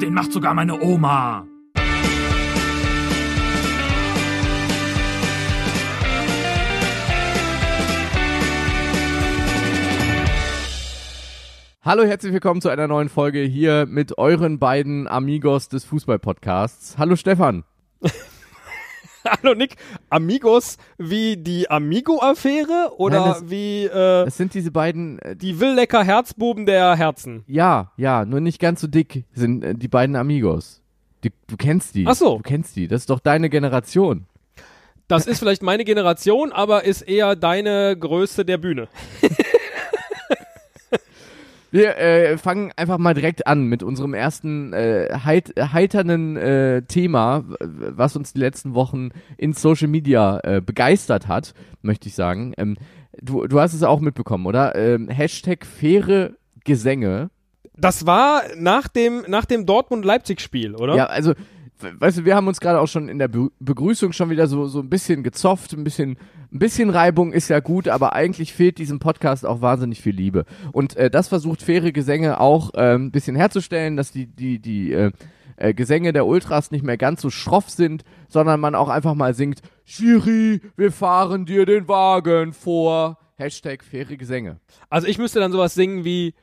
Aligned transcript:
Den 0.00 0.14
macht 0.14 0.32
sogar 0.32 0.54
meine 0.54 0.80
Oma. 0.80 1.46
Hallo, 11.84 12.04
herzlich 12.04 12.32
willkommen 12.32 12.60
zu 12.60 12.68
einer 12.68 12.86
neuen 12.86 13.08
Folge 13.08 13.40
hier 13.40 13.86
mit 13.86 14.16
euren 14.16 14.58
beiden 14.58 15.08
Amigos 15.08 15.68
des 15.68 15.84
Fußball-Podcasts. 15.84 16.96
Hallo 16.96 17.16
Stefan. 17.16 17.64
Hallo 19.42 19.54
Nick, 19.54 19.76
Amigos 20.10 20.78
wie 20.98 21.36
die 21.36 21.70
Amigo-Affäre 21.70 22.92
oder 22.96 23.20
Nein, 23.20 23.28
das- 23.30 23.50
wie 23.50 23.84
äh, 23.84 24.26
Es 24.26 24.36
sind 24.36 24.54
diese 24.54 24.70
beiden, 24.70 25.18
äh, 25.20 25.36
die 25.36 25.60
Willecker 25.60 26.02
Herzbuben 26.04 26.66
der 26.66 26.96
Herzen? 26.96 27.44
ja, 27.46 27.92
ja, 27.96 28.24
nur 28.24 28.40
nicht 28.40 28.58
ganz 28.60 28.80
so 28.80 28.86
dick 28.86 29.24
sind 29.32 29.62
äh, 29.64 29.74
die 29.74 29.88
beiden 29.88 30.16
Amigos. 30.16 30.82
Die, 31.24 31.30
du 31.46 31.56
kennst 31.56 31.94
die. 31.94 32.04
Ach 32.08 32.14
so. 32.16 32.38
Du 32.38 32.42
kennst 32.42 32.74
die. 32.74 32.88
Das 32.88 33.02
ist 33.02 33.10
doch 33.10 33.20
deine 33.20 33.48
Generation. 33.48 34.26
Das 35.06 35.26
ist 35.26 35.38
vielleicht 35.38 35.62
meine 35.62 35.84
Generation, 35.84 36.52
aber 36.52 36.84
ist 36.84 37.02
eher 37.02 37.36
deine 37.36 37.96
Größe 37.96 38.44
der 38.44 38.58
Bühne. 38.58 38.88
Wir 41.72 41.96
äh, 41.96 42.36
fangen 42.36 42.70
einfach 42.76 42.98
mal 42.98 43.14
direkt 43.14 43.46
an 43.46 43.64
mit 43.64 43.82
unserem 43.82 44.12
ersten 44.12 44.74
äh, 44.74 45.08
heit 45.24 45.54
heiternen 45.58 46.36
äh, 46.36 46.82
Thema, 46.82 47.44
was 47.60 48.14
uns 48.14 48.34
die 48.34 48.40
letzten 48.40 48.74
Wochen 48.74 49.08
in 49.38 49.54
Social 49.54 49.88
Media 49.88 50.38
äh, 50.42 50.60
begeistert 50.60 51.28
hat, 51.28 51.54
möchte 51.80 52.08
ich 52.08 52.14
sagen. 52.14 52.52
Ähm, 52.58 52.76
du, 53.22 53.46
du 53.46 53.58
hast 53.58 53.72
es 53.72 53.82
auch 53.82 54.00
mitbekommen, 54.00 54.44
oder? 54.44 54.74
Ähm, 54.76 55.08
Hashtag 55.08 55.64
faire 55.64 56.32
Gesänge. 56.62 57.30
Das 57.74 58.04
war 58.04 58.42
nach 58.54 58.88
dem, 58.88 59.24
nach 59.26 59.46
dem 59.46 59.64
Dortmund-Leipzig-Spiel, 59.64 60.74
oder? 60.74 60.94
Ja, 60.94 61.06
also, 61.06 61.32
weißt 61.82 62.18
du, 62.18 62.24
wir 62.24 62.34
haben 62.34 62.48
uns 62.48 62.60
gerade 62.60 62.80
auch 62.80 62.88
schon 62.88 63.08
in 63.08 63.18
der 63.18 63.28
Be 63.28 63.48
Begrüßung 63.60 64.12
schon 64.12 64.30
wieder 64.30 64.46
so, 64.46 64.66
so 64.66 64.80
ein 64.80 64.88
bisschen 64.88 65.22
gezofft, 65.22 65.72
ein 65.72 65.84
bisschen, 65.84 66.16
ein 66.52 66.58
bisschen 66.58 66.90
Reibung 66.90 67.32
ist 67.32 67.48
ja 67.48 67.60
gut, 67.60 67.88
aber 67.88 68.12
eigentlich 68.12 68.52
fehlt 68.52 68.78
diesem 68.78 68.98
Podcast 68.98 69.46
auch 69.46 69.60
wahnsinnig 69.60 70.00
viel 70.00 70.14
Liebe. 70.14 70.44
Und 70.72 70.96
äh, 70.96 71.10
das 71.10 71.28
versucht 71.28 71.62
faire 71.62 71.92
Gesänge 71.92 72.40
auch 72.40 72.74
äh, 72.74 72.94
ein 72.94 73.10
bisschen 73.10 73.36
herzustellen, 73.36 73.96
dass 73.96 74.12
die, 74.12 74.26
die, 74.26 74.58
die 74.58 74.92
äh, 74.92 75.12
äh, 75.56 75.74
Gesänge 75.74 76.12
der 76.12 76.26
Ultras 76.26 76.70
nicht 76.70 76.84
mehr 76.84 76.96
ganz 76.96 77.22
so 77.22 77.30
schroff 77.30 77.70
sind, 77.70 78.04
sondern 78.28 78.60
man 78.60 78.74
auch 78.74 78.88
einfach 78.88 79.14
mal 79.14 79.34
singt, 79.34 79.60
Schiri, 79.84 80.60
wir 80.76 80.92
fahren 80.92 81.46
dir 81.46 81.66
den 81.66 81.88
Wagen 81.88 82.52
vor. 82.52 83.18
Hashtag 83.36 83.82
faire 83.82 84.16
Gesänge. 84.16 84.60
Also 84.88 85.06
ich 85.06 85.18
müsste 85.18 85.40
dann 85.40 85.52
sowas 85.52 85.74
singen 85.74 86.04
wie 86.04 86.34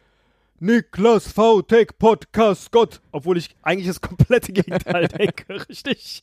Niklas 0.60 1.32
V. 1.32 1.62
Tech 1.62 1.98
Podcast 1.98 2.72
Gott, 2.72 3.02
obwohl 3.12 3.38
ich 3.38 3.56
eigentlich 3.62 3.88
das 3.88 4.02
komplette 4.02 4.52
Gegenteil 4.52 5.08
denke, 5.18 5.68
richtig? 5.70 6.22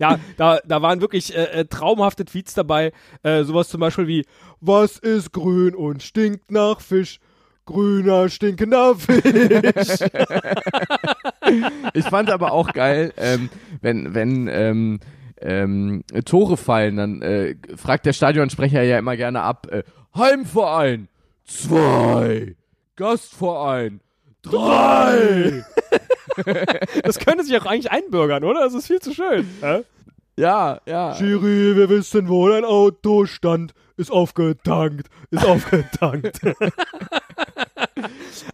Ja, 0.00 0.18
da, 0.36 0.58
da 0.64 0.82
waren 0.82 1.00
wirklich 1.00 1.36
äh, 1.36 1.44
äh, 1.44 1.64
traumhafte 1.66 2.24
Tweets 2.24 2.54
dabei. 2.54 2.92
Äh, 3.22 3.44
sowas 3.44 3.68
zum 3.68 3.80
Beispiel 3.80 4.08
wie: 4.08 4.24
Was 4.60 4.98
ist 4.98 5.32
grün 5.32 5.74
und 5.74 6.02
stinkt 6.02 6.50
nach 6.50 6.80
Fisch? 6.80 7.20
Grüner, 7.66 8.28
stinkender 8.28 8.94
Fisch. 8.96 9.22
Ich 11.94 12.04
fand 12.06 12.30
aber 12.30 12.52
auch 12.52 12.72
geil, 12.72 13.12
ähm, 13.16 13.48
wenn, 13.80 14.14
wenn 14.14 14.48
ähm, 14.48 15.00
ähm, 15.40 16.02
Tore 16.24 16.56
fallen, 16.56 16.96
dann 16.96 17.22
äh, 17.22 17.56
fragt 17.76 18.06
der 18.06 18.12
Stadionsprecher 18.12 18.82
ja 18.82 18.98
immer 18.98 19.16
gerne 19.16 19.42
ab, 19.42 19.66
äh, 19.70 19.82
Heimverein, 20.16 21.08
zwei, 21.44 22.56
Gastverein, 22.96 24.00
drei. 24.42 25.64
Das 27.04 27.20
könnte 27.20 27.44
sich 27.44 27.56
auch 27.56 27.66
eigentlich 27.66 27.92
einbürgern, 27.92 28.42
oder? 28.42 28.60
Das 28.60 28.74
ist 28.74 28.88
viel 28.88 28.98
zu 29.00 29.14
schön. 29.14 29.48
Ja, 30.36 30.80
ja. 30.84 31.14
Schiri, 31.14 31.76
wir 31.76 31.88
wissen, 31.88 32.28
wo 32.28 32.48
dein 32.48 32.64
Auto 32.64 33.24
stand. 33.26 33.72
Ist 33.96 34.10
aufgetankt, 34.10 35.08
ist 35.30 35.44
aufgetankt. 35.44 36.40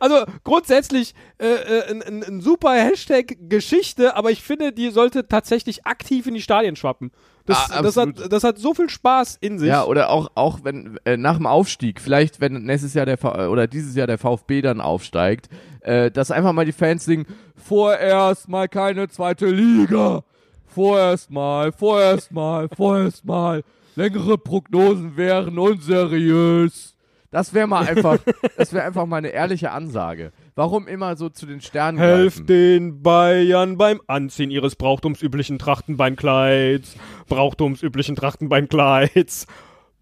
also 0.00 0.24
grundsätzlich 0.44 1.14
äh, 1.38 1.46
äh, 1.46 1.90
ein, 1.90 2.02
ein, 2.02 2.22
ein 2.22 2.40
super 2.40 2.72
Hashtag 2.72 3.36
Geschichte, 3.48 4.16
aber 4.16 4.30
ich 4.30 4.42
finde, 4.42 4.72
die 4.72 4.90
sollte 4.90 5.28
tatsächlich 5.28 5.86
aktiv 5.86 6.26
in 6.26 6.34
die 6.34 6.42
Stadien 6.42 6.76
schwappen. 6.76 7.10
Das, 7.46 7.70
Ah, 7.70 7.82
das, 7.82 7.96
hat, 7.96 8.30
das 8.30 8.44
hat 8.44 8.58
so 8.58 8.74
viel 8.74 8.90
Spaß 8.90 9.38
in 9.40 9.58
sich. 9.58 9.68
Ja, 9.68 9.84
oder 9.84 10.10
auch, 10.10 10.30
auch 10.34 10.60
wenn 10.62 10.98
äh, 11.04 11.16
nach 11.16 11.36
dem 11.36 11.46
Aufstieg, 11.46 12.00
vielleicht 12.00 12.40
wenn 12.40 12.64
nächstes 12.64 12.94
Jahr 12.94 13.06
der 13.06 13.18
V 13.18 13.34
äh, 13.34 13.46
oder 13.46 13.66
dieses 13.66 13.96
Jahr 13.96 14.06
der 14.06 14.18
VfB 14.18 14.60
dann 14.60 14.80
aufsteigt, 14.80 15.48
äh, 15.80 16.10
dass 16.10 16.30
einfach 16.30 16.52
mal 16.52 16.66
die 16.66 16.72
Fans 16.72 17.04
singen, 17.04 17.26
vorerst 17.56 18.48
mal 18.48 18.68
keine 18.68 19.08
zweite 19.08 19.46
Liga. 19.46 20.22
Vorerst 20.66 21.30
mal, 21.30 21.72
vorerst 21.72 22.30
mal, 22.30 22.68
vorerst 22.68 23.24
mal. 23.24 23.64
Längere 23.96 24.38
Prognosen 24.38 25.16
wären 25.16 25.58
unseriös. 25.58 26.96
Das 27.30 27.54
wäre 27.54 27.68
mal 27.68 27.86
einfach, 27.86 28.18
das 28.56 28.72
wäre 28.72 28.84
einfach 28.84 29.06
mal 29.06 29.18
eine 29.18 29.28
ehrliche 29.28 29.70
Ansage. 29.70 30.32
Warum 30.56 30.88
immer 30.88 31.16
so 31.16 31.28
zu 31.28 31.46
den 31.46 31.60
Sternen 31.60 31.98
Helft 31.98 32.48
den 32.48 33.02
Bayern 33.02 33.78
beim 33.78 34.00
Anziehen 34.08 34.50
ihres 34.50 34.74
brauchtumsüblichen 34.74 35.58
Trachtenbeinkleids. 35.58 36.96
Brauchtumsüblichen 37.28 38.16
Trachtenbeinkleids. 38.16 39.46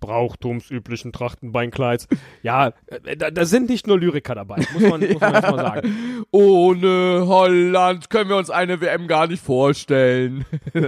Brauchtumsüblichen 0.01 1.13
Trachtenbeinkleids. 1.13 2.09
Ja, 2.43 2.73
äh, 2.87 3.17
da, 3.17 3.31
da 3.31 3.45
sind 3.45 3.69
nicht 3.69 3.87
nur 3.87 3.99
Lyriker 3.99 4.35
dabei, 4.37 4.65
muss 4.73 4.83
man, 4.83 5.01
muss 5.01 5.21
man 5.21 5.35
jetzt 5.35 5.51
mal 5.51 5.57
sagen. 5.59 6.25
Ohne 6.31 7.25
Holland 7.27 8.09
können 8.09 8.31
wir 8.31 8.37
uns 8.37 8.49
eine 8.49 8.81
WM 8.81 9.07
gar 9.07 9.27
nicht 9.27 9.43
vorstellen. 9.43 10.45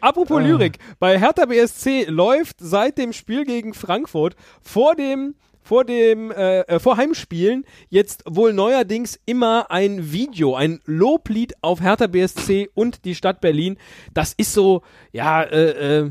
Apropos 0.00 0.40
Lyrik, 0.40 0.78
bei 0.98 1.18
Hertha 1.18 1.46
BSC 1.46 2.06
läuft 2.08 2.56
seit 2.60 2.98
dem 2.98 3.12
Spiel 3.12 3.44
gegen 3.44 3.74
Frankfurt 3.74 4.36
vor 4.60 4.94
dem 4.94 5.34
vor 5.62 5.84
dem 5.84 6.30
äh, 6.32 6.62
äh, 6.62 6.78
vor 6.80 6.96
Heimspielen 6.96 7.64
jetzt 7.90 8.24
wohl 8.26 8.52
neuerdings 8.52 9.20
immer 9.26 9.70
ein 9.70 10.10
Video, 10.10 10.56
ein 10.56 10.80
Loblied 10.84 11.54
auf 11.60 11.80
Hertha 11.80 12.06
BSC 12.06 12.70
und 12.74 13.04
die 13.04 13.14
Stadt 13.14 13.40
Berlin. 13.40 13.76
Das 14.14 14.32
ist 14.32 14.52
so, 14.52 14.82
ja, 15.12 15.42
äh, 15.42 16.00
äh, 16.00 16.10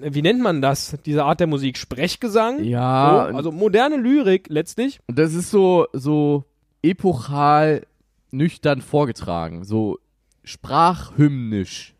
wie 0.00 0.22
nennt 0.22 0.40
man 0.40 0.62
das? 0.62 0.96
Diese 1.06 1.24
Art 1.24 1.40
der 1.40 1.46
Musik, 1.46 1.78
Sprechgesang. 1.78 2.62
Ja, 2.62 3.28
so, 3.30 3.36
also 3.36 3.52
moderne 3.52 3.96
Lyrik 3.96 4.48
letztlich. 4.48 5.00
Und 5.08 5.18
das 5.18 5.34
ist 5.34 5.50
so, 5.50 5.86
so 5.92 6.44
epochal 6.82 7.86
nüchtern 8.30 8.80
vorgetragen, 8.80 9.64
so 9.64 9.98
sprachhymnisch. 10.44 11.94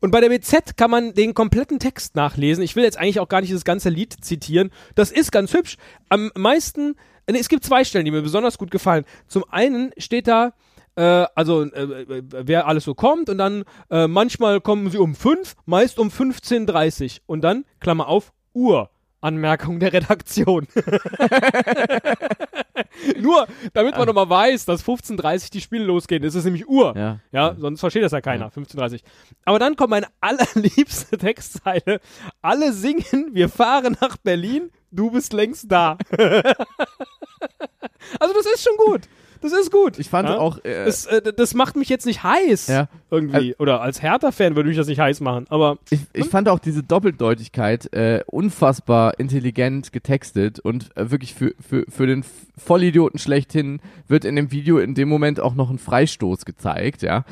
Und 0.00 0.10
bei 0.10 0.20
der 0.20 0.28
BZ 0.28 0.76
kann 0.76 0.90
man 0.90 1.14
den 1.14 1.34
kompletten 1.34 1.78
Text 1.78 2.16
nachlesen. 2.16 2.62
Ich 2.62 2.76
will 2.76 2.84
jetzt 2.84 2.98
eigentlich 2.98 3.20
auch 3.20 3.28
gar 3.28 3.40
nicht 3.40 3.52
das 3.52 3.64
ganze 3.64 3.88
Lied 3.88 4.12
zitieren. 4.20 4.70
Das 4.94 5.10
ist 5.10 5.32
ganz 5.32 5.52
hübsch. 5.52 5.76
Am 6.08 6.30
meisten, 6.36 6.96
nee, 7.30 7.38
es 7.38 7.48
gibt 7.48 7.64
zwei 7.64 7.84
Stellen, 7.84 8.04
die 8.04 8.10
mir 8.10 8.22
besonders 8.22 8.58
gut 8.58 8.70
gefallen. 8.70 9.04
Zum 9.26 9.44
einen 9.50 9.92
steht 9.98 10.28
da, 10.28 10.52
äh, 10.96 11.26
also 11.34 11.62
äh, 11.62 12.22
wer 12.30 12.66
alles 12.66 12.84
so 12.84 12.94
kommt 12.94 13.28
und 13.28 13.38
dann 13.38 13.64
äh, 13.90 14.06
manchmal 14.06 14.60
kommen 14.60 14.90
sie 14.90 14.98
um 14.98 15.14
5, 15.14 15.54
meist 15.66 15.98
um 15.98 16.08
15.30 16.08 17.20
und 17.26 17.42
dann, 17.42 17.64
Klammer 17.80 18.08
auf, 18.08 18.32
Uhr. 18.54 18.90
Anmerkung 19.26 19.80
der 19.80 19.92
Redaktion. 19.92 20.66
Nur, 23.20 23.46
damit 23.72 23.96
man 23.96 24.06
nochmal 24.06 24.30
weiß, 24.30 24.64
dass 24.64 24.84
15.30 24.84 25.50
die 25.50 25.60
Spiele 25.60 25.84
losgehen. 25.84 26.22
Das 26.22 26.34
ist 26.34 26.44
nämlich 26.44 26.68
Uhr. 26.68 26.96
Ja. 26.96 27.20
Ja, 27.32 27.56
sonst 27.58 27.80
versteht 27.80 28.04
das 28.04 28.12
ja 28.12 28.20
keiner. 28.20 28.50
15.30. 28.50 29.00
Aber 29.44 29.58
dann 29.58 29.74
kommt 29.76 29.90
meine 29.90 30.06
allerliebste 30.20 31.18
Textzeile. 31.18 32.00
Alle 32.40 32.72
singen, 32.72 33.30
wir 33.32 33.48
fahren 33.48 33.96
nach 34.00 34.16
Berlin, 34.16 34.70
du 34.90 35.10
bist 35.10 35.32
längst 35.32 35.70
da. 35.70 35.98
also 38.20 38.34
das 38.34 38.46
ist 38.54 38.62
schon 38.62 38.76
gut. 38.86 39.02
Das 39.50 39.60
ist 39.60 39.70
gut. 39.70 39.98
Ich 39.98 40.08
fand 40.08 40.28
ja? 40.28 40.38
auch, 40.38 40.58
äh, 40.64 40.84
Das, 40.84 41.06
äh, 41.06 41.32
das 41.32 41.54
macht 41.54 41.76
mich 41.76 41.88
jetzt 41.88 42.06
nicht 42.06 42.22
heiß. 42.22 42.66
Ja. 42.68 42.88
Irgendwie. 43.10 43.54
Oder 43.58 43.80
als 43.80 44.02
Hertha-Fan 44.02 44.56
würde 44.56 44.68
mich 44.68 44.78
das 44.78 44.86
nicht 44.86 45.00
heiß 45.00 45.20
machen. 45.20 45.46
Aber 45.48 45.78
ich, 45.90 46.00
ich 46.12 46.26
fand 46.26 46.48
auch 46.48 46.58
diese 46.58 46.82
Doppeldeutigkeit 46.82 47.92
äh, 47.92 48.22
unfassbar 48.26 49.18
intelligent 49.18 49.92
getextet 49.92 50.60
und 50.60 50.96
äh, 50.96 51.10
wirklich 51.10 51.34
für, 51.34 51.54
für, 51.60 51.84
für 51.88 52.06
den 52.06 52.24
Vollidioten 52.56 53.18
schlechthin 53.18 53.80
wird 54.08 54.24
in 54.24 54.36
dem 54.36 54.50
Video 54.50 54.78
in 54.78 54.94
dem 54.94 55.08
Moment 55.08 55.40
auch 55.40 55.54
noch 55.54 55.70
ein 55.70 55.78
Freistoß 55.78 56.44
gezeigt, 56.44 57.02
ja. 57.02 57.24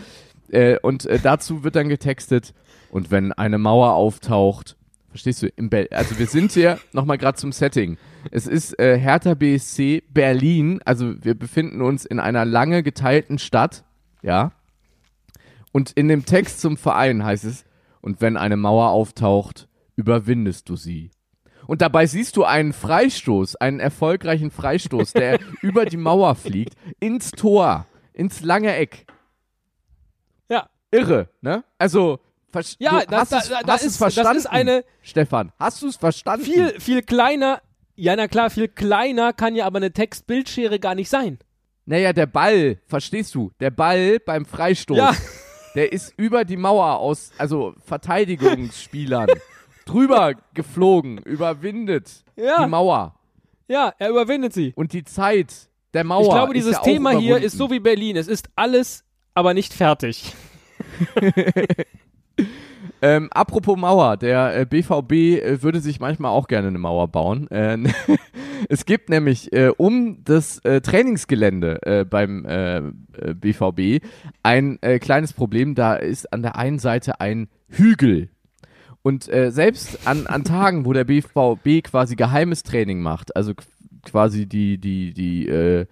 Äh, 0.50 0.78
und 0.80 1.06
äh, 1.06 1.18
dazu 1.22 1.64
wird 1.64 1.76
dann 1.76 1.88
getextet, 1.88 2.54
und 2.94 3.10
wenn 3.10 3.32
eine 3.32 3.58
Mauer 3.58 3.94
auftaucht, 3.94 4.76
verstehst 5.10 5.42
du, 5.42 5.48
also 5.90 6.18
wir 6.18 6.26
sind 6.26 6.52
hier 6.52 6.78
nochmal 6.92 7.18
gerade 7.18 7.36
zum 7.36 7.50
Setting. 7.50 7.98
Es 8.30 8.46
ist 8.46 8.78
äh, 8.78 8.98
Hertha 8.98 9.34
BSC 9.34 10.02
Berlin, 10.08 10.80
also 10.84 11.14
wir 11.22 11.34
befinden 11.34 11.82
uns 11.82 12.04
in 12.04 12.20
einer 12.20 12.44
lange 12.44 12.82
geteilten 12.82 13.38
Stadt, 13.38 13.84
ja. 14.22 14.52
Und 15.72 15.90
in 15.92 16.08
dem 16.08 16.24
Text 16.24 16.60
zum 16.60 16.76
Verein 16.76 17.24
heißt 17.24 17.44
es, 17.44 17.64
und 18.00 18.20
wenn 18.20 18.36
eine 18.36 18.56
Mauer 18.56 18.90
auftaucht, 18.90 19.68
überwindest 19.96 20.68
du 20.68 20.76
sie. 20.76 21.10
Und 21.66 21.80
dabei 21.80 22.06
siehst 22.06 22.36
du 22.36 22.44
einen 22.44 22.72
Freistoß, 22.72 23.56
einen 23.56 23.80
erfolgreichen 23.80 24.50
Freistoß, 24.50 25.14
der 25.14 25.40
über 25.62 25.86
die 25.86 25.96
Mauer 25.96 26.34
fliegt, 26.34 26.74
ins 27.00 27.30
Tor, 27.30 27.86
ins 28.12 28.42
lange 28.42 28.74
Eck. 28.76 29.06
Ja. 30.48 30.68
Irre, 30.90 31.28
ne? 31.40 31.64
Also, 31.78 32.20
Ja, 32.78 33.00
du 33.00 33.06
das, 33.06 33.20
hast 33.20 33.32
da, 33.32 33.38
es, 33.38 33.48
da, 33.48 33.60
da 33.62 33.72
hast 33.72 33.80
es 33.80 33.86
ist, 33.86 34.00
das 34.00 34.14
verstanden, 34.14 34.38
ist 34.38 34.46
eine 34.46 34.84
Stefan, 35.02 35.52
hast 35.58 35.82
du 35.82 35.88
es 35.88 35.96
verstanden? 35.96 36.44
viel, 36.44 36.80
viel 36.80 37.02
kleiner, 37.02 37.60
ja 37.96 38.16
na 38.16 38.28
klar, 38.28 38.50
viel 38.50 38.68
kleiner 38.68 39.32
kann 39.32 39.54
ja 39.56 39.66
aber 39.66 39.78
eine 39.78 39.92
Textbildschere 39.92 40.78
gar 40.78 40.94
nicht 40.94 41.08
sein. 41.10 41.38
Naja, 41.86 42.12
der 42.12 42.26
Ball, 42.26 42.78
verstehst 42.86 43.34
du? 43.34 43.50
Der 43.60 43.70
Ball 43.70 44.18
beim 44.24 44.46
Freistoß, 44.46 44.96
Ja. 44.96 45.14
der 45.74 45.92
ist 45.92 46.14
über 46.16 46.44
die 46.44 46.56
Mauer 46.56 46.98
aus, 46.98 47.30
also 47.38 47.74
Verteidigungsspielern, 47.84 49.28
drüber 49.84 50.32
geflogen, 50.54 51.18
überwindet 51.18 52.24
Ja. 52.36 52.62
die 52.64 52.70
Mauer. 52.70 53.14
Ja, 53.68 53.92
er 53.98 54.10
überwindet 54.10 54.52
sie. 54.54 54.72
Und 54.76 54.92
die 54.92 55.04
Zeit 55.04 55.52
der 55.94 56.04
Mauer. 56.04 56.22
Ich 56.22 56.28
glaube, 56.30 56.54
dieses 56.54 56.80
Thema 56.82 57.12
hier 57.18 57.38
ist 57.38 57.56
so 57.56 57.70
wie 57.70 57.80
Berlin. 57.80 58.16
Es 58.16 58.28
ist 58.28 58.48
alles, 58.56 59.04
aber 59.34 59.54
nicht 59.54 59.72
fertig. 59.72 60.34
Ähm, 63.00 63.28
apropos 63.32 63.76
Mauer, 63.78 64.16
der 64.16 64.56
äh, 64.60 64.66
BVB 64.66 65.12
äh, 65.12 65.62
würde 65.62 65.80
sich 65.80 66.00
manchmal 66.00 66.30
auch 66.30 66.48
gerne 66.48 66.68
eine 66.68 66.78
Mauer 66.78 67.08
bauen. 67.08 67.50
Äh, 67.50 67.78
es 68.68 68.84
gibt 68.86 69.08
nämlich 69.10 69.52
äh, 69.52 69.70
um 69.76 70.24
das 70.24 70.58
äh, 70.60 70.80
Trainingsgelände 70.80 71.80
äh, 71.82 72.04
beim 72.04 72.44
BVB 73.40 74.04
ein 74.42 74.78
kleines 75.00 75.32
Problem. 75.32 75.74
Da 75.74 75.94
ist 75.94 76.32
an 76.32 76.42
der 76.42 76.56
einen 76.56 76.78
Seite 76.78 77.20
ein 77.20 77.48
Hügel. 77.68 78.28
Und 79.02 79.24
selbst 79.24 80.06
an, 80.06 80.26
an 80.26 80.44
Tagen, 80.44 80.86
wo 80.86 80.92
der 80.94 81.04
BVB 81.04 81.82
quasi 81.84 82.16
geheimes 82.16 82.62
Training 82.62 83.00
macht, 83.02 83.36
also 83.36 83.52
qu- 83.52 83.64
quasi 84.02 84.46
die, 84.46 84.78
die, 84.78 85.12
die 85.12 85.86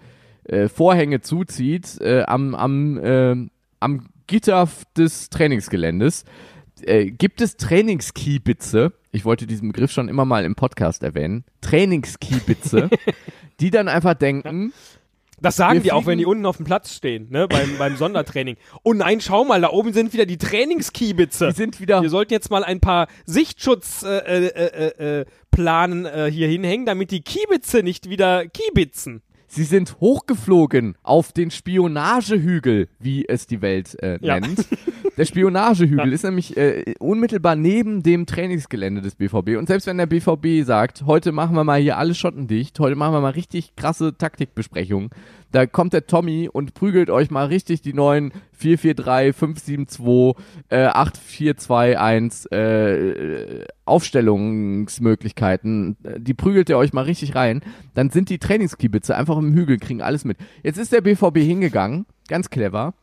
Vorhänge 0.69 1.21
zuzieht 1.21 2.01
am, 2.03 2.55
am, 2.55 2.99
äh, 2.99 3.37
am 3.81 4.07
Gitter 4.33 4.67
des 4.97 5.29
Trainingsgeländes, 5.29 6.25
äh, 6.81 7.11
gibt 7.11 7.43
es 7.43 7.59
Trainingskiebitze, 7.59 8.95
ich 9.11 9.27
wollte 9.27 9.47
diesen 9.47 9.69
Begriff 9.69 9.93
schon 9.93 10.09
immer 10.09 10.25
mal 10.25 10.47
im 10.47 10.55
Podcast 10.55 11.03
erwähnen, 11.03 11.45
Trainingskiebitze, 11.61 12.89
die 13.61 13.71
dann 13.71 13.89
einfach 13.89 14.15
denken, 14.15 14.73
Das 15.43 15.57
sagen 15.57 15.83
die 15.83 15.93
auch, 15.93 16.07
wenn 16.07 16.17
die 16.17 16.25
unten 16.25 16.47
auf 16.47 16.57
dem 16.57 16.65
Platz 16.65 16.95
stehen, 16.95 17.29
ne, 17.29 17.47
beim, 17.47 17.77
beim 17.77 17.97
Sondertraining. 17.97 18.57
Oh 18.85 18.95
nein, 18.95 19.21
schau 19.21 19.45
mal, 19.45 19.61
da 19.61 19.69
oben 19.69 19.93
sind 19.93 20.15
wieder 20.15 20.25
die 20.25 20.39
Trainingskiebitze. 20.39 21.49
die 21.49 21.55
sind 21.55 21.79
wieder 21.79 22.01
Wir 22.01 22.09
sollten 22.09 22.33
jetzt 22.33 22.51
mal 22.51 22.65
ein 22.65 22.81
paar 22.81 23.09
Sichtschutzplanen 23.27 24.47
äh, 24.47 24.49
äh, 24.49 24.93
äh, 24.97 25.25
äh, 25.59 26.27
äh, 26.27 26.31
hier 26.31 26.49
hinhängen, 26.49 26.87
damit 26.87 27.11
die 27.11 27.21
Kiebitze 27.21 27.83
nicht 27.83 28.09
wieder 28.09 28.47
kiebitzen. 28.47 29.21
Sie 29.55 29.65
sind 29.65 30.01
hochgeflogen 30.01 30.97
auf 31.03 31.33
den 31.33 31.51
Spionagehügel, 31.51 32.89
wie 32.99 33.29
es 33.29 33.47
die 33.47 33.61
Welt 33.61 34.03
äh, 34.03 34.19
Ja. 34.23 34.41
Der 35.19 35.27
Spionagehügel 35.27 36.11
ist 36.13 36.25
nämlich 36.25 36.57
äh, 36.57 36.95
unmittelbar 36.99 37.55
neben 37.55 38.03
dem 38.03 38.25
Trainingsgelände 38.25 39.03
des 39.03 39.17
BVB. 39.17 39.59
Und 39.59 39.67
selbst 39.67 39.87
wenn 39.87 39.99
der 39.99 40.07
BVB 40.07 40.65
sagt, 40.65 41.05
heute 41.05 41.33
machen 41.33 41.55
wir 41.55 41.65
mal 41.65 41.79
hier 41.79 41.99
alle 41.99 42.15
Schotten 42.15 42.47
dicht, 42.47 42.81
heute 42.81 42.97
machen 42.97 43.13
wir 43.13 43.21
mal 43.21 43.33
richtig 43.33 43.77
krasse 43.77 44.17
Taktikbesprechungen, 44.17 45.11
da 45.51 45.67
kommt 45.67 45.93
der 45.93 46.07
Tommy 46.07 46.49
und 46.51 46.73
prügelt 46.73 47.11
euch 47.11 47.31
mal 47.31 47.45
richtig 47.45 47.83
die 47.83 47.93
neuen 47.93 48.33
443, 48.53 49.37
572, 49.37 50.43
äh, 50.71 50.87
8421 50.87 52.51
äh, 52.51 53.67
Aufstellungsmöglichkeiten, 53.85 55.99
die 56.17 56.33
prügelt 56.33 56.71
er 56.71 56.79
euch 56.79 56.95
mal 56.95 57.03
richtig 57.03 57.35
rein, 57.35 57.61
dann 57.93 58.09
sind 58.09 58.31
die 58.31 58.39
Trainingskibitze 58.39 59.15
einfach 59.15 59.37
im 59.37 59.53
Hügel, 59.53 59.77
kriegen 59.77 60.01
alles 60.01 60.25
mit. 60.25 60.39
Jetzt 60.63 60.79
ist 60.79 60.93
der 60.93 61.03
BVB 61.03 61.37
hingegangen, 61.39 62.07
ganz 62.29 62.49
clever, 62.49 62.95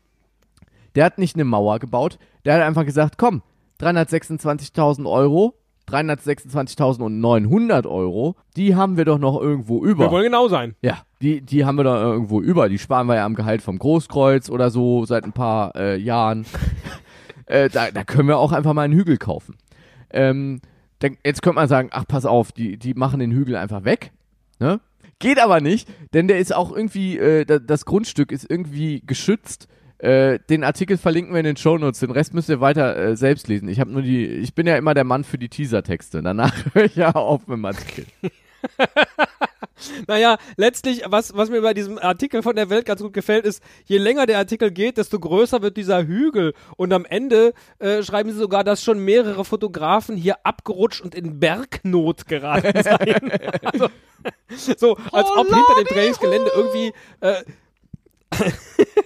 der 0.96 1.06
hat 1.06 1.18
nicht 1.18 1.36
eine 1.36 1.46
Mauer 1.46 1.80
gebaut, 1.80 2.20
der 2.46 2.56
hat 2.56 2.62
einfach 2.62 2.86
gesagt, 2.86 3.18
komm, 3.18 3.42
326.000 3.80 5.10
Euro, 5.10 5.56
326.900 5.90 7.88
Euro, 7.88 8.36
die 8.56 8.76
haben 8.76 8.98
wir 8.98 9.06
doch 9.06 9.18
noch 9.18 9.40
irgendwo 9.40 9.84
über. 9.84 10.06
Wir 10.06 10.12
wollen 10.12 10.26
genau 10.26 10.48
sein. 10.48 10.76
Ja, 10.82 11.00
die, 11.22 11.42
die 11.42 11.66
haben 11.66 11.78
wir 11.78 11.84
da 11.84 12.02
irgendwo 12.02 12.42
über. 12.42 12.70
Die 12.70 12.78
sparen 12.78 13.08
wir 13.08 13.16
ja 13.16 13.26
am 13.26 13.36
Gehalt 13.36 13.62
vom 13.62 13.80
Großkreuz 13.80 14.50
oder 14.50 14.70
so 14.70 15.06
seit 15.06 15.24
ein 15.24 15.34
paar 15.34 15.76
äh, 15.76 15.98
Jahren. 15.98 16.46
äh, 17.46 17.70
da, 17.70 17.92
da 17.92 18.04
können 18.04 18.28
wir 18.28 18.38
auch 18.38 18.52
einfach 18.52 18.74
mal 18.74 18.84
einen 18.84 18.94
Hügel 18.94 19.18
kaufen. 19.18 19.56
Ähm, 20.12 20.62
dann, 21.00 21.18
jetzt 21.26 21.42
könnte 21.42 21.56
man 21.56 21.68
sagen, 21.68 21.90
ach 21.92 22.06
pass 22.08 22.26
auf, 22.26 22.52
die, 22.52 22.78
die 22.78 22.94
machen 22.94 23.20
den 23.20 23.32
Hügel 23.32 23.56
einfach 23.56 23.84
weg. 23.84 24.12
Ne? 24.60 24.80
Geht 25.20 25.42
aber 25.42 25.60
nicht, 25.60 25.90
denn 26.14 26.28
der 26.28 26.40
ist 26.40 26.54
auch 26.56 26.72
irgendwie, 26.72 27.18
äh, 27.18 27.46
da, 27.46 27.60
das 27.60 27.86
Grundstück 27.86 28.32
ist 28.32 28.50
irgendwie 28.50 29.02
geschützt. 29.06 29.68
Äh, 30.00 30.40
den 30.50 30.64
Artikel 30.64 30.98
verlinken 30.98 31.34
wir 31.34 31.40
in 31.40 31.46
den 31.46 31.58
Shownotes, 31.58 32.00
den 32.00 32.12
Rest 32.12 32.34
müsst 32.34 32.48
ihr 32.48 32.62
weiter 32.62 32.96
äh, 32.96 33.16
selbst 33.18 33.50
lesen. 33.50 33.68
Ich 33.68 33.82
habe 33.82 33.92
nur 33.92 34.02
die, 34.02 34.26
ich 34.26 34.54
bin 34.56 34.66
ja 34.66 34.78
immer 34.78 34.94
der 34.94 35.04
Mann 35.04 35.26
für 35.26 35.38
die 35.38 35.50
Teasertexte. 35.50 36.22
Danach 36.22 36.54
höre 36.74 36.86
ich 36.86 36.96
ja 36.96 37.14
auf 37.14 37.48
mit 37.48 37.58
dem 37.58 37.66
Artikel. 37.66 38.06
Naja, 40.08 40.38
letztlich, 40.58 41.04
was, 41.06 41.36
was 41.36 41.50
mir 41.50 41.62
bei 41.62 41.74
diesem 41.74 41.98
Artikel 41.98 42.44
von 42.44 42.56
der 42.56 42.70
Welt 42.70 42.86
ganz 42.86 43.02
gut 43.02 43.14
gefällt, 43.14 43.46
ist, 43.46 43.64
je 43.86 43.98
länger 43.98 44.26
der 44.26 44.38
Artikel 44.38 44.72
geht, 44.72 44.98
desto 44.98 45.20
größer 45.20 45.62
wird 45.62 45.78
dieser 45.78 46.06
Hügel. 46.06 46.54
Und 46.76 46.92
am 46.92 47.06
Ende 47.06 47.54
äh, 47.80 48.04
schreiben 48.04 48.30
sie 48.30 48.38
sogar, 48.38 48.66
dass 48.66 48.84
schon 48.84 49.00
mehrere 49.00 49.46
Fotografen 49.46 50.18
hier 50.18 50.36
abgerutscht 50.44 51.02
und 51.02 51.16
in 51.16 51.40
Bergnot 51.40 52.28
geraten 52.28 52.74
seien. 52.84 53.32
also, 53.64 53.88
so, 54.50 54.98
als 55.14 55.30
ob 55.32 55.48
hinter 55.48 55.76
dem 55.78 55.88
Trainingsgelände 55.88 56.52
irgendwie 56.54 56.94
äh, 57.22 57.44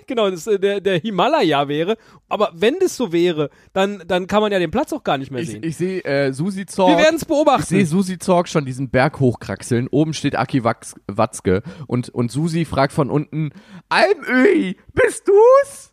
genau, 0.07 0.29
das, 0.29 0.47
äh, 0.47 0.59
der, 0.59 0.81
der 0.81 0.99
Himalaya 0.99 1.67
wäre. 1.67 1.97
Aber 2.29 2.51
wenn 2.53 2.77
das 2.79 2.95
so 2.95 3.11
wäre, 3.11 3.49
dann, 3.73 4.03
dann 4.07 4.27
kann 4.27 4.41
man 4.41 4.51
ja 4.51 4.59
den 4.59 4.71
Platz 4.71 4.93
auch 4.93 5.03
gar 5.03 5.17
nicht 5.17 5.31
mehr 5.31 5.41
Ich, 5.41 5.49
sehen. 5.49 5.63
ich 5.63 5.77
sehe 5.77 6.03
äh, 6.03 6.33
Susi 6.33 6.65
Zorg. 6.65 6.89
Wir 6.97 7.03
werden 7.03 7.15
es 7.15 7.25
beobachten. 7.25 7.61
Ich 7.63 7.67
sehe 7.67 7.85
Susi 7.85 8.19
Zorg 8.19 8.47
schon 8.47 8.65
diesen 8.65 8.89
Berg 8.89 9.19
hochkraxeln. 9.19 9.87
Oben 9.89 10.13
steht 10.13 10.35
Aki 10.35 10.63
Wachs, 10.63 10.95
Watzke 11.07 11.63
und, 11.87 12.09
und 12.09 12.31
Susi 12.31 12.65
fragt 12.65 12.93
von 12.93 13.09
unten, 13.09 13.51
Almöhi, 13.89 14.77
bist 14.93 15.27
du's? 15.27 15.91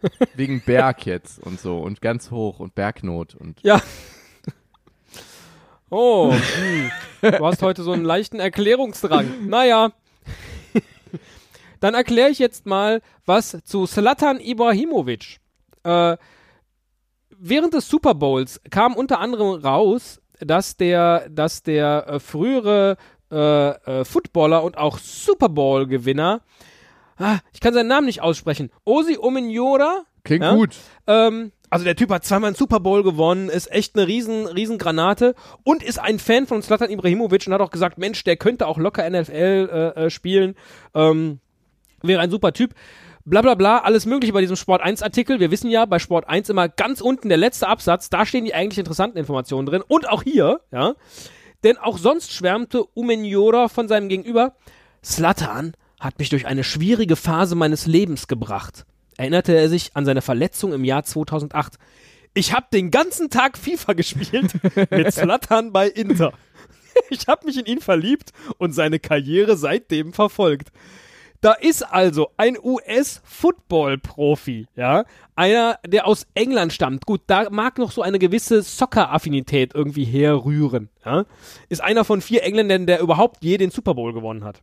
Wegen 0.34 0.60
Berg 0.64 1.06
jetzt 1.06 1.40
und 1.40 1.58
so 1.60 1.78
und 1.78 2.00
ganz 2.00 2.30
hoch 2.30 2.60
und 2.60 2.74
Bergnot 2.74 3.34
und 3.34 3.60
Ja. 3.62 3.80
Oh, 5.90 6.32
hm. 6.32 6.90
du 7.22 7.46
hast 7.46 7.62
heute 7.62 7.82
so 7.82 7.92
einen 7.92 8.04
leichten 8.04 8.40
Erklärungsdrang. 8.40 9.48
Naja. 9.48 9.92
Dann 11.80 11.94
erkläre 11.94 12.30
ich 12.30 12.38
jetzt 12.38 12.66
mal 12.66 13.00
was 13.26 13.58
zu 13.64 13.86
Slatan 13.86 14.40
Ibrahimovic. 14.40 15.38
Äh, 15.84 16.16
während 17.38 17.74
des 17.74 17.88
Super 17.88 18.14
Bowls 18.14 18.60
kam 18.70 18.94
unter 18.94 19.20
anderem 19.20 19.60
raus, 19.60 20.20
dass 20.40 20.76
der, 20.76 21.28
dass 21.30 21.62
der 21.62 22.06
äh, 22.08 22.20
frühere 22.20 22.96
äh, 23.30 23.68
äh, 23.70 24.04
Footballer 24.04 24.62
und 24.64 24.78
auch 24.78 24.98
Super 24.98 25.48
Bowl-Gewinner, 25.48 26.40
ah, 27.16 27.38
ich 27.52 27.60
kann 27.60 27.74
seinen 27.74 27.88
Namen 27.88 28.06
nicht 28.06 28.22
aussprechen, 28.22 28.70
Osi 28.84 29.18
Ominyora, 29.20 30.04
klingt 30.24 30.44
Ja? 30.44 30.54
gut. 30.54 30.76
ähm, 31.06 31.52
also 31.70 31.84
der 31.84 31.96
Typ 31.96 32.10
hat 32.10 32.24
zweimal 32.24 32.48
einen 32.48 32.56
Super 32.56 32.80
Bowl 32.80 33.02
gewonnen, 33.02 33.50
ist 33.50 33.70
echt 33.70 33.94
eine 33.94 34.06
riesen, 34.06 34.46
riesen 34.46 34.78
Granate 34.78 35.34
und 35.64 35.82
ist 35.82 35.98
ein 35.98 36.18
Fan 36.18 36.46
von 36.46 36.62
Zlatan 36.62 36.90
Ibrahimovic 36.90 37.46
und 37.46 37.52
hat 37.52 37.60
auch 37.60 37.70
gesagt, 37.70 37.98
Mensch, 37.98 38.24
der 38.24 38.36
könnte 38.36 38.66
auch 38.66 38.78
locker 38.78 39.08
NFL 39.08 39.68
äh, 39.96 40.04
äh, 40.06 40.10
spielen, 40.10 40.54
ähm, 40.94 41.40
wäre 42.02 42.20
ein 42.20 42.30
super 42.30 42.52
Typ. 42.52 42.74
Bla 43.24 43.42
bla 43.42 43.54
bla, 43.54 43.78
alles 43.78 44.06
mögliche 44.06 44.32
bei 44.32 44.40
diesem 44.40 44.56
Sport 44.56 44.80
1 44.80 45.02
Artikel. 45.02 45.38
Wir 45.38 45.50
wissen 45.50 45.70
ja, 45.70 45.84
bei 45.84 45.98
Sport 45.98 46.28
1 46.28 46.48
immer 46.48 46.68
ganz 46.68 47.00
unten 47.00 47.28
der 47.28 47.36
letzte 47.36 47.68
Absatz, 47.68 48.08
da 48.08 48.24
stehen 48.24 48.46
die 48.46 48.54
eigentlich 48.54 48.78
interessanten 48.78 49.18
Informationen 49.18 49.66
drin. 49.66 49.82
Und 49.86 50.08
auch 50.08 50.22
hier, 50.22 50.60
ja. 50.72 50.94
Denn 51.64 51.76
auch 51.76 51.98
sonst 51.98 52.32
schwärmte 52.32 52.84
Umenjora 52.84 53.68
von 53.68 53.88
seinem 53.88 54.08
Gegenüber. 54.08 54.54
Slatan 55.04 55.74
hat 56.00 56.18
mich 56.18 56.28
durch 56.30 56.46
eine 56.46 56.64
schwierige 56.64 57.16
Phase 57.16 57.54
meines 57.54 57.86
Lebens 57.86 58.28
gebracht. 58.28 58.86
Erinnerte 59.16 59.54
er 59.54 59.68
sich 59.68 59.90
an 59.94 60.04
seine 60.04 60.22
Verletzung 60.22 60.72
im 60.72 60.84
Jahr 60.84 61.02
2008. 61.04 61.74
Ich 62.34 62.52
habe 62.52 62.66
den 62.72 62.90
ganzen 62.90 63.30
Tag 63.30 63.58
FIFA 63.58 63.94
gespielt 63.94 64.52
mit 64.90 65.12
Slatan 65.12 65.72
bei 65.72 65.88
Inter. 65.88 66.32
Ich 67.10 67.26
habe 67.26 67.46
mich 67.46 67.56
in 67.58 67.66
ihn 67.66 67.80
verliebt 67.80 68.32
und 68.58 68.72
seine 68.72 68.98
Karriere 68.98 69.56
seitdem 69.56 70.12
verfolgt. 70.12 70.70
Da 71.40 71.52
ist 71.52 71.84
also 71.84 72.30
ein 72.36 72.56
US-Football-Profi, 72.60 74.66
ja, 74.74 75.04
einer, 75.36 75.78
der 75.86 76.08
aus 76.08 76.26
England 76.34 76.72
stammt. 76.72 77.06
Gut, 77.06 77.20
da 77.28 77.48
mag 77.48 77.78
noch 77.78 77.92
so 77.92 78.02
eine 78.02 78.18
gewisse 78.18 78.62
Soccer-Affinität 78.62 79.72
irgendwie 79.72 80.02
herrühren, 80.04 80.88
ja. 81.04 81.26
Ist 81.68 81.80
einer 81.80 82.04
von 82.04 82.20
vier 82.20 82.42
Engländern, 82.42 82.86
der 82.86 82.98
überhaupt 83.00 83.44
je 83.44 83.56
den 83.56 83.70
Super 83.70 83.94
Bowl 83.94 84.12
gewonnen 84.12 84.42
hat. 84.42 84.62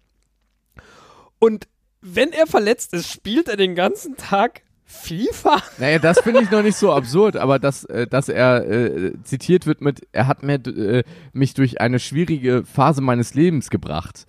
Und 1.39 1.69
wenn 2.01 2.33
er 2.33 2.45
verletzt 2.45 2.91
ist, 2.93 3.09
spielt 3.09 3.47
er 3.47 3.55
den 3.55 3.75
ganzen 3.75 4.17
Tag 4.17 4.63
FIFA? 4.83 5.63
Naja, 5.79 5.99
das 5.99 6.19
finde 6.19 6.41
ich 6.41 6.51
noch 6.51 6.61
nicht 6.61 6.77
so 6.77 6.93
absurd, 6.93 7.37
aber 7.37 7.57
dass, 7.57 7.85
äh, 7.85 8.05
dass 8.05 8.29
er 8.29 8.69
äh, 8.69 9.13
zitiert 9.23 9.65
wird 9.65 9.81
mit, 9.81 10.05
er 10.11 10.27
hat 10.27 10.43
mir, 10.43 10.55
äh, 10.55 11.03
mich 11.33 11.53
durch 11.53 11.81
eine 11.81 11.99
schwierige 11.99 12.63
Phase 12.65 13.01
meines 13.01 13.33
Lebens 13.33 13.69
gebracht, 13.69 14.27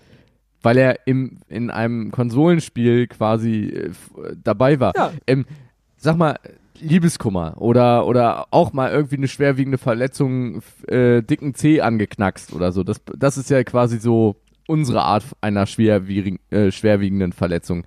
weil 0.66 0.78
er 0.78 1.06
im, 1.06 1.38
in 1.48 1.70
einem 1.70 2.10
Konsolenspiel 2.10 3.06
quasi 3.06 3.66
äh, 3.66 3.90
dabei 4.42 4.80
war. 4.80 4.94
Ja. 4.96 5.12
Ähm, 5.28 5.46
sag 5.96 6.16
mal, 6.16 6.40
Liebeskummer 6.80 7.54
oder, 7.58 8.04
oder 8.04 8.48
auch 8.50 8.72
mal 8.72 8.90
irgendwie 8.90 9.14
eine 9.14 9.28
schwerwiegende 9.28 9.78
Verletzung, 9.78 10.62
äh, 10.88 11.22
dicken 11.22 11.54
Zeh 11.54 11.82
angeknackst 11.82 12.52
oder 12.52 12.72
so. 12.72 12.82
Das, 12.82 13.00
das 13.16 13.38
ist 13.38 13.48
ja 13.48 13.62
quasi 13.62 13.98
so 13.98 14.34
unsere 14.66 15.02
Art 15.02 15.22
einer 15.40 15.66
schwerwieg, 15.66 16.40
äh, 16.50 16.72
schwerwiegenden 16.72 17.32
Verletzung. 17.32 17.84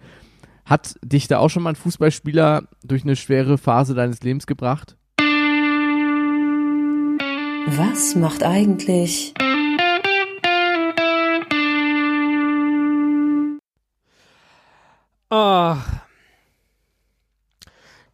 Hat 0.63 0.95
dich 1.03 1.27
da 1.27 1.39
auch 1.39 1.49
schon 1.49 1.63
mal 1.63 1.71
ein 1.71 1.75
Fußballspieler 1.75 2.63
durch 2.81 3.03
eine 3.03 3.17
schwere 3.17 3.57
Phase 3.57 3.93
deines 3.93 4.21
Lebens 4.23 4.47
gebracht? 4.47 4.95
Was 7.75 8.15
macht 8.15 8.41
eigentlich 8.41 9.33
Ach. 15.29 15.85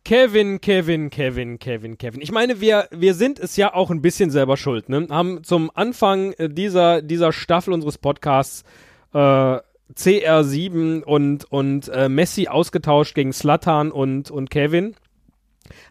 Kevin, 0.04 0.62
Kevin, 0.62 1.10
Kevin, 1.10 1.58
Kevin, 1.58 1.98
Kevin. 1.98 2.22
Ich 2.22 2.32
meine, 2.32 2.62
wir, 2.62 2.88
wir 2.92 3.16
sind 3.16 3.40
es 3.40 3.58
ja 3.58 3.74
auch 3.74 3.90
ein 3.90 4.04
bisschen 4.04 4.30
selber 4.30 4.56
schuld, 4.56 4.88
ne? 4.88 5.08
Haben 5.10 5.44
zum 5.44 5.72
Anfang 5.74 6.34
äh, 6.34 6.48
dieser, 6.48 7.02
dieser 7.02 7.34
Staffel 7.34 7.74
unseres 7.74 7.98
Podcasts 7.98 8.64
äh, 9.14 9.18
CR7 9.96 11.02
und, 11.02 11.46
und 11.46 11.88
äh, 11.90 12.08
Messi 12.08 12.48
ausgetauscht 12.48 13.16
gegen 13.16 13.34
Slatan 13.34 13.92
und, 13.92 14.30
und 14.30 14.52
Kevin. 14.52 14.96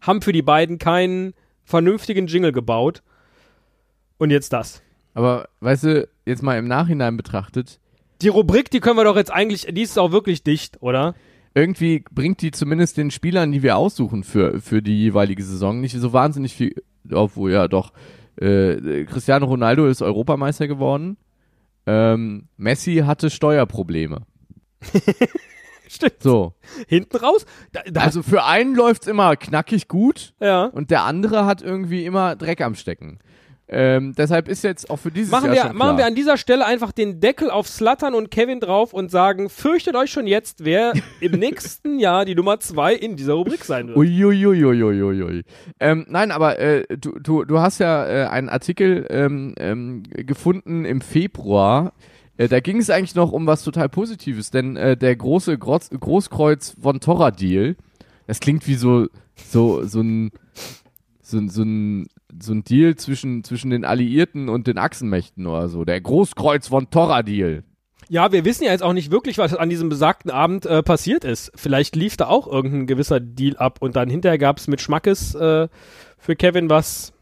Haben 0.01 0.23
für 0.23 0.33
die 0.33 0.43
beiden 0.43 0.79
keinen 0.79 1.35
vernünftigen 1.65 2.29
Jingle 2.29 2.53
gebaut. 2.53 3.03
Und 4.19 4.31
jetzt 4.31 4.53
das. 4.53 4.81
Aber 5.15 5.49
weißt 5.59 5.85
du, 5.85 6.09
jetzt 6.25 6.43
mal 6.43 6.57
im 6.57 6.69
Nachhinein 6.69 7.17
betrachtet, 7.17 7.81
Die 8.25 8.29
Rubrik, 8.29 8.71
die 8.71 8.81
können 8.81 8.97
wir 8.97 9.05
doch 9.05 9.17
jetzt 9.17 9.33
eigentlich, 9.33 9.67
die 9.71 9.83
ist 9.83 9.99
auch 9.99 10.11
wirklich 10.11 10.43
dicht, 10.43 10.83
oder? 10.83 11.15
irgendwie 11.55 12.05
bringt 12.11 12.43
die 12.43 12.51
zumindest 12.51 12.97
den 12.97 13.11
Spielern, 13.11 13.53
die 13.53 13.63
wir 13.63 13.77
aussuchen 13.77 14.25
für, 14.25 14.61
für 14.61 14.83
die 14.83 14.99
jeweilige 14.99 15.43
Saison, 15.43 15.81
nicht 15.81 15.97
so 15.97 16.13
wahnsinnig 16.13 16.55
viel, 16.55 16.75
obwohl 17.11 17.53
ja 17.53 17.69
doch, 17.69 17.93
äh, 18.37 19.05
Cristiano 19.05 19.47
Ronaldo 19.47 19.87
ist 19.87 20.03
Europameister 20.03 20.67
geworden, 20.67 21.17
ähm, 21.87 22.49
Messi 22.57 23.05
hatte 23.07 23.31
Steuerprobleme. 23.31 24.23
Stimmt. 25.89 26.17
So. 26.21 26.55
Hinten 26.89 27.17
raus? 27.19 27.47
Da, 27.73 27.83
da, 27.89 28.01
Also 28.01 28.23
für 28.23 28.45
einen 28.45 28.75
läuft's 28.75 29.07
immer 29.07 29.37
knackig 29.37 29.87
gut 29.87 30.35
ja. 30.41 30.65
und 30.65 30.91
der 30.91 31.05
andere 31.05 31.47
hat 31.47 31.63
irgendwie 31.63 32.05
immer 32.05 32.35
Dreck 32.35 32.63
am 32.63 32.75
Stecken. 32.75 33.21
Ähm, 33.77 34.15
deshalb 34.17 34.47
ist 34.47 34.63
jetzt 34.63 34.89
auch 34.89 35.01
für 35.01 35.11
dieses 35.11 35.33
Machen, 35.33 35.47
Jahr 35.47 35.55
wir, 35.55 35.63
schon 35.63 35.77
machen 35.77 35.89
klar. 35.89 35.99
wir 35.99 36.07
an 36.07 36.15
dieser 36.15 36.37
Stelle 36.37 36.65
einfach 36.65 36.93
den 36.93 37.19
Deckel 37.19 37.51
auf 37.51 37.67
Slattern 37.67 38.15
und 38.15 38.31
Kevin 38.31 38.61
drauf 38.61 38.93
und 38.93 39.11
sagen, 39.11 39.51
fürchtet 39.51 39.97
euch 39.97 40.13
schon 40.13 40.29
jetzt, 40.29 40.65
wer 40.65 40.93
im 41.21 41.33
nächsten 41.33 41.99
Jahr 41.99 42.25
die 42.25 42.37
Nummer 42.37 42.61
zwei 42.61 42.95
in 42.95 43.17
dieser 43.17 43.33
Rubrik 43.33 43.65
sein 43.65 43.89
wird. 43.89 43.97
Uiuiuiuiui. 43.97 45.43
Ähm, 45.81 46.07
nein, 46.09 46.31
aber 46.31 46.61
äh, 46.61 46.85
du, 46.97 47.19
du, 47.19 47.45
du 47.45 47.59
hast 47.59 47.81
ja 47.81 48.07
äh, 48.07 48.27
einen 48.29 48.49
Artikel 48.49 49.09
ähm, 49.11 49.57
ähm, 49.59 50.05
gefunden 50.05 50.85
im 50.85 51.01
Februar. 51.01 51.95
Äh, 52.37 52.47
da 52.47 52.61
ging 52.61 52.79
es 52.79 52.91
eigentlich 52.91 53.17
noch 53.17 53.33
um 53.33 53.49
was 53.49 53.65
total 53.65 53.89
Positives, 53.89 54.53
denn 54.53 54.77
äh, 54.77 54.97
der 54.97 55.17
große 55.17 55.59
Groß 55.59 55.91
Großkreuz 55.99 56.77
von 56.81 57.01
Torra 57.01 57.33
Deal, 57.33 57.75
das 58.29 58.39
klingt 58.39 58.69
wie 58.69 58.77
so 58.77 59.09
so 59.35 59.83
so 59.83 60.01
ein 60.01 60.31
so, 61.23 61.41
so 61.49 61.63
ein 61.63 62.07
so 62.41 62.53
ein 62.53 62.65
Deal 62.65 62.97
zwischen 62.97 63.45
zwischen 63.45 63.71
den 63.71 63.85
Alliierten 63.85 64.49
und 64.49 64.67
den 64.67 64.79
Achsenmächten 64.79 65.47
oder 65.47 65.69
so. 65.69 65.85
Der 65.85 66.01
Großkreuz 66.01 66.69
von 66.69 66.91
Torra 66.91 67.23
Deal. 67.23 67.65
Ja, 68.09 68.33
wir 68.33 68.45
wissen 68.45 68.65
ja 68.65 68.73
jetzt 68.73 68.83
auch 68.83 68.93
nicht 68.93 69.11
wirklich, 69.11 69.39
was 69.39 69.55
an 69.55 69.71
diesem 69.71 69.89
besagten 69.89 70.31
Abend 70.31 70.67
äh, 70.67 70.83
passiert 70.83 71.25
ist. 71.25 71.53
Vielleicht 71.55 71.97
lief 71.97 72.17
da 72.17 72.27
auch 72.27 72.47
irgendein 72.47 72.87
gewisser 72.87 73.21
Deal 73.21 73.57
ab 73.57 73.79
und 73.81 73.97
dann 73.97 74.11
hinterher 74.11 74.39
gab 74.39 74.59
es 74.59 74.69
mit 74.69 74.81
Schmackes 74.81 75.35
äh, 75.35 75.69
für 76.19 76.37
Kevin 76.37 76.69
was. 76.69 77.13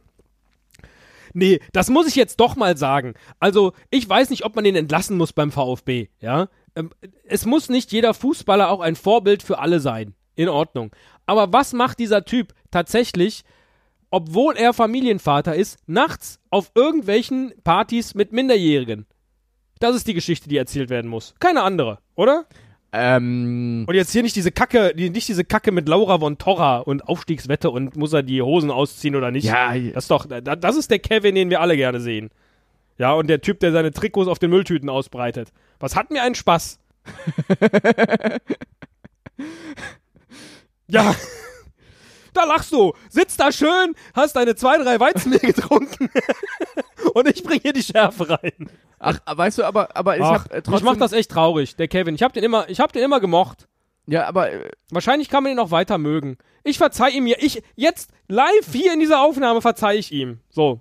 Nee, 1.34 1.60
das 1.72 1.88
muss 1.88 2.08
ich 2.08 2.16
jetzt 2.16 2.40
doch 2.40 2.56
mal 2.56 2.76
sagen. 2.76 3.14
Also, 3.38 3.72
ich 3.90 4.08
weiß 4.08 4.30
nicht, 4.30 4.44
ob 4.44 4.54
man 4.54 4.64
den 4.64 4.76
entlassen 4.76 5.16
muss 5.16 5.32
beim 5.32 5.50
VfB, 5.50 6.08
ja. 6.20 6.48
Ähm, 6.74 6.90
es 7.24 7.46
muss 7.46 7.68
nicht 7.68 7.92
jeder 7.92 8.12
Fußballer 8.12 8.70
auch 8.70 8.80
ein 8.80 8.96
Vorbild 8.96 9.42
für 9.42 9.58
alle 9.58 9.80
sein. 9.80 10.14
In 10.34 10.48
Ordnung. 10.48 10.92
Aber 11.26 11.52
was 11.52 11.74
macht 11.74 11.98
dieser 11.98 12.24
Typ 12.24 12.54
tatsächlich, 12.70 13.44
obwohl 14.12 14.56
er 14.56 14.72
Familienvater 14.72 15.56
ist, 15.56 15.78
nachts 15.88 16.38
auf 16.50 16.70
irgendwelchen 16.76 17.52
Partys 17.64 18.14
mit 18.14 18.32
Minderjährigen? 18.32 19.06
Das 19.80 19.96
ist 19.96 20.06
die 20.06 20.14
Geschichte, 20.14 20.48
die 20.48 20.56
erzählt 20.58 20.90
werden 20.90 21.10
muss. 21.10 21.34
Keine 21.40 21.62
andere, 21.62 21.98
oder? 22.14 22.44
Ähm, 22.92 23.84
Und 23.88 23.94
jetzt 23.94 24.12
hier 24.12 24.22
nicht 24.22 24.36
diese 24.36 24.52
Kacke, 24.52 24.92
die, 24.94 25.08
nicht 25.10 25.26
diese 25.26 25.44
Kacke 25.44 25.72
mit 25.72 25.88
Laura 25.88 26.18
von 26.18 26.36
Torra 26.38 26.78
und 26.78 27.08
Aufstiegswette 27.08 27.70
und 27.70 27.96
muss 27.96 28.12
er 28.12 28.22
die 28.22 28.42
Hosen 28.42 28.70
ausziehen 28.70 29.16
oder 29.16 29.30
nicht. 29.30 29.44
ja, 29.44 29.72
Das 29.74 30.04
ist 30.04 30.10
doch, 30.10 30.26
da- 30.26 30.40
das 30.42 30.76
ist 30.76 30.90
der 30.90 30.98
Kevin, 30.98 31.34
den 31.34 31.48
wir 31.50 31.60
alle 31.62 31.74
gerne 31.76 32.00
sehen. 32.00 32.30
Ja, 32.98 33.14
und 33.14 33.26
der 33.28 33.40
Typ, 33.40 33.58
der 33.60 33.72
seine 33.72 33.90
Trikots 33.92 34.28
auf 34.28 34.38
den 34.38 34.50
Mülltüten 34.50 34.90
ausbreitet. 34.90 35.48
Was 35.80 35.96
hat 35.96 36.10
mir 36.10 36.22
einen 36.22 36.34
Spaß? 36.34 36.78
ja. 40.88 41.14
Da 42.32 42.44
lachst 42.44 42.72
du. 42.72 42.92
Sitzt 43.08 43.38
da 43.40 43.52
schön, 43.52 43.94
hast 44.14 44.36
deine 44.36 44.54
zwei, 44.54 44.78
drei 44.78 44.98
Weizenmehl 44.98 45.40
getrunken. 45.40 46.08
und 47.14 47.28
ich 47.28 47.42
bringe 47.42 47.60
hier 47.62 47.72
die 47.72 47.82
Schärfe 47.82 48.30
rein. 48.30 48.70
ach, 48.98 49.18
weißt 49.26 49.58
du, 49.58 49.64
aber 49.64 49.96
aber 49.96 50.16
ich 50.16 50.22
Ach, 50.22 50.44
hab 50.44 50.52
äh, 50.52 50.62
trotzdem 50.62 50.74
ich 50.74 50.82
mach 50.92 50.96
das 50.96 51.12
echt 51.12 51.30
traurig, 51.30 51.76
der 51.76 51.88
Kevin. 51.88 52.14
Ich 52.14 52.22
hab 52.22 52.32
den 52.32 52.44
immer, 52.44 52.68
ich 52.68 52.80
hab 52.80 52.92
den 52.92 53.02
immer 53.02 53.20
gemocht. 53.20 53.68
Ja, 54.06 54.26
aber 54.26 54.50
äh, 54.52 54.70
Wahrscheinlich 54.90 55.28
kann 55.28 55.42
man 55.42 55.52
ihn 55.52 55.58
auch 55.58 55.70
weiter 55.70 55.98
mögen. 55.98 56.38
Ich 56.64 56.78
verzeih 56.78 57.10
ihm 57.10 57.26
ja. 57.26 57.36
Ich, 57.40 57.62
jetzt 57.76 58.10
live 58.28 58.72
hier 58.72 58.92
in 58.92 59.00
dieser 59.00 59.22
Aufnahme 59.22 59.60
verzeih 59.60 59.96
ich 59.96 60.12
ihm. 60.12 60.38
So. 60.48 60.80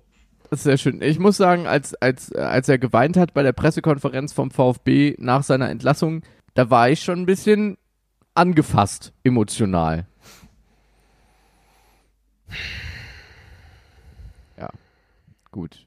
Das 0.50 0.60
ist 0.60 0.64
sehr 0.64 0.76
schön. 0.76 1.00
Ich 1.00 1.18
muss 1.18 1.38
sagen, 1.38 1.66
als, 1.66 1.94
als, 1.94 2.30
äh, 2.32 2.40
als 2.40 2.68
er 2.68 2.78
geweint 2.78 3.16
hat 3.16 3.32
bei 3.32 3.42
der 3.42 3.52
Pressekonferenz 3.52 4.32
vom 4.32 4.50
VfB 4.50 5.14
nach 5.18 5.42
seiner 5.42 5.70
Entlassung, 5.70 6.22
da 6.54 6.68
war 6.68 6.90
ich 6.90 7.02
schon 7.02 7.20
ein 7.20 7.26
bisschen 7.26 7.78
angefasst, 8.34 9.12
emotional. 9.24 10.06
Ja, 14.56 14.68
gut. 15.50 15.86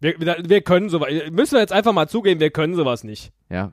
Wir, 0.00 0.18
wir, 0.18 0.62
können 0.62 0.88
sowas. 0.88 1.08
Müssen 1.30 1.54
wir 1.54 1.60
jetzt 1.60 1.72
einfach 1.72 1.92
mal 1.92 2.08
zugeben, 2.08 2.40
wir 2.40 2.50
können 2.50 2.74
sowas 2.74 3.04
nicht. 3.04 3.32
Ja. 3.48 3.72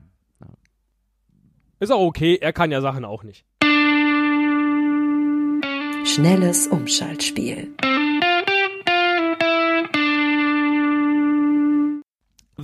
Ist 1.80 1.90
auch 1.90 2.00
okay, 2.00 2.38
er 2.40 2.52
kann 2.52 2.70
ja 2.70 2.80
Sachen 2.80 3.04
auch 3.04 3.22
nicht. 3.22 3.44
schnelles 6.04 6.66
Umschaltspiel? 6.66 7.68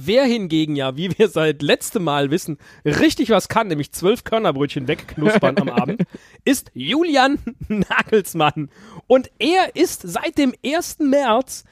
Wer 0.07 0.25
hingegen 0.25 0.77
ja, 0.77 0.97
wie 0.97 1.17
wir 1.19 1.29
seit 1.29 1.63
letztem 1.63 2.05
Mal 2.05 2.31
wissen, 2.31 2.59
richtig 2.85 3.31
was 3.31 3.49
kann, 3.49 3.69
nämlich 3.69 3.93
zwölf 3.93 4.25
Körnerbrötchen 4.25 4.89
wegknuspern 4.89 5.59
am 5.59 5.69
Abend, 5.83 6.03
ist 6.45 6.71
Julian 6.75 7.39
Nagelsmann. 7.69 8.71
Und 9.07 9.31
er 9.39 9.75
ist 9.75 10.03
seit 10.03 10.39
dem 10.39 10.55
1. 10.65 10.99
März 11.01 11.65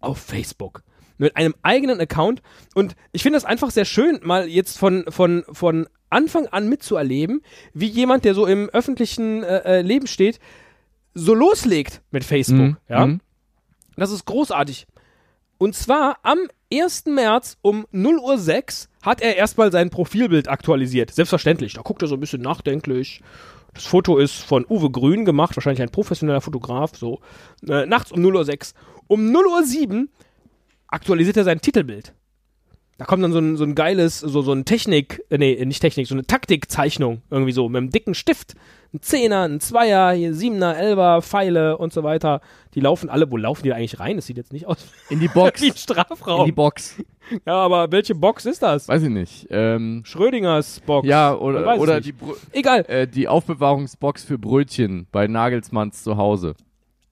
auf 0.00 0.18
Facebook 0.18 0.82
mit 1.18 1.36
einem 1.36 1.54
eigenen 1.62 2.00
Account. 2.00 2.42
Und 2.74 2.94
ich 3.12 3.22
finde 3.22 3.36
das 3.36 3.44
einfach 3.44 3.70
sehr 3.70 3.84
schön, 3.84 4.20
mal 4.22 4.48
jetzt 4.48 4.78
von, 4.78 5.04
von, 5.08 5.44
von 5.50 5.86
Anfang 6.10 6.46
an 6.46 6.68
mitzuerleben, 6.68 7.42
wie 7.74 7.86
jemand, 7.86 8.24
der 8.24 8.34
so 8.34 8.46
im 8.46 8.68
öffentlichen 8.70 9.42
äh, 9.42 9.78
äh, 9.78 9.82
Leben 9.82 10.06
steht, 10.06 10.38
so 11.14 11.34
loslegt 11.34 12.02
mit 12.10 12.24
Facebook. 12.24 12.58
Mhm, 12.58 12.76
Ja? 12.88 13.06
mhm. 13.06 13.20
Das 13.96 14.10
ist 14.10 14.26
großartig. 14.26 14.86
Und 15.58 15.74
zwar 15.74 16.18
am 16.22 16.38
1. 16.72 17.06
März 17.06 17.58
um 17.62 17.86
0 17.92 18.18
Uhr 18.18 18.38
6 18.38 18.88
hat 19.02 19.20
er 19.20 19.36
erstmal 19.36 19.70
sein 19.70 19.90
Profilbild 19.90 20.48
aktualisiert. 20.48 21.12
Selbstverständlich. 21.12 21.74
Da 21.74 21.82
guckt 21.82 22.02
er 22.02 22.08
so 22.08 22.16
ein 22.16 22.20
bisschen 22.20 22.42
nachdenklich. 22.42 23.22
Das 23.72 23.84
Foto 23.84 24.18
ist 24.18 24.42
von 24.42 24.64
Uwe 24.68 24.90
Grün 24.90 25.24
gemacht, 25.24 25.54
wahrscheinlich 25.56 25.82
ein 25.82 25.90
professioneller 25.90 26.40
Fotograf. 26.40 26.96
So. 26.96 27.20
Äh, 27.68 27.86
nachts 27.86 28.10
um 28.10 28.20
0 28.20 28.36
Uhr 28.36 28.44
6. 28.44 28.74
Um 29.06 29.30
0 29.30 29.46
Uhr 29.46 29.62
7 29.64 30.10
aktualisiert 30.88 31.36
er 31.36 31.44
sein 31.44 31.60
Titelbild. 31.60 32.14
Da 32.98 33.04
kommt 33.04 33.22
dann 33.22 33.32
so 33.32 33.38
ein, 33.38 33.56
so 33.58 33.64
ein 33.64 33.74
geiles, 33.74 34.20
so, 34.20 34.40
so 34.40 34.52
ein 34.52 34.64
Technik, 34.64 35.22
äh, 35.28 35.36
nee, 35.36 35.62
nicht 35.66 35.80
Technik, 35.80 36.06
so 36.06 36.14
eine 36.14 36.24
Taktikzeichnung 36.26 37.20
irgendwie 37.30 37.52
so 37.52 37.68
mit 37.68 37.76
einem 37.78 37.90
dicken 37.90 38.14
Stift. 38.14 38.54
Ein 38.94 39.02
Zehner, 39.02 39.42
ein 39.42 39.60
Zweier, 39.60 40.12
hier 40.12 40.32
Siebener, 40.32 40.78
Elber, 40.78 41.20
Pfeile 41.20 41.76
und 41.76 41.92
so 41.92 42.02
weiter. 42.04 42.40
Die 42.74 42.80
laufen 42.80 43.10
alle, 43.10 43.30
wo 43.30 43.36
laufen 43.36 43.64
die 43.64 43.74
eigentlich 43.74 44.00
rein? 44.00 44.16
Das 44.16 44.26
sieht 44.26 44.38
jetzt 44.38 44.52
nicht 44.52 44.66
aus 44.66 44.78
In 45.10 45.20
die 45.20 45.28
Box. 45.28 45.60
In 45.62 45.76
Strafraum. 45.76 46.46
die 46.46 46.52
Box. 46.52 46.96
Ja, 47.44 47.54
aber 47.54 47.90
welche 47.92 48.14
Box 48.14 48.46
ist 48.46 48.62
das? 48.62 48.88
Weiß 48.88 49.02
ich 49.02 49.10
nicht. 49.10 49.46
Ähm, 49.50 50.02
Schrödingers 50.06 50.80
Box. 50.80 51.06
ja, 51.06 51.34
oder, 51.34 51.78
oder 51.78 52.00
die, 52.00 52.12
Brö- 52.14 52.36
Egal. 52.52 52.86
äh, 52.88 53.06
die 53.06 53.28
Aufbewahrungsbox 53.28 54.24
für 54.24 54.38
Brötchen 54.38 55.06
bei 55.12 55.26
Nagelsmanns 55.26 56.02
zu 56.02 56.16
Hause. 56.16 56.54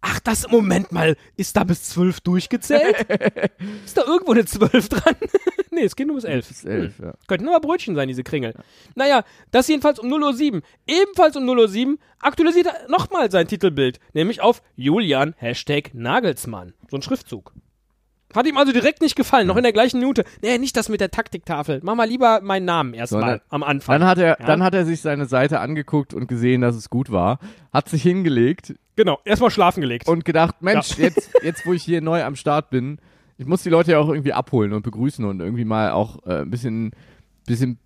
Ach, 0.06 0.20
das, 0.20 0.50
Moment 0.50 0.92
mal, 0.92 1.16
ist 1.38 1.56
da 1.56 1.64
bis 1.64 1.84
zwölf 1.84 2.20
durchgezählt? 2.20 2.94
ist 3.86 3.96
da 3.96 4.02
irgendwo 4.04 4.32
eine 4.32 4.44
zwölf 4.44 4.90
dran? 4.90 5.14
nee, 5.70 5.84
es 5.84 5.96
geht 5.96 6.06
nur 6.06 6.16
bis 6.16 6.24
elf. 6.24 6.46
Bis 6.46 6.62
elf, 6.66 6.98
ja. 6.98 7.14
Könnten 7.26 7.46
nur 7.46 7.58
Brötchen 7.58 7.94
sein, 7.94 8.08
diese 8.08 8.22
Kringel. 8.22 8.52
Naja, 8.94 9.24
das 9.50 9.66
jedenfalls 9.66 9.98
um 9.98 10.12
0.07 10.12 10.56
Uhr. 10.56 10.62
Ebenfalls 10.86 11.36
um 11.36 11.44
0.07 11.48 11.92
Uhr 11.92 11.98
aktualisiert 12.20 12.66
er 12.66 12.90
nochmal 12.90 13.30
sein 13.30 13.48
Titelbild, 13.48 13.98
nämlich 14.12 14.42
auf 14.42 14.62
Julian 14.76 15.34
Hashtag 15.38 15.94
Nagelsmann. 15.94 16.74
So 16.90 16.98
ein 16.98 17.02
Schriftzug. 17.02 17.54
Hat 18.34 18.46
ihm 18.46 18.56
also 18.56 18.72
direkt 18.72 19.00
nicht 19.00 19.16
gefallen, 19.16 19.46
noch 19.46 19.56
in 19.56 19.62
der 19.62 19.72
gleichen 19.72 20.00
Minute. 20.00 20.24
Nee, 20.42 20.58
nicht 20.58 20.76
das 20.76 20.88
mit 20.88 21.00
der 21.00 21.10
Taktiktafel. 21.10 21.80
Mach 21.82 21.94
mal 21.94 22.08
lieber 22.08 22.40
meinen 22.42 22.64
Namen 22.64 22.94
erstmal 22.94 23.20
Sondern- 23.22 23.40
am 23.50 23.62
Anfang. 23.62 24.00
Dann 24.00 24.08
hat 24.08 24.18
er, 24.18 24.38
Ja? 24.40 24.46
dann 24.46 24.62
hat 24.62 24.74
er 24.74 24.84
sich 24.84 25.00
seine 25.00 25.26
Seite 25.26 25.60
angeguckt 25.60 26.14
und 26.14 26.26
gesehen, 26.26 26.60
dass 26.60 26.74
es 26.76 26.90
gut 26.90 27.10
war, 27.12 27.38
hat 27.72 27.88
sich 27.88 28.02
hingelegt 28.02 28.74
Genau, 28.96 29.18
erstmal 29.24 29.50
schlafen 29.50 29.80
gelegt. 29.80 30.08
und 30.08 30.24
gedacht, 30.24 30.56
Mensch, 30.62 30.96
jetzt, 30.98 31.30
jetzt 31.42 31.66
wo 31.66 31.72
ich 31.72 31.82
hier 31.82 32.00
neu 32.00 32.22
am 32.24 32.36
Start 32.36 32.70
bin, 32.70 32.98
ich 33.38 33.46
muss 33.46 33.62
die 33.64 33.70
Leute 33.70 33.92
ja 33.92 33.98
auch 33.98 34.08
irgendwie 34.08 34.32
abholen 34.32 34.72
und 34.72 34.82
begrüßen 34.82 35.24
und 35.24 35.40
irgendwie 35.40 35.64
mal 35.64 35.90
auch 35.90 36.24
äh, 36.26 36.42
ein 36.42 36.50
bisschen, 36.50 36.92
bisschen 37.46 37.78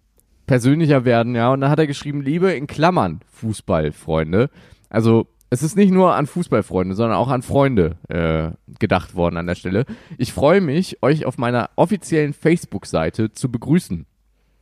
persönlicher 0.47 1.05
werden, 1.05 1.35
ja. 1.35 1.51
Und 1.53 1.61
dann 1.63 1.71
hat 1.71 1.79
er 1.79 1.87
geschrieben, 1.87 2.21
Liebe 2.23 2.53
in 2.53 2.67
Klammern, 2.67 3.21
Fußballfreunde. 3.33 4.51
Also 4.91 5.27
es 5.51 5.63
ist 5.63 5.77
nicht 5.77 5.93
nur 5.93 6.15
an 6.15 6.27
Fußballfreunde, 6.27 6.95
sondern 6.95 7.17
auch 7.17 7.29
an 7.29 7.43
Freunde 7.43 7.97
äh, 8.09 8.51
gedacht 8.79 9.15
worden 9.15 9.37
an 9.37 9.47
der 9.47 9.55
Stelle. 9.55 9.87
Ich 10.19 10.33
freue 10.33 10.61
mich, 10.61 11.03
euch 11.03 11.25
auf 11.25 11.39
meiner 11.39 11.71
offiziellen 11.77 12.35
Facebook-Seite 12.35 13.33
zu 13.33 13.51
begrüßen. 13.51 14.07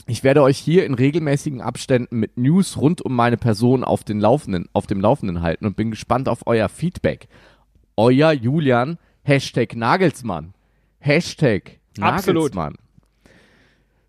Ich 0.09 0.23
werde 0.23 0.43
euch 0.43 0.59
hier 0.59 0.87
in 0.87 0.95
regelmäßigen 0.95 1.61
Abständen 1.61 2.21
mit 2.21 2.37
News 2.37 2.77
rund 2.77 3.03
um 3.03 3.17
meine 3.17 3.37
Person 3.37 3.83
auf, 3.83 4.05
den 4.05 4.21
Laufenden, 4.21 4.69
auf 4.73 4.87
dem 4.87 5.01
Laufenden 5.01 5.43
halten 5.43 5.67
und 5.67 5.77
bin 5.77 5.91
gespannt 5.91 6.29
auf 6.29 6.47
euer 6.47 6.69
Feedback. 6.69 7.27
Euer 7.97 8.31
Julian, 8.31 8.99
Hashtag 9.25 9.75
Nagelsmann. 9.75 10.55
Hashtag 11.01 11.81
Absolut. 12.01 12.55
Nagelsmann. 12.55 12.75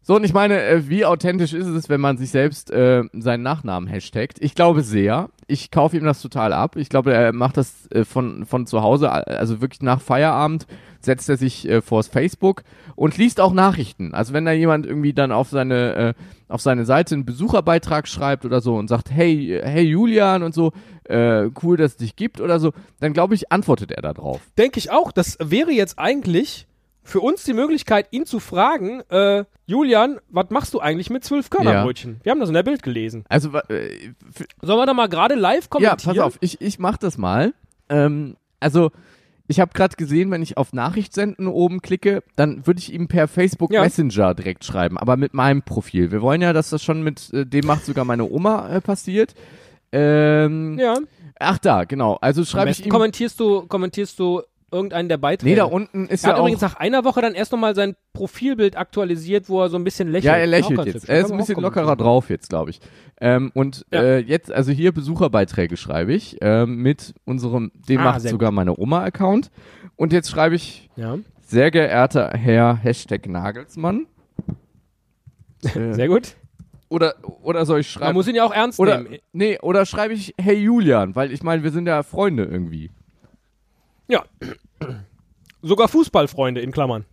So, 0.03 0.15
und 0.15 0.24
ich 0.24 0.34
meine, 0.34 0.62
äh, 0.62 0.88
wie 0.88 1.03
authentisch 1.03 1.53
ist 1.53 1.67
es, 1.67 1.89
wenn 1.89 2.00
man 2.00 2.17
sich 2.17 2.29
selbst 2.29 2.69
äh, 2.69 3.03
seinen 3.13 3.43
Nachnamen 3.43 3.89
hashtagt? 3.89 4.38
Ich 4.39 4.53
glaube 4.53 4.84
sehr. 4.84 5.29
Ich 5.48 5.72
kaufe 5.72 5.98
ihm 5.98 6.04
das 6.04 6.22
total 6.22 6.51
ab. 6.54 6.75
Ich 6.75 6.89
glaube, 6.89 7.13
er 7.13 7.34
macht 7.34 7.58
das 7.58 7.89
äh, 7.92 8.04
von, 8.04 8.46
von 8.46 8.68
zu 8.68 8.82
Hause, 8.82 9.10
also 9.12 9.62
wirklich 9.62 9.82
nach 9.82 10.01
Feierabend 10.01 10.68
setzt 11.00 11.30
er 11.30 11.38
sich 11.38 11.68
äh, 11.68 11.82
vors 11.82 12.08
Facebook 12.08 12.63
und 12.96 13.18
liest 13.18 13.39
auch 13.39 13.54
Nachrichten. 13.54 14.13
Also 14.13 14.34
wenn 14.34 14.46
da 14.46 14.51
jemand 14.51 14.86
irgendwie 14.86 15.13
dann 15.13 15.32
auf 15.32 15.50
seine, 15.50 15.96
äh, 15.96 16.13
auf 16.48 16.62
seine 16.62 16.86
Seite 16.86 17.16
einen 17.16 17.25
Besucherbeitrag 17.25 18.08
schreibt 18.08 18.46
oder 18.46 18.62
so 18.62 18.75
und 18.75 18.88
sagt, 18.88 19.12
hey, 19.12 19.60
hey 19.63 19.84
Julian 19.84 20.44
und 20.44 20.54
so, 20.54 20.74
äh, 21.06 21.50
cool, 21.63 21.77
dass 21.77 21.92
es 21.92 21.98
dich 21.98 22.16
gibt 22.16 22.42
oder 22.42 22.60
so, 22.60 22.74
dann 23.00 23.13
glaube 23.13 23.36
ich, 23.36 23.51
antwortet 23.51 23.92
er 23.92 24.01
da 24.01 24.13
drauf. 24.13 24.42
Denke 24.58 24.80
ich 24.80 24.92
auch. 24.92 25.12
Das 25.12 25.38
wäre 25.42 25.72
jetzt 25.72 25.98
eigentlich 25.98 26.68
für 27.08 27.22
uns 27.22 27.44
die 27.44 27.54
Möglichkeit, 27.54 28.08
ihn 28.12 28.26
zu 28.26 28.40
fragen, 28.40 29.02
äh, 29.10 29.46
Julian, 29.66 30.20
was 30.30 30.50
machst 30.50 30.74
du 30.74 30.80
eigentlich 30.80 31.10
mit 31.10 31.24
zwölf 31.24 31.50
Körnerbrötchen? 31.50 32.20
Wir 32.24 32.32
haben 32.32 32.40
das 32.40 32.50
in 32.50 32.56
der 32.56 32.64
Bild 32.64 32.84
gelesen. 32.84 33.24
Also, 33.30 33.50
äh, 33.70 33.90
Sollen 34.62 34.80
wir 34.80 34.86
da 34.86 34.94
mal 34.94 35.08
gerade 35.08 35.36
live 35.36 35.64
Ja, 35.64 35.68
kommentieren? 35.70 36.16
pass 36.16 36.20
auf, 36.20 36.38
ich, 36.42 36.60
ich 36.62 36.80
mach 36.80 36.98
das 36.98 37.18
mal. 37.18 37.54
Ähm, 37.90 38.36
also, 38.60 38.92
ich 39.48 39.62
habe 39.62 39.72
gerade 39.74 39.96
gesehen, 39.96 40.30
wenn 40.32 40.42
ich 40.42 40.58
auf 40.58 40.74
Nachricht 40.74 41.14
senden 41.14 41.48
oben 41.48 41.82
klicke, 41.82 42.22
dann 42.36 42.68
würde 42.68 42.80
ich 42.80 42.92
ihm 42.94 43.08
per 43.08 43.30
Facebook 43.30 43.72
Ja. 43.72 43.82
Messenger 43.84 44.34
direkt 44.36 44.66
schreiben, 44.66 44.98
aber 44.98 45.16
mit 45.16 45.34
meinem 45.34 45.62
Profil. 45.62 46.12
Wir 46.12 46.22
wollen 46.22 46.42
ja, 46.42 46.52
dass 46.52 46.70
das 46.72 46.84
schon 46.84 47.02
mit 47.04 47.32
äh, 47.34 47.46
dem 47.46 47.66
macht 47.66 47.86
sogar 47.86 48.04
meine 48.04 48.30
Oma 48.30 48.70
äh, 48.70 48.82
passiert. 48.82 49.34
Ähm, 49.94 50.78
Ja. 50.78 50.98
Ach 51.40 51.58
da, 51.60 51.84
genau. 51.84 52.18
Also 52.20 52.44
schreibe 52.44 52.72
ich 52.72 52.84
ihm. 52.86 52.90
kommentierst 52.92 53.40
du, 53.40 53.62
kommentierst 53.68 54.18
du 54.20 54.42
irgendeinen 54.72 55.08
der 55.10 55.18
Beiträge. 55.18 55.50
Nee, 55.52 55.56
da 55.56 55.64
unten 55.66 56.08
ist 56.08 56.24
er 56.24 56.30
ja 56.30 56.34
hat 56.34 56.40
auch. 56.40 56.44
übrigens 56.46 56.62
nach 56.62 56.76
einer 56.76 57.04
Woche 57.06 57.22
dann 57.22 57.34
erst 57.34 57.52
nochmal 57.52 57.74
sein 57.76 57.96
Profilbild 58.14 58.76
aktualisiert, 58.78 59.48
wo 59.50 59.62
er 59.62 59.70
so 59.70 59.78
ein 59.78 59.84
bisschen 59.84 60.10
lächelt. 60.10 60.26
Ja, 60.26 60.36
er 60.38 60.48
lächelt 60.48 60.86
jetzt. 60.86 61.08
Er 61.08 61.20
ist 61.20 61.25
ein 61.25 61.30
man 61.32 61.40
bisschen 61.40 61.62
lockerer 61.62 61.96
drauf 61.96 62.30
jetzt, 62.30 62.50
glaube 62.50 62.72
ich. 62.72 62.80
Ähm, 63.22 63.51
und 63.53 63.86
Ja. 63.92 64.01
äh, 64.03 64.18
jetzt, 64.20 64.51
also 64.51 64.72
hier 64.72 64.92
Besucherbeiträge 64.92 65.77
schreibe 65.77 66.14
ich 66.14 66.38
ähm, 66.42 66.77
mit 66.82 67.14
unserem, 67.25 67.72
den 67.88 68.00
Ah, 68.00 68.03
macht 68.03 68.22
sogar 68.22 68.51
meine 68.51 68.77
Oma-Account. 68.77 69.51
Und 69.96 70.12
jetzt 70.14 70.30
schreibe 70.30 70.56
ich 70.56 70.90
Ja, 70.96 71.18
Sehr 71.42 71.72
geehrter 71.72 72.32
Herr 72.36 72.75
Hashtag 72.75 73.27
Nagelsmann. 73.27 74.06
Äh, 75.75 75.94
sehr 75.94 76.08
gut. 76.08 76.36
oder, 76.90 77.16
oder 77.42 77.66
soll 77.66 77.80
ich 77.80 77.96
Man 77.96 78.01
schreiben? 78.03 78.14
muss 78.16 78.27
ihn 78.27 78.36
ja 78.36 78.44
auch 78.44 78.53
ernst 78.53 78.80
Oder, 78.80 79.01
nehmen. 79.01 79.18
nee, 79.34 79.58
oder 79.60 79.86
schreibe 79.86 80.14
ich 80.14 80.34
Hey 80.40 80.56
Julian, 80.58 81.16
weil 81.16 81.32
ich 81.32 81.42
meine, 81.42 81.64
wir 81.64 81.72
sind 81.72 81.88
ja 81.88 82.03
Freunde 82.03 82.44
irgendwie. 82.46 82.92
Ja. 84.07 84.24
Sogar 85.61 85.87
Fußballfreunde 85.87 86.61
in 86.61 86.72
Klammern. 86.72 87.05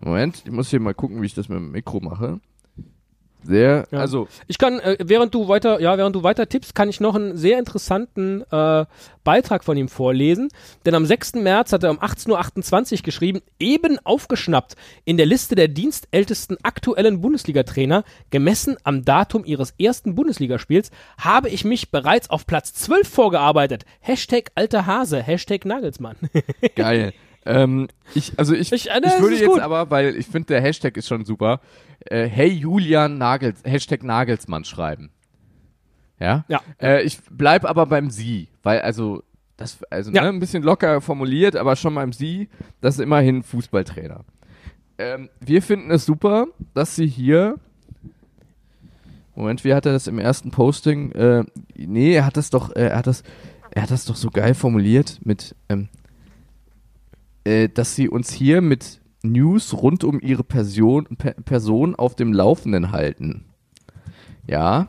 Moment, 0.00 0.42
ich 0.44 0.50
muss 0.50 0.70
hier 0.70 0.80
mal 0.80 0.94
gucken, 0.94 1.22
wie 1.22 1.26
ich 1.26 1.34
das 1.34 1.48
mit 1.48 1.58
dem 1.58 1.70
Mikro 1.70 2.00
mache. 2.00 2.40
Sehr, 3.44 3.86
Ja. 3.90 3.98
also, 3.98 4.28
Ich 4.46 4.58
kann, 4.58 4.78
äh, 4.80 4.96
während 5.00 5.34
du 5.34 5.48
weiter, 5.48 5.80
ja, 5.80 5.96
während 5.98 6.14
du 6.16 6.22
weiter 6.22 6.48
tippst, 6.48 6.74
kann 6.74 6.88
ich 6.88 7.00
noch 7.00 7.14
einen 7.14 7.36
sehr 7.36 7.58
interessanten 7.58 8.42
äh, 8.50 8.84
Beitrag 9.24 9.64
von 9.64 9.76
ihm 9.76 9.88
vorlesen. 9.88 10.48
Denn 10.84 10.94
am 10.94 11.06
6. 11.06 11.34
März 11.34 11.72
hat 11.72 11.82
er 11.84 11.90
um 11.90 12.00
18.28 12.00 12.92
Uhr 12.98 13.02
geschrieben, 13.02 13.40
eben 13.58 13.98
aufgeschnappt 14.04 14.76
in 15.04 15.16
der 15.16 15.26
Liste 15.26 15.54
der 15.54 15.68
dienstältesten 15.68 16.56
aktuellen 16.62 17.20
Bundesliga-Trainer, 17.20 18.04
gemessen 18.30 18.76
am 18.84 19.04
Datum 19.04 19.44
ihres 19.44 19.74
ersten 19.78 20.14
Bundesligaspiels, 20.14 20.90
habe 21.18 21.48
ich 21.48 21.64
mich 21.64 21.90
bereits 21.90 22.30
auf 22.30 22.46
Platz 22.46 22.72
12 22.74 23.08
vorgearbeitet. 23.08 23.84
Hashtag 24.00 24.50
alter 24.54 24.86
Hase, 24.86 25.22
Hashtag 25.22 25.64
Nagelsmann. 25.64 26.16
geil. 26.74 27.12
Ähm, 27.46 27.88
ich, 28.14 28.38
also 28.38 28.54
ich, 28.54 28.72
Ich- 28.72 28.86
ich, 28.86 28.90
äh, 28.90 29.00
das 29.00 29.20
würde 29.20 29.36
jetzt 29.36 29.46
gut. 29.46 29.60
aber, 29.60 29.90
weil 29.90 30.16
ich 30.16 30.26
finde, 30.26 30.46
der 30.48 30.60
Hashtag 30.60 30.96
ist 30.96 31.08
schon 31.08 31.24
super, 31.24 31.60
äh, 32.06 32.26
Hey 32.26 32.48
Julian 32.48 33.18
Nagels, 33.18 33.60
Hashtag 33.64 34.02
Nagelsmann 34.02 34.64
schreiben. 34.64 35.10
Ja? 36.20 36.44
Ja. 36.48 36.60
Äh, 36.80 37.02
ich 37.02 37.18
bleib 37.30 37.64
aber 37.64 37.86
beim 37.86 38.10
Sie, 38.10 38.48
weil 38.62 38.80
also, 38.80 39.22
das, 39.56 39.82
also 39.90 40.10
Ja. 40.12 40.22
ne, 40.22 40.28
ein 40.28 40.40
bisschen 40.40 40.62
locker 40.62 41.00
formuliert, 41.00 41.56
aber 41.56 41.74
schon 41.76 41.94
beim 41.94 42.12
Sie, 42.12 42.48
das 42.80 42.94
ist 42.96 43.00
immerhin 43.00 43.42
Fußballtrainer. 43.42 44.24
Ähm, 44.98 45.28
wir 45.40 45.62
finden 45.62 45.90
es 45.90 46.04
super, 46.06 46.46
dass 46.74 46.94
Sie 46.96 47.06
hier 47.06 47.56
Moment, 49.34 49.64
wie 49.64 49.72
hat 49.74 49.86
er 49.86 49.92
das 49.92 50.06
im 50.08 50.18
ersten 50.18 50.50
Posting? 50.50 51.10
Äh, 51.12 51.44
nee, 51.74 52.12
er 52.14 52.26
hat 52.26 52.36
das 52.36 52.50
doch, 52.50 52.70
äh, 52.76 52.88
er 52.88 52.98
hat 52.98 53.06
das, 53.06 53.22
er 53.70 53.82
hat 53.82 53.90
das 53.90 54.04
doch 54.04 54.14
so 54.16 54.28
geil 54.28 54.54
formuliert 54.54 55.20
mit, 55.24 55.54
ähm, 55.70 55.88
äh, 57.44 57.68
dass 57.68 57.94
sie 57.96 58.08
uns 58.08 58.32
hier 58.32 58.60
mit 58.60 59.00
News 59.22 59.74
rund 59.74 60.04
um 60.04 60.20
ihre 60.20 60.44
Person, 60.44 61.04
per 61.16 61.32
Person 61.34 61.94
auf 61.94 62.16
dem 62.16 62.32
Laufenden 62.32 62.92
halten. 62.92 63.44
Ja. 64.46 64.88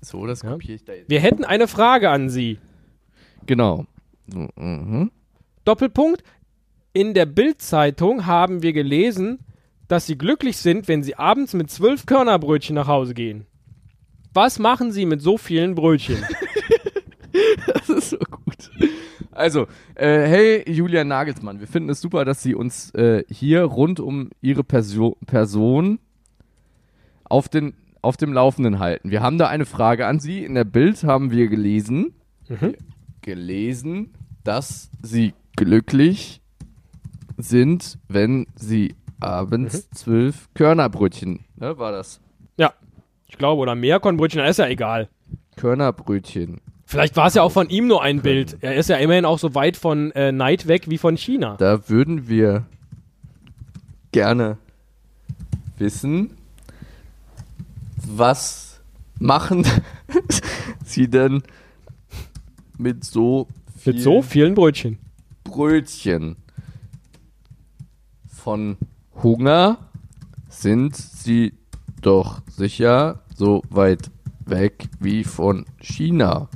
So, 0.00 0.26
das 0.26 0.42
Ja. 0.42 0.52
kopiere 0.52 0.74
ich 0.74 0.84
da 0.84 0.92
jetzt. 0.92 1.10
Wir 1.10 1.20
hätten 1.20 1.44
eine 1.44 1.66
Frage 1.68 2.10
an 2.10 2.28
Sie. 2.30 2.58
Genau. 3.46 3.86
Mhm. 4.56 5.10
Doppelpunkt. 5.64 6.22
In 6.92 7.12
der 7.12 7.26
Bild-Zeitung 7.26 8.26
haben 8.26 8.62
wir 8.62 8.72
gelesen, 8.72 9.40
dass 9.88 10.06
Sie 10.06 10.16
glücklich 10.16 10.56
sind, 10.56 10.88
wenn 10.88 11.02
Sie 11.02 11.16
abends 11.16 11.54
mit 11.54 11.70
zwölf 11.70 12.06
Körnerbrötchen 12.06 12.74
nach 12.74 12.86
Hause 12.88 13.14
gehen. 13.14 13.46
Was 14.32 14.58
machen 14.58 14.92
Sie 14.92 15.06
mit 15.06 15.20
so 15.22 15.38
vielen 15.38 15.74
Brötchen? 15.74 16.18
Das 17.66 17.88
ist 17.90 18.10
so 18.10 18.16
gut. 18.18 18.45
Also, 19.36 19.66
äh, 19.94 20.26
hey 20.26 20.64
Julian 20.70 21.08
Nagelsmann, 21.08 21.60
wir 21.60 21.66
finden 21.66 21.90
es 21.90 22.00
super, 22.00 22.24
dass 22.24 22.42
Sie 22.42 22.54
uns 22.54 22.90
äh, 22.94 23.22
hier 23.28 23.64
rund 23.64 24.00
um 24.00 24.30
Ihre 24.40 24.64
Perso 24.64 25.18
Person 25.26 25.98
auf, 27.24 27.48
den, 27.48 27.74
auf 28.00 28.16
dem 28.16 28.32
Laufenden 28.32 28.78
halten. 28.78 29.10
Wir 29.10 29.20
haben 29.22 29.36
da 29.36 29.48
eine 29.48 29.66
Frage 29.66 30.06
an 30.06 30.20
Sie. 30.20 30.42
In 30.42 30.54
der 30.54 30.64
Bild 30.64 31.04
haben 31.04 31.30
wir 31.30 31.48
gelesen, 31.48 32.14
gelesen, 33.20 34.14
dass 34.42 34.90
Sie 35.02 35.34
glücklich 35.56 36.40
sind, 37.36 37.98
wenn 38.08 38.46
Sie 38.54 38.94
abends 39.20 39.90
zwölf 39.90 40.48
Körnerbrötchen, 40.54 41.44
ne, 41.56 41.76
war 41.78 41.92
das? 41.92 42.20
ja, 42.56 42.72
ich 43.26 43.36
glaube, 43.36 43.60
oder 43.60 43.74
Meerkornbrötchen, 43.74 44.44
ist 44.44 44.58
ja 44.58 44.66
egal. 44.68 45.08
Körnerbrötchen. 45.56 46.60
Vielleicht 46.88 47.16
war 47.16 47.26
es 47.26 47.34
ja 47.34 47.42
auch 47.42 47.50
von 47.50 47.68
ihm 47.68 47.88
nur 47.88 48.02
ein 48.02 48.22
Bild. 48.22 48.58
Er 48.60 48.76
ist 48.76 48.88
ja 48.88 48.96
immerhin 48.96 49.24
auch 49.24 49.40
so 49.40 49.56
weit 49.56 49.76
von 49.76 50.12
äh, 50.12 50.30
Neid 50.30 50.68
weg 50.68 50.88
wie 50.88 50.98
von 50.98 51.16
China. 51.16 51.56
Da 51.56 51.88
würden 51.88 52.28
wir 52.28 52.64
gerne 54.12 54.56
wissen, 55.78 56.36
was 58.06 58.80
machen 59.18 59.66
Sie 60.84 61.08
denn 61.08 61.42
mit 62.78 63.04
so 63.04 63.48
Mit 63.74 63.82
vielen 63.82 63.98
so 63.98 64.22
vielen 64.22 64.54
Brötchen. 64.54 64.98
Brötchen 65.42 66.36
von 68.28 68.76
Hunger 69.24 69.78
sind 70.48 70.94
sie 70.94 71.54
doch 72.00 72.42
sicher 72.48 73.24
so 73.34 73.62
weit 73.70 74.10
weg 74.44 74.88
wie 75.00 75.24
von 75.24 75.66
China. 75.80 76.48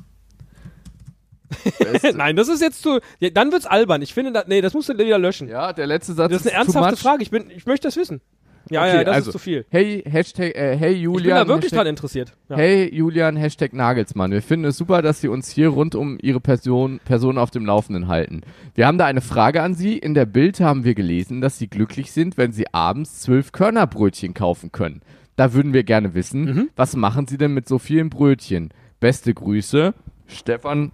Nein, 2.15 2.37
das 2.37 2.49
ist 2.49 2.61
jetzt 2.63 2.83
zu. 2.83 3.01
Ja, 3.19 3.31
dann 3.31 3.53
wird's 3.53 3.67
albern. 3.67 4.03
Ich 4.03 4.15
finde, 4.15 4.33
da, 4.33 4.45
nee, 4.47 4.61
das 4.61 4.75
musst 4.75 4.89
du 4.89 4.97
wieder 4.99 5.19
löschen. 5.19 5.49
ja, 5.49 5.73
der 5.73 5.87
letzte 5.87 6.13
Satz 6.15 6.31
das 6.33 6.43
ist 6.43 6.49
eine 6.49 6.57
ernsthafte. 6.59 6.97
Frage. 6.97 7.23
Ich, 7.23 7.31
bin, 7.31 7.51
ich 7.51 7.67
möchte 7.67 7.89
das 7.89 7.97
wissen. 7.97 8.21
Ja, 8.69 8.83
Okay, 8.83 8.97
ja, 8.99 9.05
das 9.05 9.15
also, 9.17 9.31
ist 9.31 9.33
zu 9.33 9.39
viel. 9.39 9.65
Hey, 9.71 10.03
Hashtag, 10.07 10.55
äh, 10.55 10.77
hey 10.77 10.91
Ich 10.93 10.97
bin 10.97 11.03
Julian. 11.03 11.39
da 11.39 11.49
wirklich 11.49 11.65
Hashtag, 11.73 11.79
dran 11.79 11.87
interessiert. 11.89 12.33
Ja. 12.51 12.57
Hey 12.57 12.95
Julian, 12.95 13.37
Hashtag 13.37 13.73
Nagelsmann. 13.73 14.31
Wir 14.31 14.43
finden 14.43 14.67
es 14.67 14.77
super, 14.77 15.03
dass 15.03 15.21
Sie 15.21 15.29
uns 15.29 15.51
hier 15.51 15.69
rund 15.71 15.95
um 15.95 16.19
Ihre 16.21 16.41
Person, 16.41 17.01
Person 17.05 17.39
auf 17.39 17.51
dem 17.51 17.65
Laufenden 17.67 18.07
halten. 18.07 18.43
Wir 18.75 18.87
haben 18.87 18.99
da 18.99 19.07
eine 19.07 19.23
Frage 19.23 19.63
an 19.63 19.75
Sie. 19.75 19.99
In 19.99 20.15
der 20.15 20.27
Bild 20.27 20.61
haben 20.61 20.85
wir 20.85 20.95
gelesen, 20.95 21.41
dass 21.41 21.59
Sie 21.59 21.69
glücklich 21.69 22.13
sind, 22.13 22.37
wenn 22.37 22.53
Sie 22.53 22.67
abends 22.73 23.21
zwölf 23.23 23.51
Körnerbrötchen 23.51 24.35
kaufen 24.35 24.71
können. 24.71 25.01
Da 25.37 25.53
würden 25.55 25.73
wir 25.73 25.83
gerne 25.83 26.15
wissen, 26.15 26.45
Mhm. 26.45 26.69
was 26.77 26.95
machen 26.95 27.27
Sie 27.27 27.39
denn 27.39 27.55
mit 27.55 27.67
so 27.67 27.79
vielen 27.79 28.11
Brötchen? 28.11 28.69
Beste 29.01 29.33
Grüße, 29.33 29.95
Stefan, 30.27 30.93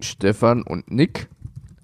Stefan 0.00 0.62
und 0.62 0.90
Nick 0.90 1.28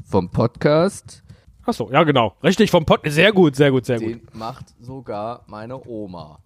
vom 0.09 0.31
Podcast. 0.31 1.22
Ach 1.66 1.72
so, 1.74 1.90
ja, 1.90 2.03
genau. 2.03 2.35
Richtig, 2.42 2.70
vom 2.70 2.85
Pott. 2.85 3.00
Sehr 3.05 3.33
gut, 3.33 3.55
sehr 3.55 3.70
gut, 3.70 3.87
sehr 3.87 3.98
gut. 3.98 4.09
Den 4.09 4.22
macht 4.33 4.66
sogar 4.81 5.44
meine 5.46 5.87
Oma. 5.87 6.38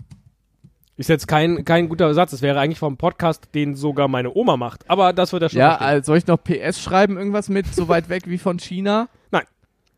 Ist 0.96 1.09
jetzt 1.09 1.26
kein, 1.26 1.64
kein 1.64 1.88
guter 1.88 2.12
Satz. 2.14 2.33
Es 2.33 2.42
wäre 2.42 2.61
eigentlich 2.61 2.78
vom 2.78 2.96
Podcast, 2.96 3.48
den 3.54 3.74
sogar 3.74 4.07
meine 4.07 4.33
Oma 4.35 4.57
macht. 4.57 4.88
Aber 4.88 5.12
das 5.12 5.33
wird 5.33 5.42
er 5.42 5.48
schon 5.48 5.59
Ja, 5.59 5.76
also 5.76 6.07
soll 6.12 6.18
ich 6.18 6.26
noch 6.26 6.37
PS 6.37 6.80
schreiben, 6.80 7.16
irgendwas 7.16 7.48
mit 7.48 7.66
so 7.66 7.88
weit 7.88 8.09
weg 8.09 8.24
wie 8.26 8.38
von 8.38 8.59
China? 8.59 9.09
Nein. 9.30 9.44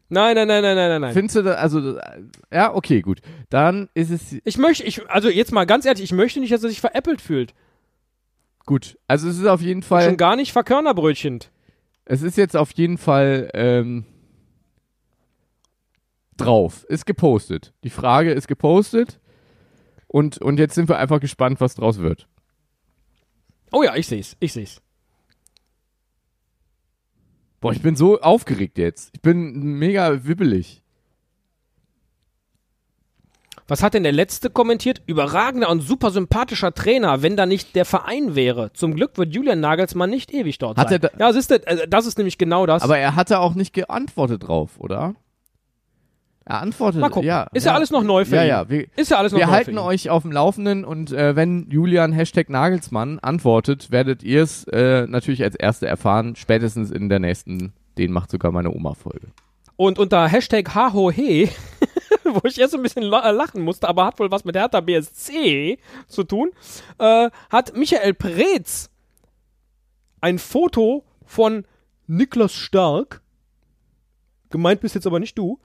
Nein, 0.09 0.37
nein, 0.37 0.47
nein, 0.47 0.63
nein, 0.63 0.77
nein, 0.77 1.01
nein. 1.01 1.13
Findest 1.13 1.37
du 1.37 1.43
da, 1.43 1.55
also, 1.55 1.99
ja, 2.53 2.73
okay, 2.73 3.03
gut. 3.03 3.21
Dann 3.51 3.89
ist 3.93 4.11
es, 4.11 4.37
Ich 4.45 4.57
möchte, 4.57 4.85
ich, 4.85 5.05
also 5.11 5.29
jetzt 5.29 5.51
mal 5.51 5.67
ganz 5.67 5.85
ehrlich, 5.85 6.05
ich 6.05 6.13
möchte 6.13 6.39
nicht, 6.39 6.53
dass 6.53 6.63
er 6.63 6.69
sich 6.69 6.81
veräppelt 6.81 7.21
fühlt. 7.21 7.55
Gut. 8.67 8.99
Also 9.09 9.29
es 9.29 9.39
ist 9.39 9.47
auf 9.47 9.63
jeden 9.63 9.83
Schon 9.83 9.89
Fall, 9.89 10.17
gar 10.17 10.37
nicht 10.37 10.53
verkörnerbrötchend. 10.53 11.51
es 12.05 12.23
ist 12.23 12.37
jetzt 12.37 12.57
auf 12.57 12.73
jeden 12.73 12.99
Fall, 12.99 13.51
ähm, 13.55 14.05
drauf. 16.37 16.85
Ist 16.85 17.07
gepostet. 17.07 17.73
Die 17.85 17.91
Frage 17.91 18.33
ist 18.33 18.49
gepostet. 18.49 19.21
Und, 20.07 20.39
und 20.39 20.59
jetzt 20.59 20.75
sind 20.75 20.89
wir 20.89 20.99
einfach 20.99 21.21
gespannt, 21.21 21.61
was 21.61 21.75
draus 21.75 21.99
wird. 21.99 22.29
Oh 23.73 23.83
ja, 23.83 23.97
ich 23.97 24.07
seh's, 24.07 24.37
ich 24.39 24.53
seh's. 24.53 24.81
Boah, 27.61 27.73
ich 27.73 27.83
bin 27.83 27.97
so 27.97 28.21
aufgeregt 28.21 28.79
jetzt. 28.79 29.11
Ich 29.15 29.23
bin 29.23 29.79
mega 29.79 30.25
wibbelig. 30.25 30.83
Was 33.69 33.83
hat 33.83 33.95
denn 33.95 34.03
der 34.05 34.13
letzte 34.13 34.49
kommentiert? 34.51 35.03
Überragender 35.07 35.69
und 35.71 35.81
super 35.81 36.11
sympathischer 36.11 36.73
Trainer, 36.73 37.23
wenn 37.23 37.37
da 37.37 37.47
nicht 37.47 37.75
der 37.75 37.85
Verein 37.85 38.35
wäre. 38.37 38.73
Zum 38.75 38.95
Glück 38.95 39.19
wird 39.19 39.35
Julian 39.35 39.61
Nagelsmann 39.61 40.09
nicht 40.11 40.33
ewig 40.33 40.59
dort 40.59 40.79
Hat 40.79 40.89
sein. 40.91 41.01
er 41.03 41.11
ja, 41.19 41.33
siehst 41.33 41.51
du, 41.51 41.55
äh, 41.67 41.89
das 41.89 42.07
ist 42.07 42.17
nämlich 42.19 42.39
genau 42.39 42.67
das. 42.67 42.83
Aber 42.83 42.99
er 42.99 43.17
hatte 43.17 43.41
auch 43.41 43.55
nicht 43.55 43.73
geantwortet 43.73 44.47
drauf, 44.47 44.73
oder? 44.79 45.15
Er 46.49 46.63
antwortet, 46.63 47.01
Mal 47.01 47.09
gucken. 47.11 47.27
ja. 47.27 47.49
ist 47.55 47.67
ja, 47.67 47.75
alles 47.75 47.91
noch 47.91 48.05
neu 48.05 48.25
für 48.25 48.37
Ja, 48.37 48.43
ihn. 48.45 48.49
ja, 48.49 48.69
wir, 48.71 48.87
ist 48.95 49.11
ja 49.11 49.19
alles 49.19 49.33
noch 49.33 49.41
Wir 49.41 49.47
neu 49.47 49.53
halten 49.53 49.65
für 49.65 49.71
ihn. 49.73 49.79
euch 49.79 50.11
auf 50.11 50.23
dem 50.23 50.31
Laufenden 50.31 50.85
und 50.85 51.11
äh, 51.11 51.35
wenn 51.35 51.69
Julian 51.71 52.13
Hashtag 52.13 52.49
Nagelsmann 52.51 53.19
antwortet, 53.19 53.91
werdet 53.91 54.23
ihr 54.23 54.43
es 54.45 54.63
äh, 54.69 55.09
natürlich 55.09 55.43
als 55.43 55.57
Erste 55.57 55.89
erfahren, 55.89 56.37
spätestens 56.37 56.93
in 56.93 57.09
der 57.09 57.19
nächsten, 57.19 57.73
den 57.99 58.13
macht 58.13 58.31
sogar 58.31 58.53
meine 58.53 58.71
Oma-Folge. 58.71 59.27
Und 59.75 59.99
unter 59.99 60.29
Hashtag 60.29 60.73
HahoHe, 60.73 61.49
wo 62.25 62.41
ich 62.45 62.59
erst 62.61 62.75
ein 62.75 62.83
bisschen 62.83 63.03
la- 63.03 63.31
lachen 63.31 63.63
musste, 63.63 63.89
aber 63.89 64.07
hat 64.07 64.19
wohl 64.19 64.31
was 64.31 64.45
mit 64.45 64.57
Hertha 64.57 64.81
BSC 64.81 65.79
zu 66.07 66.25
tun, 66.25 66.51
äh, 66.99 67.31
hat 67.51 67.77
Michael 67.77 68.15
Preetz 68.15 68.91
ein 70.21 70.39
Foto 70.39 71.05
von 71.25 71.67
Niklas 72.07 72.55
Stark, 72.55 73.23
gemeint 74.51 74.81
bist 74.81 74.95
jetzt 74.95 75.07
aber 75.07 75.21
nicht 75.21 75.37
du, 75.37 75.61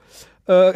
äh, 0.46 0.72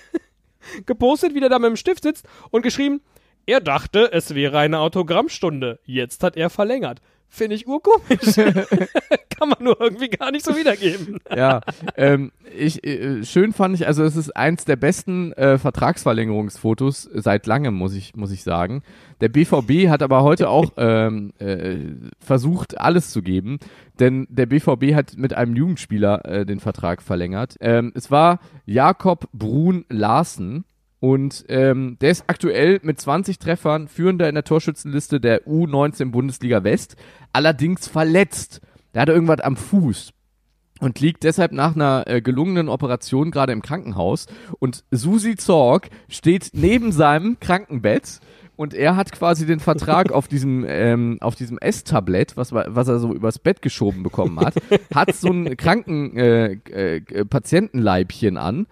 gepostet, 0.86 1.34
wie 1.34 1.40
der 1.40 1.48
da 1.48 1.58
mit 1.58 1.68
dem 1.70 1.76
Stift 1.76 2.02
sitzt 2.02 2.26
und 2.50 2.62
geschrieben, 2.62 3.00
er 3.46 3.60
dachte, 3.60 4.12
es 4.12 4.34
wäre 4.34 4.58
eine 4.58 4.78
Autogrammstunde. 4.80 5.80
Jetzt 5.84 6.22
hat 6.22 6.36
er 6.36 6.50
verlängert. 6.50 7.00
Finde 7.32 7.54
ich 7.54 7.66
urkomisch. 7.68 8.34
Kann 9.30 9.48
man 9.48 9.58
nur 9.60 9.80
irgendwie 9.80 10.08
gar 10.08 10.32
nicht 10.32 10.44
so 10.44 10.56
wiedergeben. 10.56 11.18
Ja, 11.34 11.60
ähm, 11.96 12.32
ich, 12.54 12.84
äh, 12.84 13.24
schön 13.24 13.52
fand 13.52 13.76
ich, 13.76 13.86
also 13.86 14.02
es 14.02 14.16
ist 14.16 14.36
eins 14.36 14.64
der 14.64 14.74
besten 14.74 15.32
äh, 15.34 15.56
Vertragsverlängerungsfotos 15.56 17.08
seit 17.14 17.46
langem, 17.46 17.74
muss 17.74 17.94
ich, 17.94 18.16
muss 18.16 18.32
ich 18.32 18.42
sagen. 18.42 18.82
Der 19.20 19.28
BVB 19.28 19.88
hat 19.88 20.02
aber 20.02 20.24
heute 20.24 20.48
auch 20.48 20.72
ähm, 20.76 21.32
äh, 21.38 21.76
versucht, 22.18 22.78
alles 22.78 23.10
zu 23.10 23.22
geben, 23.22 23.60
denn 24.00 24.26
der 24.28 24.46
BVB 24.46 24.94
hat 24.94 25.16
mit 25.16 25.32
einem 25.32 25.54
Jugendspieler 25.54 26.24
äh, 26.24 26.44
den 26.44 26.58
Vertrag 26.58 27.00
verlängert. 27.00 27.56
Ähm, 27.60 27.92
es 27.94 28.10
war 28.10 28.40
Jakob 28.66 29.28
Brun 29.32 29.84
Larsen. 29.88 30.64
Und 31.00 31.46
ähm, 31.48 31.96
der 32.02 32.10
ist 32.10 32.24
aktuell 32.26 32.78
mit 32.82 33.00
20 33.00 33.38
Treffern 33.38 33.88
führender 33.88 34.28
in 34.28 34.34
der 34.34 34.44
Torschützenliste 34.44 35.18
der 35.18 35.46
U19 35.46 36.10
Bundesliga 36.10 36.62
West, 36.62 36.96
allerdings 37.32 37.88
verletzt. 37.88 38.60
Der 38.94 39.02
hatte 39.02 39.12
irgendwas 39.12 39.40
am 39.40 39.56
Fuß 39.56 40.10
und 40.80 41.00
liegt 41.00 41.24
deshalb 41.24 41.52
nach 41.52 41.74
einer 41.74 42.04
äh, 42.06 42.20
gelungenen 42.20 42.68
Operation 42.68 43.30
gerade 43.30 43.52
im 43.52 43.62
Krankenhaus. 43.62 44.26
Und 44.58 44.84
Susi 44.90 45.36
Zorg 45.36 45.88
steht 46.08 46.50
neben 46.52 46.92
seinem 46.92 47.38
Krankenbett 47.40 48.20
und 48.56 48.74
er 48.74 48.94
hat 48.96 49.10
quasi 49.12 49.46
den 49.46 49.60
Vertrag 49.60 50.12
auf 50.12 50.28
diesem 50.28 50.66
ähm, 50.68 51.16
auf 51.22 51.34
diesem 51.34 51.56
S-Tablett, 51.56 52.36
was, 52.36 52.52
wa- 52.52 52.66
was 52.68 52.88
er 52.88 52.98
so 52.98 53.14
übers 53.14 53.38
Bett 53.38 53.62
geschoben 53.62 54.02
bekommen 54.02 54.38
hat, 54.38 54.54
hat 54.94 55.14
so 55.14 55.28
ein 55.28 55.56
Kranken 55.56 56.14
äh, 56.18 56.52
äh, 56.70 57.24
Patientenleibchen 57.24 58.36
an. 58.36 58.66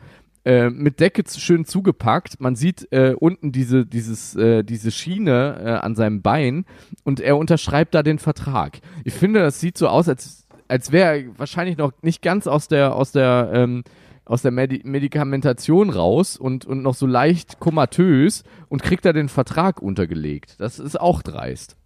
Äh, 0.48 0.70
Mit 0.70 0.98
Decke 0.98 1.24
schön 1.28 1.66
zugepackt. 1.66 2.40
Man 2.40 2.56
sieht 2.56 2.90
äh, 2.90 3.14
unten 3.18 3.52
diese, 3.52 3.84
dieses, 3.84 4.34
äh, 4.34 4.64
diese 4.64 4.90
Schiene 4.90 5.60
äh, 5.62 5.70
an 5.84 5.94
seinem 5.94 6.22
Bein 6.22 6.64
und 7.04 7.20
er 7.20 7.36
unterschreibt 7.36 7.94
da 7.94 8.02
den 8.02 8.18
Vertrag. 8.18 8.78
Ich 9.04 9.12
finde, 9.12 9.40
das 9.40 9.60
sieht 9.60 9.76
so 9.76 9.88
aus, 9.88 10.08
als 10.08 10.46
als 10.66 10.92
wäre 10.92 11.18
er 11.18 11.38
wahrscheinlich 11.38 11.76
noch 11.76 11.92
nicht 12.02 12.22
ganz 12.22 12.46
aus 12.46 12.68
der 12.68 12.94
aus 12.94 13.12
der 13.12 13.50
ähm, 13.52 13.84
aus 14.24 14.40
der 14.40 14.50
Medi 14.50 14.80
Medikamentation 14.84 15.90
raus 15.90 16.38
und 16.38 16.64
und 16.64 16.82
noch 16.82 16.94
so 16.94 17.06
leicht 17.06 17.60
komatös 17.60 18.42
und 18.70 18.82
kriegt 18.82 19.04
da 19.04 19.12
den 19.12 19.28
Vertrag 19.28 19.82
untergelegt. 19.82 20.56
Das 20.58 20.78
ist 20.78 20.98
auch 20.98 21.22
dreist. 21.22 21.76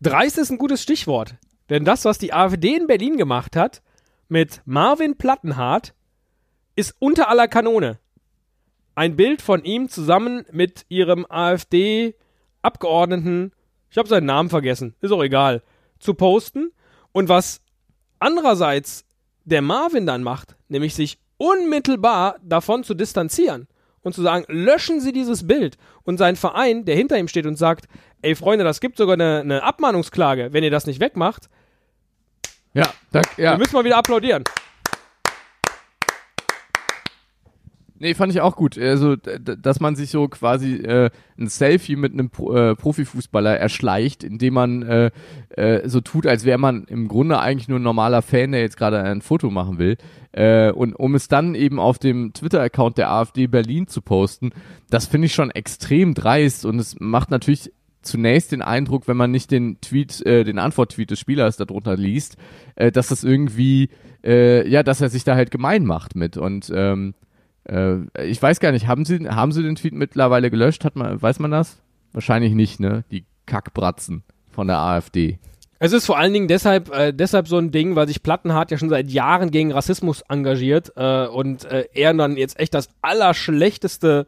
Dreist 0.00 0.38
ist 0.38 0.50
ein 0.50 0.58
gutes 0.58 0.82
Stichwort. 0.82 1.34
Denn 1.68 1.84
das, 1.84 2.04
was 2.04 2.18
die 2.18 2.32
AfD 2.32 2.76
in 2.76 2.86
Berlin 2.86 3.16
gemacht 3.16 3.56
hat, 3.56 3.82
mit 4.28 4.60
Marvin 4.66 5.16
Plattenhardt, 5.16 5.94
ist 6.76 6.94
unter 6.98 7.28
aller 7.28 7.48
Kanone. 7.48 7.98
Ein 8.94 9.16
Bild 9.16 9.42
von 9.42 9.64
ihm 9.64 9.88
zusammen 9.88 10.46
mit 10.52 10.84
ihrem 10.88 11.26
AfD-Abgeordneten, 11.28 13.52
ich 13.90 13.98
habe 13.98 14.08
seinen 14.08 14.26
Namen 14.26 14.50
vergessen, 14.50 14.94
ist 15.00 15.12
auch 15.12 15.22
egal, 15.22 15.62
zu 15.98 16.14
posten. 16.14 16.70
Und 17.12 17.28
was 17.28 17.60
andererseits 18.18 19.04
der 19.44 19.62
Marvin 19.62 20.06
dann 20.06 20.22
macht, 20.22 20.56
nämlich 20.68 20.94
sich 20.94 21.18
unmittelbar 21.36 22.36
davon 22.42 22.84
zu 22.84 22.94
distanzieren 22.94 23.66
und 24.02 24.14
zu 24.14 24.22
sagen, 24.22 24.44
löschen 24.48 25.00
Sie 25.00 25.12
dieses 25.12 25.46
Bild. 25.46 25.76
Und 26.04 26.18
sein 26.18 26.36
Verein, 26.36 26.84
der 26.84 26.96
hinter 26.96 27.18
ihm 27.18 27.28
steht 27.28 27.46
und 27.46 27.56
sagt, 27.56 27.86
ey 28.22 28.34
Freunde, 28.34 28.64
das 28.64 28.80
gibt 28.80 28.96
sogar 28.96 29.14
eine, 29.14 29.40
eine 29.40 29.62
Abmahnungsklage, 29.62 30.52
wenn 30.52 30.64
ihr 30.64 30.70
das 30.70 30.86
nicht 30.86 31.00
wegmacht, 31.00 31.48
Ja, 32.72 32.92
da, 33.12 33.20
ja. 33.36 33.52
wir 33.52 33.58
müssen 33.58 33.76
mal 33.76 33.84
wieder 33.84 33.98
applaudieren. 33.98 34.44
Nee, 37.96 38.14
fand 38.14 38.32
ich 38.32 38.40
auch 38.40 38.56
gut. 38.56 38.76
Also, 38.76 39.14
dass 39.14 39.78
man 39.78 39.94
sich 39.94 40.10
so 40.10 40.26
quasi 40.26 40.74
äh, 40.74 41.10
ein 41.38 41.46
Selfie 41.46 41.94
mit 41.94 42.12
einem 42.12 42.28
Pro 42.28 42.52
äh, 42.52 42.74
Profifußballer 42.74 43.56
erschleicht, 43.56 44.24
indem 44.24 44.54
man 44.54 44.82
äh, 44.82 45.10
äh, 45.50 45.88
so 45.88 46.00
tut, 46.00 46.26
als 46.26 46.44
wäre 46.44 46.58
man 46.58 46.84
im 46.84 47.06
Grunde 47.06 47.38
eigentlich 47.38 47.68
nur 47.68 47.78
ein 47.78 47.84
normaler 47.84 48.22
Fan, 48.22 48.50
der 48.50 48.62
jetzt 48.62 48.76
gerade 48.76 49.00
ein 49.00 49.22
Foto 49.22 49.48
machen 49.48 49.78
will. 49.78 49.96
Äh, 50.32 50.72
und 50.72 50.94
um 50.94 51.14
es 51.14 51.28
dann 51.28 51.54
eben 51.54 51.78
auf 51.78 52.00
dem 52.00 52.32
Twitter-Account 52.32 52.98
der 52.98 53.10
AfD 53.10 53.46
Berlin 53.46 53.86
zu 53.86 54.02
posten, 54.02 54.50
das 54.90 55.06
finde 55.06 55.26
ich 55.26 55.34
schon 55.34 55.52
extrem 55.52 56.14
dreist 56.14 56.64
und 56.64 56.80
es 56.80 56.98
macht 56.98 57.30
natürlich 57.30 57.70
zunächst 58.02 58.50
den 58.50 58.60
Eindruck, 58.60 59.06
wenn 59.06 59.16
man 59.16 59.30
nicht 59.30 59.52
den 59.52 59.80
Tweet, 59.80 60.20
äh, 60.26 60.42
den 60.42 60.58
Antwort-Tweet 60.58 61.12
des 61.12 61.20
Spielers 61.20 61.56
darunter 61.56 61.96
liest, 61.96 62.36
äh, 62.74 62.90
dass 62.90 63.08
das 63.08 63.22
irgendwie, 63.22 63.88
äh, 64.24 64.68
ja, 64.68 64.82
dass 64.82 65.00
er 65.00 65.08
sich 65.08 65.22
da 65.22 65.36
halt 65.36 65.52
gemein 65.52 65.84
macht 65.84 66.16
mit 66.16 66.36
und 66.36 66.72
ähm, 66.74 67.14
äh, 67.68 67.98
ich 68.24 68.40
weiß 68.42 68.60
gar 68.60 68.72
nicht, 68.72 68.86
haben 68.86 69.04
Sie, 69.04 69.28
haben 69.28 69.52
Sie 69.52 69.62
den 69.62 69.76
Tweet 69.76 69.94
mittlerweile 69.94 70.50
gelöscht? 70.50 70.84
Hat 70.84 70.96
man, 70.96 71.20
weiß 71.20 71.38
man 71.38 71.50
das? 71.50 71.78
Wahrscheinlich 72.12 72.54
nicht, 72.54 72.80
ne? 72.80 73.04
Die 73.10 73.24
Kackbratzen 73.46 74.22
von 74.50 74.66
der 74.66 74.78
AfD. 74.78 75.38
Es 75.80 75.92
ist 75.92 76.06
vor 76.06 76.16
allen 76.16 76.32
Dingen 76.32 76.48
deshalb, 76.48 76.94
äh, 76.94 77.12
deshalb 77.12 77.48
so 77.48 77.58
ein 77.58 77.70
Ding, 77.70 77.96
weil 77.96 78.06
sich 78.06 78.22
Plattenhardt 78.22 78.70
ja 78.70 78.78
schon 78.78 78.88
seit 78.88 79.10
Jahren 79.10 79.50
gegen 79.50 79.72
Rassismus 79.72 80.22
engagiert 80.28 80.92
äh, 80.96 81.26
und 81.26 81.64
äh, 81.64 81.88
er 81.92 82.14
dann 82.14 82.36
jetzt 82.36 82.58
echt 82.58 82.74
das 82.74 82.88
allerschlechteste, 83.02 84.26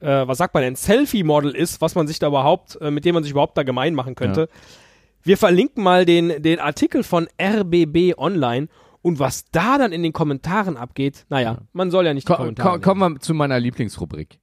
äh, 0.00 0.06
was 0.26 0.38
sagt 0.38 0.54
man 0.54 0.62
denn, 0.62 0.74
Selfie-Model 0.74 1.54
ist, 1.54 1.80
was 1.80 1.94
man 1.94 2.08
sich 2.08 2.18
da 2.18 2.28
überhaupt, 2.28 2.80
äh, 2.80 2.90
mit 2.90 3.04
dem 3.04 3.14
man 3.14 3.22
sich 3.22 3.32
überhaupt 3.32 3.56
da 3.58 3.62
gemein 3.62 3.94
machen 3.94 4.14
könnte. 4.14 4.48
Wir 5.22 5.36
verlinken 5.36 5.82
mal 5.82 6.06
den, 6.06 6.42
den 6.42 6.60
Artikel 6.60 7.02
von 7.02 7.28
RBB 7.40 8.16
Online 8.16 8.68
und 9.06 9.20
was 9.20 9.44
da 9.52 9.78
dann 9.78 9.92
in 9.92 10.02
den 10.02 10.12
Kommentaren 10.12 10.76
abgeht, 10.76 11.26
naja, 11.28 11.58
man 11.72 11.92
soll 11.92 12.06
ja 12.06 12.12
nicht 12.12 12.26
die 12.26 12.32
Ko 12.32 12.38
Kommentare 12.38 12.80
ko 12.80 12.90
kommen 12.90 13.14
wir 13.14 13.20
zu 13.20 13.34
meiner 13.34 13.60
Lieblingsrubrik. 13.60 14.40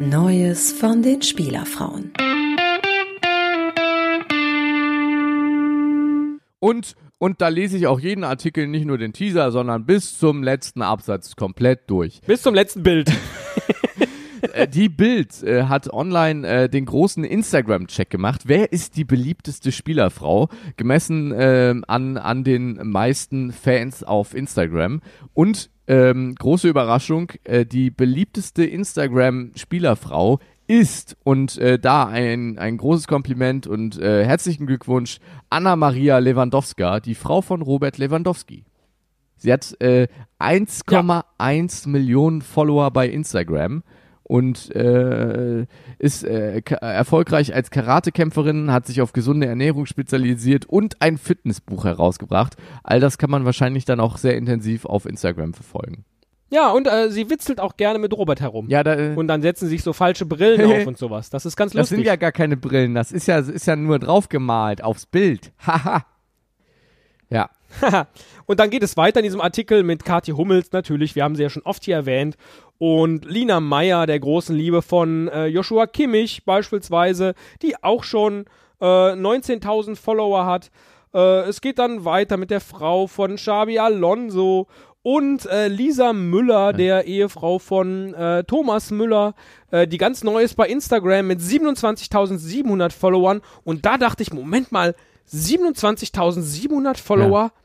Neues 0.00 0.72
von 0.72 1.00
den 1.02 1.22
Spielerfrauen. 1.22 2.12
Und, 6.58 6.96
und 7.18 7.40
da 7.40 7.46
lese 7.46 7.76
ich 7.76 7.86
auch 7.86 8.00
jeden 8.00 8.24
Artikel, 8.24 8.66
nicht 8.66 8.84
nur 8.84 8.98
den 8.98 9.12
Teaser, 9.12 9.52
sondern 9.52 9.86
bis 9.86 10.18
zum 10.18 10.42
letzten 10.42 10.82
Absatz 10.82 11.36
komplett 11.36 11.88
durch. 11.88 12.20
Bis 12.22 12.42
zum 12.42 12.52
letzten 12.52 12.82
Bild. 12.82 13.12
äh, 14.52 14.68
die 14.68 14.88
Bild 14.88 15.42
äh, 15.42 15.64
hat 15.64 15.92
online 15.92 16.46
äh, 16.46 16.68
den 16.68 16.84
großen 16.84 17.24
Instagram-Check 17.24 18.10
gemacht. 18.10 18.42
Wer 18.46 18.72
ist 18.72 18.96
die 18.96 19.04
beliebteste 19.04 19.72
Spielerfrau? 19.72 20.48
Gemessen 20.76 21.32
ähm, 21.36 21.84
an, 21.88 22.16
an 22.16 22.44
den 22.44 22.80
meisten 22.90 23.52
Fans 23.52 24.02
auf 24.02 24.34
Instagram. 24.34 25.00
Und 25.34 25.70
ähm, 25.86 26.34
große 26.36 26.68
Überraschung, 26.68 27.32
äh, 27.44 27.66
die 27.66 27.90
beliebteste 27.90 28.64
Instagram-Spielerfrau 28.64 30.38
ist, 30.66 31.16
und 31.24 31.58
äh, 31.58 31.78
da 31.78 32.06
ein, 32.06 32.58
ein 32.58 32.76
großes 32.76 33.06
Kompliment 33.06 33.66
und 33.66 33.98
äh, 33.98 34.24
herzlichen 34.24 34.66
Glückwunsch, 34.66 35.18
Anna-Maria 35.50 36.18
Lewandowska, 36.18 37.00
die 37.00 37.14
Frau 37.14 37.42
von 37.42 37.62
Robert 37.62 37.98
Lewandowski. 37.98 38.64
Sie 39.36 39.52
hat 39.52 39.74
äh, 39.80 40.06
1,1 40.38 41.88
Millionen 41.88 42.42
Follower 42.42 42.92
bei 42.92 43.08
Instagram 43.08 43.82
und 44.32 44.74
äh, 44.74 45.66
ist 45.98 46.24
äh, 46.24 46.62
erfolgreich 46.80 47.54
als 47.54 47.70
Karatekämpferin, 47.70 48.72
hat 48.72 48.86
sich 48.86 49.02
auf 49.02 49.12
gesunde 49.12 49.46
Ernährung 49.46 49.84
spezialisiert 49.84 50.64
und 50.64 51.02
ein 51.02 51.18
Fitnessbuch 51.18 51.84
herausgebracht. 51.84 52.56
All 52.82 52.98
das 52.98 53.18
kann 53.18 53.30
man 53.30 53.44
wahrscheinlich 53.44 53.84
dann 53.84 54.00
auch 54.00 54.16
sehr 54.16 54.34
intensiv 54.38 54.86
auf 54.86 55.04
Instagram 55.04 55.52
verfolgen. 55.52 56.06
ja, 56.48 56.70
und 56.70 56.86
äh, 56.86 57.10
sie 57.10 57.28
witzelt 57.28 57.60
auch 57.60 57.76
gerne 57.76 57.98
mit 57.98 58.14
Robert 58.16 58.40
herum. 58.40 58.68
Ja, 58.70 58.82
da, 58.82 58.94
äh, 58.94 59.14
Und 59.14 59.28
dann 59.28 59.42
setzen 59.42 59.68
sich 59.68 59.82
so 59.82 59.92
falsche 59.92 60.24
Brillen 60.24 60.64
auf 60.64 60.86
und 60.86 60.96
sowas. 60.96 61.28
Das 61.28 61.44
ist 61.44 61.54
ganz 61.54 61.72
das 61.72 61.80
lustig. 61.90 61.98
sind 61.98 62.06
ja 62.06 62.16
gar 62.16 62.32
keine 62.32 62.56
Brillen, 62.56 62.94
das 62.94 63.12
ist 63.12 63.26
ja, 63.26 63.38
ist 63.38 63.66
ja 63.66 63.76
nur 63.76 63.98
draufgemalt 63.98 64.82
aufs 64.82 65.04
Bild. 65.04 65.52
Haha. 65.66 66.06
ja. 67.28 67.50
und 68.46 68.60
dann 68.60 68.70
geht 68.70 68.82
es 68.82 68.96
weiter 68.96 69.20
in 69.20 69.24
diesem 69.24 69.40
Artikel 69.40 69.82
mit 69.82 70.04
Kathi 70.04 70.32
Hummels 70.32 70.72
natürlich, 70.72 71.14
wir 71.14 71.24
haben 71.24 71.36
sie 71.36 71.42
ja 71.42 71.50
schon 71.50 71.62
oft 71.62 71.84
hier 71.84 71.96
erwähnt. 71.96 72.36
Und 72.78 73.24
Lina 73.24 73.60
Meyer, 73.60 74.06
der 74.06 74.18
großen 74.18 74.56
Liebe 74.56 74.82
von 74.82 75.28
äh, 75.28 75.46
Joshua 75.46 75.86
Kimmich 75.86 76.44
beispielsweise, 76.44 77.34
die 77.62 77.82
auch 77.82 78.02
schon 78.02 78.46
äh, 78.80 78.84
19.000 78.84 79.94
Follower 79.96 80.44
hat. 80.44 80.70
Äh, 81.14 81.42
es 81.48 81.60
geht 81.60 81.78
dann 81.78 82.04
weiter 82.04 82.36
mit 82.36 82.50
der 82.50 82.60
Frau 82.60 83.06
von 83.06 83.36
Xabi 83.36 83.78
Alonso 83.78 84.66
und 85.02 85.46
äh, 85.46 85.68
Lisa 85.68 86.12
Müller, 86.12 86.72
der 86.72 87.06
Ehefrau 87.06 87.58
von 87.58 88.14
äh, 88.14 88.44
Thomas 88.44 88.90
Müller, 88.90 89.34
äh, 89.70 89.86
die 89.86 89.98
ganz 89.98 90.22
neu 90.22 90.42
ist 90.42 90.54
bei 90.54 90.68
Instagram 90.68 91.26
mit 91.26 91.40
27.700 91.40 92.92
Followern. 92.92 93.42
Und 93.64 93.84
da 93.84 93.98
dachte 93.98 94.22
ich, 94.22 94.32
Moment 94.32 94.70
mal, 94.70 94.94
27.700 95.32 96.98
Follower? 96.98 97.42
Ja. 97.42 97.61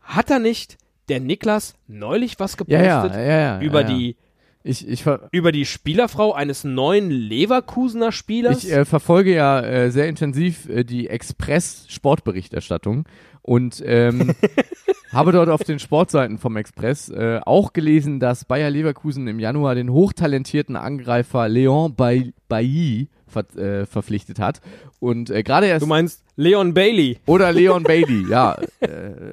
Hat 0.00 0.30
er 0.30 0.38
nicht 0.38 0.78
der 1.08 1.20
Niklas 1.20 1.74
neulich 1.86 2.38
was 2.38 2.56
Ja, 2.66 3.02
gepostet 3.02 3.14
ja, 3.14 3.20
ja, 3.20 3.40
ja. 3.40 3.60
über 3.60 3.82
ja, 3.82 3.88
ja. 3.88 3.94
die 3.96 4.16
Ich, 4.62 4.86
ich, 4.86 5.04
über 5.32 5.52
die 5.52 5.64
Spielerfrau 5.64 6.32
eines 6.34 6.64
neuen 6.64 7.10
Leverkusener 7.10 8.12
Spielers? 8.12 8.62
ich 8.64 8.72
äh, 8.72 8.84
verfolge 8.84 9.34
ja 9.34 9.60
äh, 9.60 9.90
sehr 9.90 10.08
intensiv 10.08 10.68
äh, 10.68 10.84
die 10.84 11.08
Express-Sportberichterstattung 11.08 13.06
und 13.50 13.82
ähm, 13.84 14.32
habe 15.12 15.32
dort 15.32 15.48
auf 15.48 15.64
den 15.64 15.80
Sportseiten 15.80 16.38
vom 16.38 16.56
Express 16.56 17.08
äh, 17.08 17.40
auch 17.44 17.72
gelesen, 17.72 18.20
dass 18.20 18.44
Bayer 18.44 18.70
Leverkusen 18.70 19.26
im 19.26 19.40
Januar 19.40 19.74
den 19.74 19.90
hochtalentierten 19.90 20.76
Angreifer 20.76 21.48
Leon 21.48 21.96
Bay 21.96 22.32
Bailly 22.48 23.08
ver 23.26 23.44
äh, 23.56 23.86
verpflichtet 23.86 24.38
hat. 24.38 24.60
Und 25.00 25.30
äh, 25.30 25.42
gerade 25.42 25.66
erst 25.66 25.82
du 25.82 25.88
meinst 25.88 26.22
Leon 26.36 26.74
Bailey. 26.74 27.18
oder 27.26 27.52
Leon 27.52 27.82
Bailey, 27.92 28.24
ja. 28.30 28.56
Äh, 28.78 29.32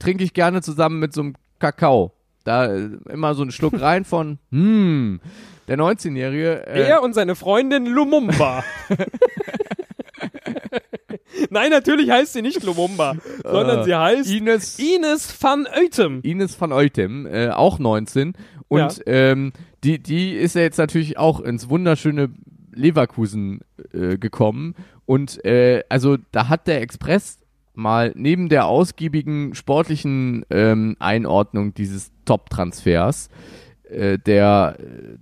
trinke 0.00 0.24
ich 0.24 0.34
gerne 0.34 0.60
zusammen 0.60 0.98
mit 0.98 1.12
so 1.12 1.20
einem 1.20 1.34
Kakao. 1.60 2.10
Da 2.42 2.66
äh, 2.66 2.88
immer 3.10 3.36
so 3.36 3.42
einen 3.42 3.52
Schluck 3.52 3.80
rein 3.80 4.04
von, 4.04 4.40
hm, 4.50 5.20
der 5.68 5.78
19-Jährige. 5.78 6.66
Äh, 6.66 6.88
Er 6.88 7.02
und 7.04 7.14
seine 7.14 7.36
Freundin 7.36 7.86
Lumumba. 7.86 8.64
Nein, 11.50 11.70
natürlich 11.70 12.10
heißt 12.10 12.32
sie 12.32 12.42
nicht 12.42 12.62
Lumumba, 12.62 13.16
sondern 13.42 13.80
Äh, 13.80 13.84
sie 13.84 13.94
heißt 13.94 14.30
Ines, 14.30 14.78
Ines 14.78 15.42
van 15.42 15.66
Eutem. 15.66 16.20
Ines 16.22 16.60
van 16.60 16.72
Eutem, 16.72 17.26
äh, 17.26 17.48
auch 17.48 17.78
19. 17.78 18.34
Und 18.68 19.02
ähm, 19.06 19.52
die, 19.84 19.98
die 19.98 20.32
ist 20.32 20.54
ja 20.54 20.62
jetzt 20.62 20.78
natürlich 20.78 21.18
auch 21.18 21.40
ins 21.40 21.68
wunderschöne 21.68 22.30
Leverkusen 22.72 23.60
äh, 23.92 24.16
gekommen. 24.16 24.74
Und 25.04 25.44
äh, 25.44 25.82
also 25.88 26.16
da 26.30 26.48
hat 26.48 26.66
der 26.66 26.80
Express 26.80 27.38
mal 27.74 28.12
neben 28.14 28.48
der 28.48 28.66
ausgiebigen 28.66 29.54
sportlichen 29.54 30.44
ähm, 30.50 30.96
Einordnung 30.98 31.74
dieses 31.74 32.12
Top-Transfers, 32.24 33.28
äh, 33.88 34.18
der 34.18 34.76
äh, 34.78 35.18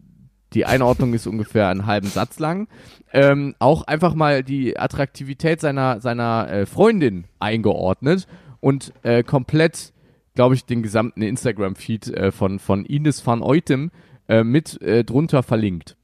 die 0.52 0.66
Einordnung 0.66 1.14
ist 1.14 1.26
ungefähr 1.26 1.68
einen 1.68 1.86
halben 1.86 2.08
Satz 2.08 2.38
lang, 2.38 2.68
ähm, 3.12 3.54
auch 3.58 3.82
einfach 3.84 4.14
mal 4.14 4.42
die 4.42 4.78
Attraktivität 4.78 5.60
seiner, 5.60 6.00
seiner 6.00 6.50
äh, 6.50 6.66
Freundin 6.66 7.24
eingeordnet 7.38 8.26
und 8.60 8.92
äh, 9.02 9.22
komplett, 9.22 9.92
glaube 10.34 10.54
ich, 10.54 10.64
den 10.64 10.82
gesamten 10.82 11.22
Instagram-Feed 11.22 12.08
äh, 12.08 12.32
von, 12.32 12.58
von 12.58 12.84
Ines 12.84 13.26
van 13.26 13.42
Eutem 13.42 13.90
äh, 14.28 14.44
mit 14.44 14.80
äh, 14.82 15.04
drunter 15.04 15.42
verlinkt. 15.42 15.96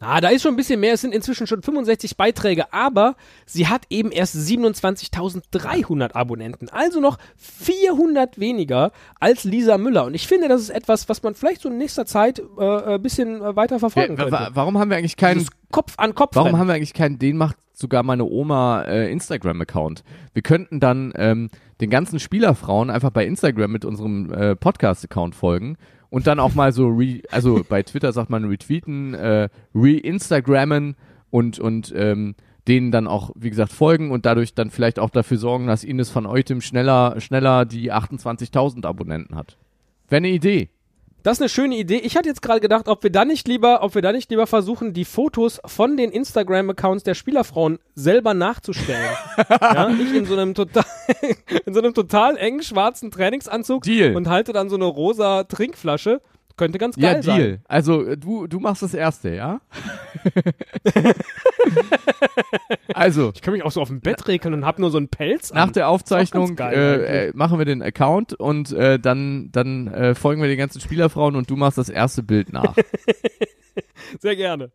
Na, 0.00 0.20
da 0.20 0.28
ist 0.28 0.42
schon 0.42 0.54
ein 0.54 0.56
bisschen 0.56 0.80
mehr. 0.80 0.94
Es 0.94 1.00
sind 1.00 1.14
inzwischen 1.14 1.46
schon 1.46 1.62
65 1.62 2.16
Beiträge, 2.16 2.72
aber 2.72 3.16
sie 3.46 3.68
hat 3.68 3.82
eben 3.90 4.10
erst 4.10 4.36
27.300 4.36 6.14
Abonnenten. 6.14 6.68
Also 6.68 7.00
noch 7.00 7.18
400 7.36 8.38
weniger 8.38 8.92
als 9.20 9.44
Lisa 9.44 9.78
Müller. 9.78 10.04
Und 10.04 10.14
ich 10.14 10.26
finde, 10.26 10.48
das 10.48 10.60
ist 10.62 10.70
etwas, 10.70 11.08
was 11.08 11.22
man 11.22 11.34
vielleicht 11.34 11.62
so 11.62 11.68
in 11.68 11.78
nächster 11.78 12.06
Zeit 12.06 12.40
äh, 12.58 12.94
ein 12.94 13.02
bisschen 13.02 13.40
äh, 13.42 13.56
weiter 13.56 13.78
verfolgen 13.78 14.18
wa- 14.18 14.24
könnte. 14.24 14.50
warum 14.54 14.78
haben 14.78 14.90
wir 14.90 14.96
eigentlich 14.96 15.16
keinen 15.16 15.38
Dieses 15.38 15.50
Kopf 15.70 15.94
an 15.96 16.14
Kopf. 16.14 16.34
Warum 16.36 16.48
Rennen. 16.48 16.58
haben 16.58 16.66
wir 16.68 16.74
eigentlich 16.74 16.94
keinen, 16.94 17.18
den 17.18 17.36
macht 17.36 17.56
sogar 17.72 18.02
meine 18.02 18.24
Oma 18.24 18.82
äh, 18.82 19.10
Instagram-Account. 19.10 20.04
Wir 20.34 20.42
könnten 20.42 20.78
dann 20.80 21.12
ähm, 21.16 21.48
den 21.80 21.90
ganzen 21.90 22.20
Spielerfrauen 22.20 22.90
einfach 22.90 23.10
bei 23.10 23.24
Instagram 23.26 23.72
mit 23.72 23.84
unserem 23.84 24.32
äh, 24.32 24.54
Podcast-Account 24.54 25.34
folgen 25.34 25.76
und 26.12 26.26
dann 26.26 26.40
auch 26.40 26.54
mal 26.54 26.72
so, 26.72 26.88
re 26.88 27.22
also 27.30 27.64
bei 27.66 27.82
Twitter 27.82 28.12
sagt 28.12 28.28
man 28.28 28.44
retweeten, 28.44 29.14
äh, 29.14 29.48
re-Instagrammen 29.74 30.94
und, 31.30 31.58
und 31.58 31.90
ähm, 31.96 32.34
denen 32.68 32.90
dann 32.90 33.06
auch, 33.06 33.30
wie 33.34 33.48
gesagt, 33.48 33.72
folgen 33.72 34.10
und 34.10 34.26
dadurch 34.26 34.54
dann 34.54 34.68
vielleicht 34.68 34.98
auch 34.98 35.08
dafür 35.08 35.38
sorgen, 35.38 35.66
dass 35.66 35.84
Ines 35.84 36.14
van 36.14 36.26
Eutem 36.26 36.60
schneller, 36.60 37.18
schneller 37.18 37.64
die 37.64 37.90
28.000 37.90 38.84
Abonnenten 38.84 39.34
hat. 39.36 39.56
Wäre 40.10 40.18
eine 40.18 40.28
Idee. 40.28 40.68
Das 41.22 41.38
ist 41.38 41.42
eine 41.42 41.48
schöne 41.48 41.76
Idee. 41.76 41.98
Ich 41.98 42.16
hatte 42.16 42.28
jetzt 42.28 42.42
gerade 42.42 42.60
gedacht, 42.60 42.88
ob 42.88 43.04
wir 43.04 43.10
da 43.10 43.24
nicht 43.24 43.46
lieber, 43.46 43.82
ob 43.82 43.94
wir 43.94 44.02
da 44.02 44.10
nicht 44.10 44.28
lieber 44.30 44.48
versuchen, 44.48 44.92
die 44.92 45.04
Fotos 45.04 45.60
von 45.64 45.96
den 45.96 46.10
Instagram-Accounts 46.10 47.04
der 47.04 47.14
Spielerfrauen 47.14 47.78
selber 47.94 48.34
nachzustellen. 48.34 49.10
ja, 49.48 49.88
ich 49.90 50.14
in 50.14 50.24
so 50.24 50.34
einem 50.34 50.54
total, 50.54 50.84
in 51.66 51.74
so 51.74 51.80
einem 51.80 51.94
total 51.94 52.36
engen 52.36 52.62
schwarzen 52.62 53.12
Trainingsanzug 53.12 53.84
Deal. 53.84 54.16
und 54.16 54.28
halte 54.28 54.52
dann 54.52 54.68
so 54.68 54.74
eine 54.74 54.86
rosa 54.86 55.44
Trinkflasche. 55.44 56.20
Könnte 56.62 56.78
ganz 56.78 56.94
Ja, 56.96 57.14
geil 57.14 57.22
Deal. 57.22 57.36
sein. 57.36 57.60
Also 57.66 58.06
äh, 58.06 58.16
du, 58.16 58.46
du 58.46 58.60
machst 58.60 58.84
das 58.84 58.94
erste, 58.94 59.30
ja? 59.34 59.60
also, 62.94 63.32
Ich 63.34 63.42
kann 63.42 63.52
mich 63.52 63.64
auch 63.64 63.72
so 63.72 63.80
auf 63.80 63.88
dem 63.88 64.00
Bett 64.00 64.28
regeln 64.28 64.54
und 64.54 64.64
hab 64.64 64.78
nur 64.78 64.92
so 64.92 64.98
einen 64.98 65.08
Pelz 65.08 65.52
nach 65.52 65.66
an. 65.66 65.72
der 65.72 65.88
Aufzeichnung 65.88 66.56
äh, 66.58 67.26
äh, 67.26 67.32
machen 67.34 67.58
wir 67.58 67.64
den 67.64 67.82
Account 67.82 68.34
und 68.34 68.70
äh, 68.70 69.00
dann, 69.00 69.48
dann 69.50 69.88
äh, 69.88 70.14
folgen 70.14 70.40
wir 70.40 70.48
den 70.48 70.58
ganzen 70.58 70.80
Spielerfrauen 70.80 71.34
und 71.34 71.50
du 71.50 71.56
machst 71.56 71.78
das 71.78 71.88
erste 71.88 72.22
Bild 72.22 72.52
nach. 72.52 72.76
Sehr 74.20 74.36
gerne. 74.36 74.70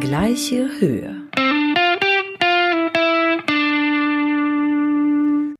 Gleiche 0.00 0.68
Höhe. 0.78 1.16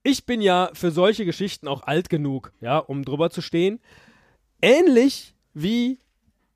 Ich 0.09 0.25
bin 0.25 0.41
ja 0.41 0.71
für 0.73 0.91
solche 0.91 1.27
Geschichten 1.27 1.69
auch 1.69 1.83
alt 1.83 2.09
genug, 2.09 2.55
ja, 2.63 2.79
um 2.79 3.05
drüber 3.05 3.29
zu 3.29 3.43
stehen. 3.43 3.79
Ähnlich 4.63 5.35
wie 5.53 5.99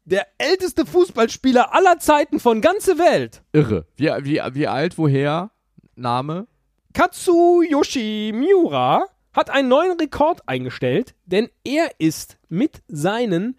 Der 0.06 0.26
älteste 0.38 0.86
Fußballspieler 0.86 1.74
aller 1.74 1.98
Zeiten 1.98 2.40
von 2.40 2.62
ganze 2.62 2.96
Welt. 2.98 3.42
Irre. 3.52 3.86
Wie, 3.94 4.06
wie, 4.06 4.40
wie 4.54 4.66
alt, 4.66 4.96
woher? 4.96 5.50
Name? 5.94 6.46
Katsuyoshi 6.94 8.32
Miura 8.34 9.04
hat 9.34 9.50
einen 9.50 9.68
neuen 9.68 9.98
Rekord 10.00 10.48
eingestellt, 10.48 11.14
denn 11.26 11.50
er 11.62 11.90
ist 11.98 12.38
mit 12.48 12.82
seinen 12.88 13.58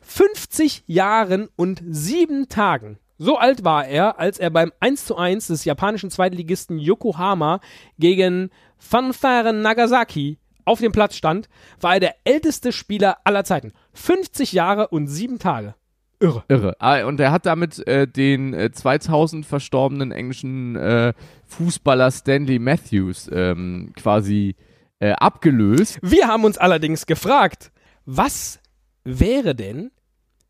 50 0.00 0.84
Jahren 0.86 1.50
und 1.54 1.82
7 1.86 2.48
Tagen. 2.48 2.98
So 3.18 3.36
alt 3.36 3.62
war 3.62 3.86
er, 3.86 4.18
als 4.18 4.38
er 4.38 4.50
beim 4.50 4.72
1 4.80 5.04
zu 5.04 5.16
1 5.16 5.46
des 5.46 5.64
japanischen 5.64 6.10
Zweitligisten 6.10 6.78
Yokohama 6.78 7.60
gegen 7.98 8.50
Fanfare 8.78 9.52
Nagasaki 9.52 10.38
auf 10.64 10.80
dem 10.80 10.92
Platz 10.92 11.16
stand, 11.16 11.48
war 11.80 11.94
er 11.94 12.00
der 12.00 12.14
älteste 12.24 12.72
Spieler 12.72 13.18
aller 13.24 13.44
Zeiten. 13.44 13.72
50 13.92 14.52
Jahre 14.52 14.88
und 14.88 15.06
7 15.08 15.38
Tage. 15.38 15.74
Irre. 16.20 16.44
Irre. 16.48 16.76
Ah, 16.78 17.04
und 17.04 17.20
er 17.20 17.32
hat 17.32 17.44
damit 17.44 17.86
äh, 17.86 18.06
den 18.06 18.54
äh, 18.54 18.70
2000 18.70 19.44
verstorbenen 19.44 20.10
englischen 20.10 20.76
äh, 20.76 21.12
Fußballer 21.46 22.10
Stanley 22.10 22.58
Matthews 22.58 23.28
ähm, 23.32 23.92
quasi 23.96 24.56
äh, 25.00 25.10
abgelöst. 25.12 25.98
Wir 26.02 26.28
haben 26.28 26.44
uns 26.44 26.56
allerdings 26.56 27.06
gefragt, 27.06 27.72
was 28.06 28.60
wäre 29.04 29.54
denn, 29.54 29.90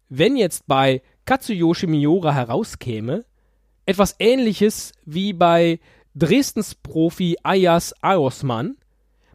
wenn 0.09 0.37
jetzt 0.37 0.67
bei 0.67 1.03
Katsuyoshi 1.25 1.87
Miura 1.87 2.33
herauskäme, 2.33 3.25
etwas 3.87 4.17
ähnliches 4.19 4.93
wie 5.05 5.33
bei 5.33 5.81
Dresdens 6.15 6.75
Profi 6.75 7.37
Ayas 7.43 7.95
Aosman, 8.03 8.77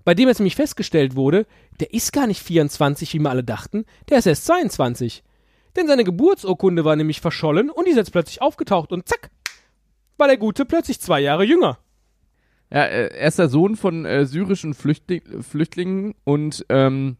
bei 0.05 0.13
dem 0.13 0.27
jetzt 0.27 0.39
nämlich 0.39 0.55
festgestellt 0.55 1.15
wurde, 1.15 1.45
der 1.79 1.93
ist 1.93 2.13
gar 2.13 2.27
nicht 2.27 2.41
24, 2.41 3.13
wie 3.13 3.19
wir 3.19 3.29
alle 3.29 3.43
dachten, 3.43 3.85
der 4.09 4.19
ist 4.19 4.25
erst 4.25 4.45
22. 4.45 5.23
Denn 5.75 5.87
seine 5.87 6.03
Geburtsurkunde 6.03 6.83
war 6.85 6.95
nämlich 6.95 7.21
verschollen 7.21 7.69
und 7.69 7.85
die 7.85 7.91
ist 7.91 7.97
jetzt 7.97 8.11
plötzlich 8.11 8.41
aufgetaucht 8.41 8.91
und 8.91 9.07
zack, 9.07 9.29
war 10.17 10.27
der 10.27 10.37
Gute 10.37 10.65
plötzlich 10.65 10.99
zwei 10.99 11.19
Jahre 11.19 11.43
jünger. 11.43 11.77
Ja, 12.71 12.81
er 12.83 13.27
ist 13.27 13.39
der 13.39 13.49
Sohn 13.49 13.75
von 13.75 14.05
äh, 14.05 14.25
syrischen 14.25 14.73
Flüchtling 14.73 15.41
Flüchtlingen 15.41 16.15
und 16.23 16.65
ähm, 16.69 17.17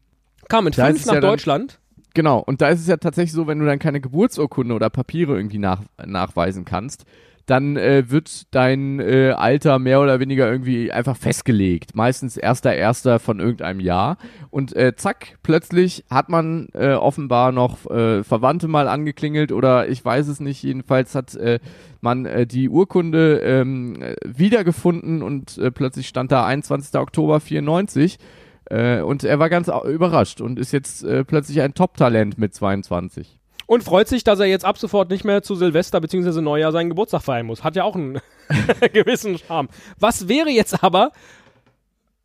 Kam 0.47 0.65
mit 0.65 0.75
fünf 0.75 1.05
nach 1.05 1.15
ja 1.15 1.21
dann- 1.21 1.29
Deutschland. 1.31 1.79
Genau, 2.15 2.39
und 2.39 2.59
da 2.61 2.69
ist 2.69 2.79
es 2.81 2.87
ja 2.87 2.97
tatsächlich 2.97 3.33
so, 3.33 3.45
wenn 3.45 3.59
du 3.59 3.65
dann 3.67 3.77
keine 3.77 4.01
Geburtsurkunde 4.01 4.73
oder 4.73 4.89
Papiere 4.89 5.35
irgendwie 5.37 5.59
nach, 5.59 5.83
nachweisen 6.03 6.65
kannst, 6.65 7.05
dann 7.49 7.77
äh, 7.77 8.09
wird 8.09 8.53
dein 8.53 8.99
äh, 8.99 9.31
Alter 9.31 9.79
mehr 9.79 10.01
oder 10.01 10.19
weniger 10.19 10.49
irgendwie 10.51 10.91
einfach 10.91 11.17
festgelegt. 11.17 11.95
Meistens 11.95 12.37
erster 12.37 12.73
erster 12.75 13.19
von 13.19 13.39
irgendeinem 13.39 13.79
Jahr. 13.79 14.17
Und 14.51 14.75
äh, 14.75 14.95
zack, 14.95 15.37
plötzlich 15.41 16.05
hat 16.09 16.29
man 16.29 16.67
äh, 16.73 16.93
offenbar 16.93 17.51
noch 17.51 17.89
äh, 17.89 18.23
Verwandte 18.23 18.67
mal 18.67 18.87
angeklingelt 18.87 19.51
oder 19.51 19.87
ich 19.87 20.03
weiß 20.03 20.27
es 20.27 20.39
nicht. 20.39 20.61
Jedenfalls 20.61 21.15
hat 21.15 21.35
äh, 21.35 21.59
man 22.01 22.25
äh, 22.25 22.45
die 22.45 22.69
Urkunde 22.69 23.39
ähm, 23.39 24.01
äh, 24.01 24.15
wiedergefunden 24.23 25.23
und 25.23 25.57
äh, 25.57 25.71
plötzlich 25.71 26.07
stand 26.07 26.31
da 26.31 26.45
21. 26.45 26.99
Oktober 26.99 27.39
94. 27.39 28.19
Äh, 28.65 29.01
und 29.01 29.23
er 29.23 29.39
war 29.39 29.49
ganz 29.49 29.67
überrascht 29.67 30.41
und 30.41 30.59
ist 30.59 30.71
jetzt 30.71 31.03
äh, 31.03 31.23
plötzlich 31.23 31.61
ein 31.61 31.73
Top-Talent 31.73 32.37
mit 32.37 32.53
22. 32.53 33.38
Und 33.69 33.83
freut 33.83 34.07
sich, 34.07 34.23
dass 34.23 34.39
er 34.39 34.47
jetzt 34.47 34.65
ab 34.65 34.79
sofort 34.79 35.11
nicht 35.11 35.23
mehr 35.23 35.43
zu 35.43 35.53
Silvester 35.53 36.01
bzw. 36.01 36.41
Neujahr 36.41 36.71
seinen 36.71 36.89
Geburtstag 36.89 37.21
feiern 37.21 37.45
muss. 37.45 37.63
Hat 37.63 37.75
ja 37.75 37.83
auch 37.83 37.95
einen 37.95 38.19
gewissen 38.93 39.37
Charme. 39.37 39.67
Was 39.99 40.27
wäre 40.27 40.49
jetzt 40.49 40.83
aber, 40.83 41.11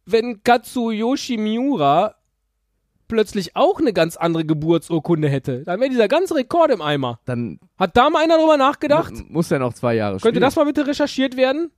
wenn 0.07 0.43
Katsuyoshi 0.43 1.37
Miura 1.37 2.15
plötzlich 3.09 3.57
auch 3.57 3.79
eine 3.79 3.93
ganz 3.93 4.17
andere 4.17 4.47
Geburtsurkunde 4.47 5.29
hätte? 5.29 5.65
Dann 5.65 5.81
wäre 5.81 5.91
dieser 5.91 6.09
ganze 6.09 6.35
Rekord 6.35 6.71
im 6.71 6.81
Eimer. 6.81 7.21
Dann 7.27 7.61
Hat 7.79 7.95
da 7.95 8.09
mal 8.09 8.23
einer 8.25 8.39
drüber 8.39 8.57
nachgedacht? 8.57 9.13
mu- 9.13 9.25
muss 9.29 9.51
er 9.51 9.59
noch 9.59 9.75
zwei 9.75 9.95
Jahre 9.97 10.15
Könnte 10.15 10.29
spielen. 10.29 10.41
das 10.41 10.57
mal 10.57 10.65
bitte 10.65 10.87
recherchiert 10.87 11.37
werden? 11.37 11.71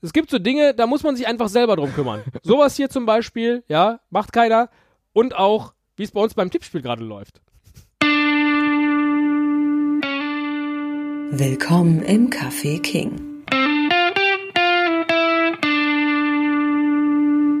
Es 0.00 0.12
gibt 0.12 0.30
so 0.30 0.38
Dinge, 0.38 0.74
da 0.74 0.86
muss 0.86 1.02
man 1.02 1.16
sich 1.16 1.26
einfach 1.26 1.48
selber 1.48 1.74
drum 1.74 1.92
kümmern. 1.92 2.22
Sowas 2.44 2.76
hier 2.76 2.88
zum 2.88 3.04
Beispiel, 3.04 3.64
ja, 3.66 3.98
macht 4.10 4.32
keiner. 4.32 4.70
Und 5.12 5.34
auch, 5.36 5.72
wie 5.96 6.04
es 6.04 6.12
bei 6.12 6.20
uns 6.20 6.34
beim 6.34 6.52
Tippspiel 6.52 6.82
gerade 6.82 7.02
läuft. 7.02 7.40
Willkommen 11.30 12.02
im 12.04 12.30
Café 12.30 12.80
King. 12.80 13.44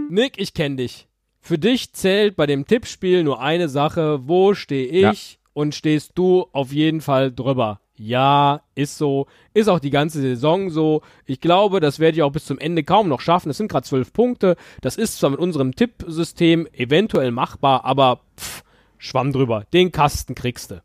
Nick, 0.08 0.38
ich 0.38 0.54
kenn 0.54 0.78
dich. 0.78 1.06
Für 1.42 1.58
dich 1.58 1.92
zählt 1.92 2.34
bei 2.34 2.46
dem 2.46 2.66
Tippspiel 2.66 3.22
nur 3.22 3.42
eine 3.42 3.68
Sache. 3.68 4.26
Wo 4.26 4.54
stehe 4.54 4.86
ich? 4.86 5.32
Ja. 5.32 5.38
Und 5.52 5.74
stehst 5.74 6.12
du 6.14 6.46
auf 6.52 6.72
jeden 6.72 7.02
Fall 7.02 7.30
drüber. 7.30 7.80
Ja, 7.94 8.62
ist 8.74 8.96
so. 8.96 9.26
Ist 9.52 9.68
auch 9.68 9.80
die 9.80 9.90
ganze 9.90 10.22
Saison 10.22 10.70
so. 10.70 11.02
Ich 11.26 11.42
glaube, 11.42 11.80
das 11.80 11.98
werde 11.98 12.16
ich 12.16 12.22
auch 12.22 12.32
bis 12.32 12.46
zum 12.46 12.58
Ende 12.58 12.84
kaum 12.84 13.08
noch 13.08 13.20
schaffen. 13.20 13.50
Es 13.50 13.58
sind 13.58 13.70
gerade 13.70 13.86
zwölf 13.86 14.14
Punkte. 14.14 14.56
Das 14.80 14.96
ist 14.96 15.18
zwar 15.18 15.28
mit 15.28 15.40
unserem 15.40 15.74
Tippsystem 15.74 16.66
eventuell 16.72 17.32
machbar, 17.32 17.84
aber 17.84 18.22
pff, 18.40 18.62
schwamm 18.96 19.30
drüber. 19.30 19.66
Den 19.74 19.92
Kasten 19.92 20.34
kriegst 20.34 20.70
du. 20.70 20.82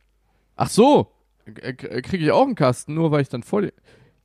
Ach 0.58 0.70
so, 0.70 1.13
kriege 1.46 2.18
ich 2.18 2.32
auch 2.32 2.46
einen 2.46 2.56
Kasten, 2.56 2.94
nur 2.94 3.12
weil 3.12 3.22
ich 3.22 3.30
dann 3.30 3.44
vor 3.44 3.62
dir. 3.62 3.74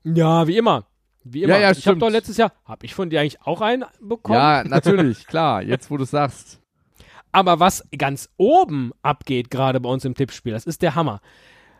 Ja, 0.05 0.47
wie 0.47 0.57
immer. 0.57 0.87
Wie 1.25 1.43
immer. 1.43 1.55
Ja, 1.55 1.61
ja, 1.61 1.71
ich 1.73 1.87
habe 1.87 1.99
doch 1.99 2.11
letztes 2.11 2.37
Jahr, 2.37 2.53
habe 2.65 2.87
ich 2.87 2.95
von 2.95 3.11
dir 3.11 3.21
eigentlich 3.21 3.41
auch 3.43 3.61
einen 3.61 3.85
bekommen? 4.01 4.39
Ja, 4.39 4.65
natürlich, 4.65 5.27
klar, 5.27 5.63
jetzt 5.63 5.91
wo 5.91 5.97
du 5.97 6.05
sagst. 6.05 6.61
Aber 7.33 7.61
was 7.61 7.85
ganz 7.97 8.31
oben 8.37 8.93
abgeht, 9.03 9.51
gerade 9.51 9.81
bei 9.81 9.91
uns 9.91 10.05
im 10.05 10.15
Tippspiel, 10.15 10.53
das 10.53 10.65
ist 10.65 10.83
der 10.83 10.95
Hammer. 10.95 11.21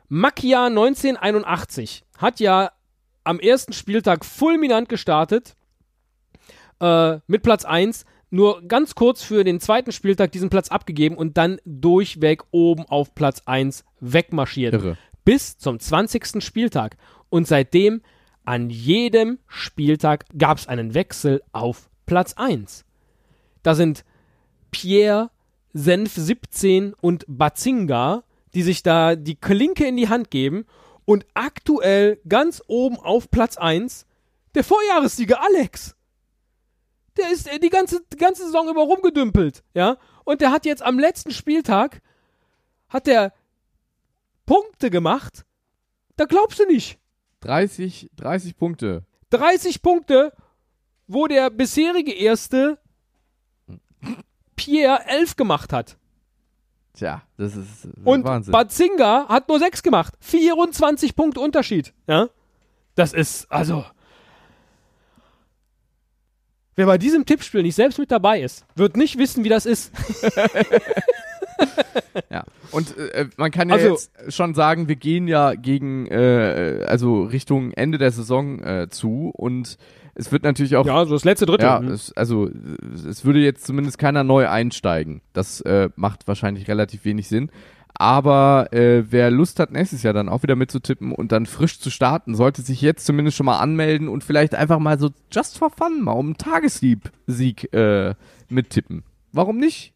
Makia 0.09 0.67
1981 0.67 2.05
hat 2.19 2.41
ja 2.41 2.71
am 3.25 3.41
ersten 3.41 3.73
Spieltag 3.73 4.25
fulminant 4.25 4.89
gestartet 4.89 5.55
äh, 6.81 7.19
mit 7.27 7.43
Platz 7.43 7.65
1, 7.65 8.05
nur 8.31 8.63
ganz 8.67 8.95
kurz 8.95 9.23
für 9.23 9.45
den 9.45 9.61
zweiten 9.61 9.93
Spieltag 9.93 10.33
diesen 10.33 10.51
Platz 10.51 10.69
abgegeben 10.69 11.17
und 11.17 11.37
dann 11.37 11.59
durchweg 11.65 12.45
oben 12.51 12.85
auf 12.87 13.15
Platz 13.15 13.43
1 13.47 13.85
wegmarschiert. 14.01 14.75
Irre. 14.75 14.99
Bis 15.29 15.59
zum 15.59 15.79
20. 15.79 16.43
Spieltag. 16.43 16.97
Und 17.29 17.47
seitdem 17.47 18.01
an 18.47 18.71
jedem 18.71 19.39
Spieltag 19.47 20.25
gab 20.39 20.57
es 20.57 20.67
einen 20.67 20.95
Wechsel 20.95 21.43
auf 21.53 21.91
Platz 22.07 22.33
1. 22.39 22.87
Da 23.63 23.75
sind 23.75 24.07
Pierre, 24.71 25.31
Senf 25.75 26.15
17 26.15 26.95
und 26.95 27.27
Bazinga, 27.29 28.25
die 28.55 28.63
sich 28.63 28.83
da 28.83 29.17
die 29.17 29.35
Klinke 29.35 29.87
in 29.87 29.99
die 29.99 30.09
Hand 30.09 30.31
geben 30.31 30.65
und 31.05 31.27
aktuell 31.35 32.19
ganz 32.27 32.63
oben 32.67 32.97
auf 32.97 33.31
Platz 33.31 33.59
1 33.59 34.07
der 34.55 34.65
Vorjahressieger 34.65 35.43
Alex. 35.43 35.95
Der 37.19 37.31
ist 37.31 37.53
äh, 37.53 37.59
die 37.59 37.69
ganze, 37.69 38.01
die 38.15 38.17
ganze 38.17 38.47
Saison 38.47 38.71
über 38.71 38.81
rumgedümpelt, 38.81 39.63
ja? 39.75 39.99
Und 40.25 40.41
der 40.41 40.53
hat 40.53 40.65
jetzt 40.65 40.83
am 40.83 40.99
letzten 40.99 41.33
Spieltag 41.33 42.01
hat 42.89 43.07
der 43.07 43.35
Punkte 44.49 44.89
gemacht. 44.89 45.45
Da 46.17 46.25
glaubst 46.25 46.59
du 46.59 46.65
nicht. 46.65 46.99
30, 47.41 48.11
30 48.17 48.57
Punkte. 48.57 49.05
30 49.31 49.83
Punkte, 49.83 50.33
wo 51.07 51.27
der 51.27 51.51
bisherige 51.51 52.13
Erste 52.13 52.79
Pierre 54.57 55.05
11 55.07 55.37
gemacht 55.37 55.73
hat. 55.73 55.99
Tja, 56.95 57.23
das 57.37 57.55
ist 57.57 57.89
Und 58.05 58.25
Wahnsinn. 58.25 58.53
Bazinga 58.53 59.29
hat 59.29 59.49
nur 59.49 59.59
6 59.59 59.83
gemacht. 59.83 60.15
24 60.21 61.15
Punkte 61.15 61.41
Unterschied. 61.41 61.93
Ja? 62.07 62.31
Das 62.95 63.13
ist, 63.13 63.53
also. 63.53 63.85
Wer 66.75 66.87
bei 66.87 66.97
diesem 66.97 67.27
Tippspiel 67.27 67.63
nicht 67.63 67.75
selbst 67.75 67.99
mit 67.99 68.11
dabei 68.11 68.41
ist, 68.41 68.65
wird 68.77 68.97
nicht 68.97 69.19
wissen, 69.19 69.45
wie 69.45 69.49
das 69.49 69.67
ist. 69.67 69.93
Ja. 72.31 72.45
Und 72.73 72.97
äh, 72.97 73.27
man 73.37 73.51
kann 73.51 73.69
ja 73.69 73.77
Also- 73.77 73.89
jetzt 73.91 74.13
schon 74.35 74.55
sagen, 74.55 74.89
wir 74.89 74.97
gehen 74.97 75.29
ja 75.29 75.55
gegen, 75.55 76.07
äh, 76.07 76.85
also 76.87 77.23
Richtung 77.25 77.73
Ende 77.73 77.97
der 77.99 78.11
Saison 78.11 78.61
äh, 78.63 78.89
zu 78.91 79.31
und 79.35 79.77
es 80.15 80.33
wird 80.33 80.43
natürlich 80.43 80.75
auch, 80.77 80.85
Ja, 80.85 81.05
so 81.07 81.13
das 81.15 81.25
letzte 81.25 81.47
Drittel. 81.47 81.67
ja, 81.67 81.81
Mhm. 81.81 81.89
es, 81.89 82.13
also 82.17 82.51
es 83.09 83.25
würde 83.25 83.39
jetzt 83.39 83.65
zumindest 83.65 83.99
keiner 83.99 84.25
neu 84.25 84.49
einsteigen. 84.49 85.21
Das 85.33 85.61
äh, 85.61 85.91
macht 85.95 86.27
wahrscheinlich 86.27 86.67
relativ 86.67 87.05
wenig 87.05 87.29
Sinn. 87.29 87.51
Aber 87.95 88.73
äh, 88.73 89.05
wer 89.11 89.31
Lust 89.31 89.59
hat, 89.61 89.73
nächstes 89.73 90.03
Jahr 90.03 90.15
dann 90.15 90.29
auch 90.29 90.43
wieder 90.43 90.55
mitzutippen 90.57 91.13
und 91.13 91.33
dann 91.33 91.47
frisch 91.47 91.81
zu 91.81 91.91
starten, 91.91 92.35
sollte 92.35 92.63
sich 92.63 92.81
jetzt 92.81 93.07
zumindest 93.07 93.37
schon 93.37 93.47
mal 93.47 93.59
anmelden 93.59 94.09
und 94.09 94.23
vielleicht 94.25 94.55
einfach 94.55 94.79
mal 94.79 94.99
so 94.99 95.11
just 95.33 95.59
for 95.59 95.71
fun 95.71 96.03
mal 96.03 96.13
um 96.13 96.27
einen 96.27 96.37
Tagessieg 96.37 96.99
Sieg, 97.27 97.73
äh, 97.73 98.15
mittippen. 98.49 99.03
Warum 99.33 99.59
nicht? 99.59 99.95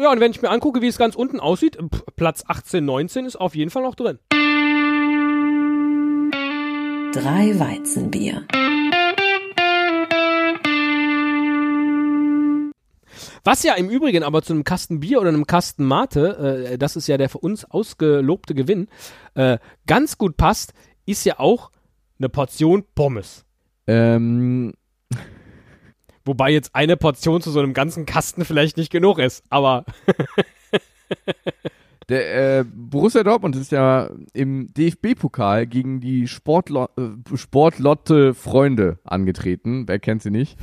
Ja, 0.00 0.10
und 0.10 0.18
wenn 0.18 0.30
ich 0.30 0.40
mir 0.40 0.48
angucke, 0.48 0.80
wie 0.80 0.86
es 0.86 0.96
ganz 0.96 1.14
unten 1.14 1.40
aussieht, 1.40 1.76
Platz 2.16 2.42
18, 2.46 2.82
19 2.82 3.26
ist 3.26 3.36
auf 3.36 3.54
jeden 3.54 3.70
Fall 3.70 3.82
noch 3.82 3.94
drin. 3.94 4.18
Drei 7.12 7.58
Weizenbier. 7.58 8.46
Was 13.44 13.62
ja 13.62 13.74
im 13.74 13.90
Übrigen 13.90 14.22
aber 14.22 14.40
zu 14.40 14.54
einem 14.54 14.64
Kasten 14.64 15.00
Bier 15.00 15.20
oder 15.20 15.28
einem 15.28 15.46
Kasten 15.46 15.84
Mate, 15.84 16.70
äh, 16.70 16.78
das 16.78 16.96
ist 16.96 17.06
ja 17.06 17.18
der 17.18 17.28
für 17.28 17.38
uns 17.38 17.66
ausgelobte 17.66 18.54
Gewinn, 18.54 18.88
äh, 19.34 19.58
ganz 19.86 20.16
gut 20.16 20.38
passt, 20.38 20.72
ist 21.04 21.26
ja 21.26 21.38
auch 21.38 21.70
eine 22.18 22.30
Portion 22.30 22.84
Pommes. 22.94 23.44
Ähm, 23.86 24.72
Wobei 26.24 26.50
jetzt 26.50 26.74
eine 26.74 26.96
Portion 26.96 27.40
zu 27.40 27.50
so 27.50 27.60
einem 27.60 27.72
ganzen 27.72 28.06
Kasten 28.06 28.44
vielleicht 28.44 28.76
nicht 28.76 28.90
genug 28.90 29.18
ist, 29.18 29.44
aber 29.48 29.84
der 32.08 32.58
äh, 32.58 32.64
Borussia 32.64 33.22
Dortmund 33.22 33.56
ist 33.56 33.72
ja 33.72 34.10
im 34.32 34.72
DFB-Pokal 34.74 35.66
gegen 35.66 36.00
die 36.00 36.28
Sportlo 36.28 36.88
äh, 36.96 37.36
Sportlotte 37.36 38.34
Freunde 38.34 38.98
angetreten. 39.04 39.84
Wer 39.86 39.98
kennt 39.98 40.22
sie 40.22 40.30
nicht? 40.30 40.58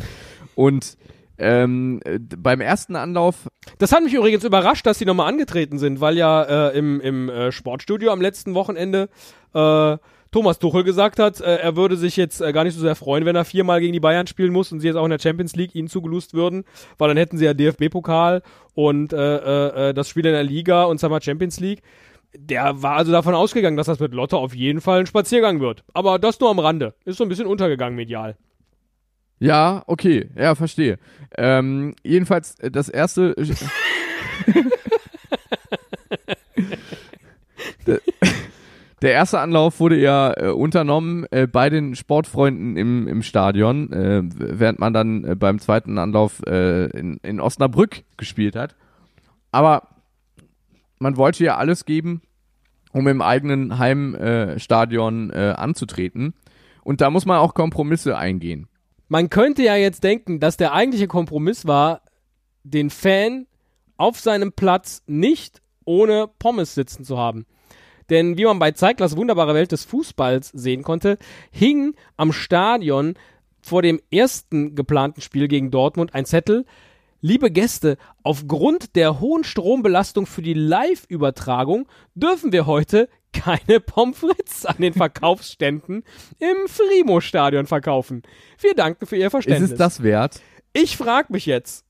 Und 0.55 0.97
ähm, 1.39 2.01
äh, 2.03 2.20
beim 2.20 2.62
ersten 2.62 2.95
Anlauf 2.95 3.47
das 3.78 3.91
hat 3.91 4.03
mich 4.03 4.14
übrigens 4.14 4.43
überrascht, 4.43 4.86
dass 4.86 4.97
sie 4.97 5.05
nochmal 5.05 5.30
angetreten 5.30 5.78
sind, 5.78 6.01
weil 6.01 6.18
ja 6.18 6.70
äh, 6.70 6.78
im, 6.78 7.01
im 7.01 7.30
äh, 7.30 7.51
Sportstudio 7.51 8.12
am 8.12 8.22
letzten 8.22 8.53
Wochenende 8.53 9.10
äh, 9.53 9.97
Thomas 10.32 10.60
Tuchel 10.60 10.84
gesagt 10.84 11.20
hat, 11.20 11.40
äh, 11.42 11.58
er 11.58 11.76
würde 11.76 11.98
sich 11.98 12.18
jetzt 12.18 12.42
äh, 12.42 12.52
gar 12.52 12.64
nicht 12.64 12.76
so 12.76 12.82
sehr 12.82 12.96
freuen, 12.96 13.26
wenn 13.26 13.36
er 13.36 13.46
viermal 13.46 13.80
gegen 13.80 13.94
die 13.94 14.00
Bayern 14.00 14.28
spielen 14.28 14.52
muss 14.52 14.72
und 14.72 14.80
sie 14.80 14.88
jetzt 14.88 14.96
auch 14.96 15.06
in 15.06 15.12
der 15.12 15.20
Champions 15.20 15.56
League 15.56 15.76
ihnen 15.76 15.88
zugelost 15.88 16.34
würden, 16.34 16.66
weil 16.98 17.08
dann 17.08 17.18
hätten 17.18 17.38
sie 17.38 17.46
ja 17.46 17.54
DFB-Pokal 17.54 18.42
und 18.74 19.14
äh, 19.14 19.18
äh, 19.18 19.90
äh, 19.90 19.94
das 19.94 20.10
Spiel 20.10 20.26
in 20.26 20.34
der 20.34 20.44
Liga 20.44 20.84
und 20.84 21.00
zweimal 21.00 21.22
Champions 21.22 21.60
League. 21.60 21.82
Der 22.36 22.82
war 22.84 22.98
also 22.98 23.12
davon 23.12 23.34
ausgegangen, 23.34 23.78
dass 23.78 23.88
das 23.88 24.00
mit 24.00 24.14
Lotte 24.14 24.38
auf 24.38 24.54
jeden 24.54 24.82
Fall 24.82 25.02
ein 25.02 25.06
Spaziergang 25.08 25.60
wird. 25.60 25.84
Aber 25.94 26.20
das 26.20 26.40
nur 26.40 26.50
am 26.50 26.60
Rande. 26.60 26.94
Ist 27.06 27.18
so 27.18 27.24
ein 27.24 27.30
bisschen 27.30 27.48
untergegangen 27.48 27.96
medial. 27.96 28.36
Ja, 29.40 29.84
okay, 29.88 30.30
ja, 30.36 30.56
verstehe. 30.56 30.98
Ähm, 31.38 31.96
jedenfalls 32.04 32.60
äh, 32.60 32.70
das 32.70 32.90
erste. 32.90 33.36
der 39.02 39.12
erste 39.12 39.39
Anlauf 39.39 39.80
wurde 39.80 40.00
ja 40.00 40.34
äh, 40.36 40.50
unternommen 40.50 41.26
äh, 41.30 41.45
bei 41.45 41.70
den 41.70 41.95
Sportfreunden 41.95 42.78
im, 42.78 43.08
im 43.08 43.22
Stadion, 43.22 43.91
äh, 43.93 44.22
während 44.24 44.80
man 44.80 44.93
dann 44.93 45.24
äh, 45.24 45.36
beim 45.36 45.60
zweiten 45.60 45.98
Anlauf 46.00 46.41
äh, 46.48 46.86
in, 46.98 47.18
in 47.18 47.39
Osnabrück 47.39 48.04
gespielt 48.18 48.56
hat. 48.56 48.76
Aber 49.52 49.88
man 51.00 51.16
wollte 51.16 51.43
ja 51.43 51.58
alles 51.58 51.86
geben, 51.86 52.22
um 52.91 53.08
im 53.08 53.22
eigenen 53.22 53.78
Heimstadion 53.78 55.30
äh, 55.30 55.54
anzutreten. 55.56 56.34
Und 56.84 57.02
da 57.02 57.12
muss 57.12 57.26
man 57.26 57.38
auch 57.38 57.54
Kompromisse 57.54 58.18
eingehen. 58.18 58.68
Man 59.10 59.30
könnte 59.30 59.64
ja 59.64 59.76
jetzt 59.76 60.04
denken, 60.04 60.39
dass 60.39 60.58
der 60.58 60.74
eigentliche 60.74 61.08
Kompromiss 61.08 61.68
war, 61.68 62.02
den 62.64 62.89
Fan 62.89 63.45
auf 63.95 64.20
seinem 64.20 64.54
Platz 64.54 65.04
nicht 65.06 65.62
ohne 65.86 66.28
Pommes 66.39 66.76
sitzen 66.76 67.04
zu 67.04 67.18
haben. 67.18 67.45
Denn 68.10 68.38
wie 68.38 68.45
man 68.45 68.60
bei 68.60 68.72
Zeiglers 68.72 69.18
wunderbare 69.18 69.53
Welt 69.53 69.72
des 69.72 69.84
Fußballs 69.86 70.49
sehen 70.49 70.84
konnte, 70.84 71.18
hing 71.51 71.95
am 72.16 72.32
Stadion 72.32 73.16
vor 73.62 73.82
dem 73.82 73.99
ersten 74.12 74.76
geplanten 74.76 75.22
Spiel 75.22 75.47
gegen 75.47 75.72
Dortmund 75.72 76.14
ein 76.14 76.26
Zettel, 76.26 76.66
Liebe 77.20 77.49
Gäste, 77.49 77.97
aufgrund 78.22 78.95
der 78.95 79.20
hohen 79.20 79.43
Strombelastung 79.43 80.28
für 80.28 80.43
die 80.43 80.53
Live-Übertragung 80.53 81.88
dürfen 82.14 82.51
wir 82.51 82.68
heute 82.68 83.10
keine 83.34 83.80
Pommes 83.80 84.20
frites 84.20 84.66
an 84.66 84.78
den 84.78 84.93
Verkaufsständen 84.93 86.03
im 86.39 86.68
Frimo-Stadion 86.68 87.66
verkaufen. 87.66 88.22
Wir 88.60 88.76
danken 88.76 89.08
für 89.08 89.18
Ihr 89.18 89.32
Verständnis. 89.32 89.72
Ist 89.72 89.74
es 89.74 89.78
das 89.78 90.03
wert? 90.03 90.41
Ich 90.74 90.95
frage 90.95 91.34
mich 91.34 91.47
jetzt. 91.47 91.86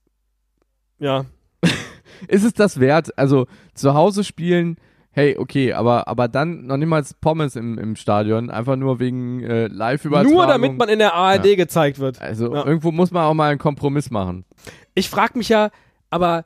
Ja. 0.97 1.25
Ist 2.29 2.45
es 2.45 2.53
das 2.53 2.79
wert? 2.79 3.17
Also 3.17 3.47
zu 3.73 3.93
Hause 3.93 4.23
spielen, 4.23 4.77
hey, 5.17 5.35
okay, 5.35 5.73
aber, 5.73 6.07
aber 6.07 6.27
dann 6.27 6.67
noch 6.67 6.77
niemals 6.77 7.15
Pommes 7.15 7.55
im, 7.55 7.79
im 7.79 7.95
Stadion, 7.95 8.51
einfach 8.51 8.75
nur 8.75 8.99
wegen 8.99 9.41
äh, 9.43 9.65
Live-Übertragung. 9.65 10.31
Nur 10.31 10.45
damit 10.45 10.77
man 10.77 10.89
in 10.89 10.99
der 10.99 11.15
ARD 11.15 11.45
Ja. 11.47 11.55
gezeigt 11.55 11.97
wird. 11.97 12.21
Also 12.21 12.53
Ja. 12.53 12.63
irgendwo 12.65 12.91
muss 12.91 13.09
man 13.09 13.23
auch 13.23 13.33
mal 13.33 13.49
einen 13.49 13.57
Kompromiss 13.57 14.11
machen. 14.11 14.45
Ich 14.93 15.09
frage 15.09 15.35
mich 15.37 15.49
ja, 15.49 15.71
aber 16.11 16.45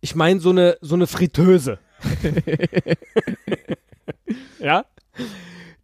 ich 0.00 0.16
meine 0.16 0.40
so 0.40 0.50
eine 0.50 0.76
so 0.80 0.96
eine 0.96 1.06
Fritteuse. 1.06 1.78
ja? 4.58 4.84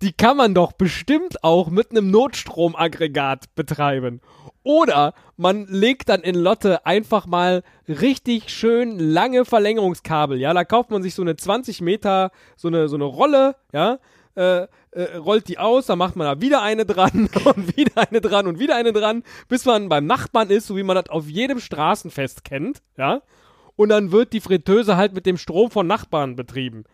Die 0.04 0.12
kann 0.12 0.36
man 0.36 0.52
doch 0.52 0.72
bestimmt 0.72 1.42
auch 1.42 1.70
mit 1.70 1.90
einem 1.90 2.10
Notstromaggregat 2.10 3.54
betreiben. 3.54 4.20
Oder 4.62 5.14
man 5.38 5.66
legt 5.66 6.10
dann 6.10 6.20
in 6.20 6.34
Lotte 6.34 6.84
einfach 6.84 7.24
mal 7.24 7.62
richtig 7.88 8.50
schön 8.50 8.98
lange 8.98 9.46
Verlängerungskabel. 9.46 10.38
Ja, 10.38 10.52
da 10.52 10.66
kauft 10.66 10.90
man 10.90 11.02
sich 11.02 11.14
so 11.14 11.22
eine 11.22 11.36
20 11.36 11.80
Meter, 11.80 12.32
so 12.54 12.68
eine, 12.68 12.88
so 12.88 12.96
eine 12.96 13.06
Rolle, 13.06 13.56
ja, 13.72 13.98
äh, 14.36 14.66
äh, 14.90 15.16
rollt 15.16 15.48
die 15.48 15.56
aus, 15.56 15.86
dann 15.86 15.96
macht 15.96 16.16
man 16.16 16.26
da 16.26 16.42
wieder 16.42 16.60
eine 16.60 16.84
dran 16.84 17.30
und 17.46 17.74
wieder 17.74 18.06
eine 18.06 18.20
dran 18.20 18.46
und 18.46 18.58
wieder 18.58 18.76
eine 18.76 18.92
dran, 18.92 19.22
bis 19.48 19.64
man 19.64 19.88
beim 19.88 20.04
Nachbarn 20.04 20.50
ist, 20.50 20.66
so 20.66 20.76
wie 20.76 20.82
man 20.82 20.96
das 20.96 21.08
auf 21.08 21.28
jedem 21.28 21.60
Straßenfest 21.60 22.44
kennt, 22.44 22.82
ja. 22.98 23.22
Und 23.74 23.88
dann 23.88 24.12
wird 24.12 24.34
die 24.34 24.40
Fritteuse 24.42 24.98
halt 24.98 25.14
mit 25.14 25.24
dem 25.24 25.38
Strom 25.38 25.70
von 25.70 25.86
Nachbarn 25.86 26.36
betrieben. 26.36 26.84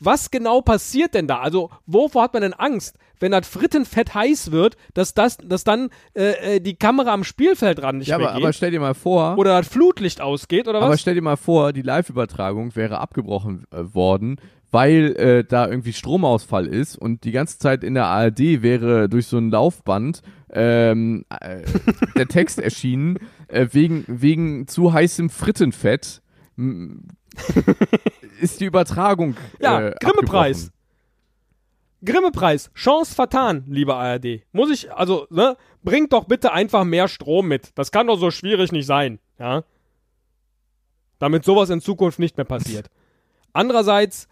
Was 0.00 0.30
genau 0.30 0.60
passiert 0.60 1.14
denn 1.14 1.26
da? 1.26 1.40
Also, 1.40 1.70
wovor 1.86 2.24
hat 2.24 2.32
man 2.34 2.42
denn 2.42 2.52
Angst, 2.52 2.96
wenn 3.20 3.32
das 3.32 3.46
Frittenfett 3.48 4.14
heiß 4.14 4.50
wird, 4.50 4.76
dass, 4.92 5.14
das, 5.14 5.38
dass 5.38 5.64
dann 5.64 5.88
äh, 6.14 6.56
äh, 6.56 6.60
die 6.60 6.74
Kamera 6.76 7.12
am 7.12 7.24
Spielfeldrand 7.24 7.98
nicht 8.00 8.08
Ja, 8.08 8.18
mehr 8.18 8.28
aber, 8.28 8.36
geht? 8.36 8.44
aber 8.44 8.52
stell 8.52 8.70
dir 8.70 8.80
mal 8.80 8.94
vor, 8.94 9.38
oder 9.38 9.58
das 9.58 9.68
Flutlicht 9.68 10.20
ausgeht, 10.20 10.68
oder 10.68 10.78
aber 10.80 10.90
was? 10.90 11.00
stell 11.00 11.14
dir 11.14 11.22
mal 11.22 11.36
vor, 11.36 11.72
die 11.72 11.82
Live-Übertragung 11.82 12.74
wäre 12.76 12.98
abgebrochen 12.98 13.64
äh, 13.70 13.94
worden, 13.94 14.36
weil 14.70 15.14
äh, 15.16 15.44
da 15.44 15.68
irgendwie 15.68 15.92
Stromausfall 15.92 16.66
ist 16.66 16.96
und 16.96 17.22
die 17.22 17.30
ganze 17.30 17.58
Zeit 17.60 17.84
in 17.84 17.94
der 17.94 18.06
ARD 18.06 18.60
wäre 18.62 19.08
durch 19.08 19.28
so 19.28 19.38
ein 19.38 19.50
Laufband 19.50 20.20
ähm, 20.52 21.24
äh, 21.30 21.62
der 22.16 22.26
Text 22.26 22.58
erschienen, 22.60 23.18
äh, 23.46 23.68
wegen, 23.70 24.04
wegen 24.08 24.66
zu 24.66 24.92
heißem 24.92 25.30
Frittenfett 25.30 26.20
ist 28.40 28.60
die 28.60 28.66
Übertragung 28.66 29.36
Ja, 29.60 29.88
äh, 29.88 29.94
Grimme-Preis. 30.00 30.70
Grimme-Preis, 32.04 32.70
Chance 32.74 33.14
vertan, 33.14 33.64
liebe 33.66 33.94
ARD. 33.94 34.42
Muss 34.52 34.70
ich, 34.70 34.92
also, 34.92 35.26
ne, 35.30 35.56
bringt 35.82 36.12
doch 36.12 36.24
bitte 36.24 36.52
einfach 36.52 36.84
mehr 36.84 37.08
Strom 37.08 37.48
mit. 37.48 37.70
Das 37.76 37.92
kann 37.92 38.06
doch 38.06 38.18
so 38.18 38.30
schwierig 38.30 38.72
nicht 38.72 38.86
sein, 38.86 39.18
ja. 39.38 39.64
Damit 41.18 41.44
sowas 41.44 41.70
in 41.70 41.80
Zukunft 41.80 42.18
nicht 42.18 42.36
mehr 42.36 42.44
passiert. 42.44 42.90
Andererseits, 43.54 44.28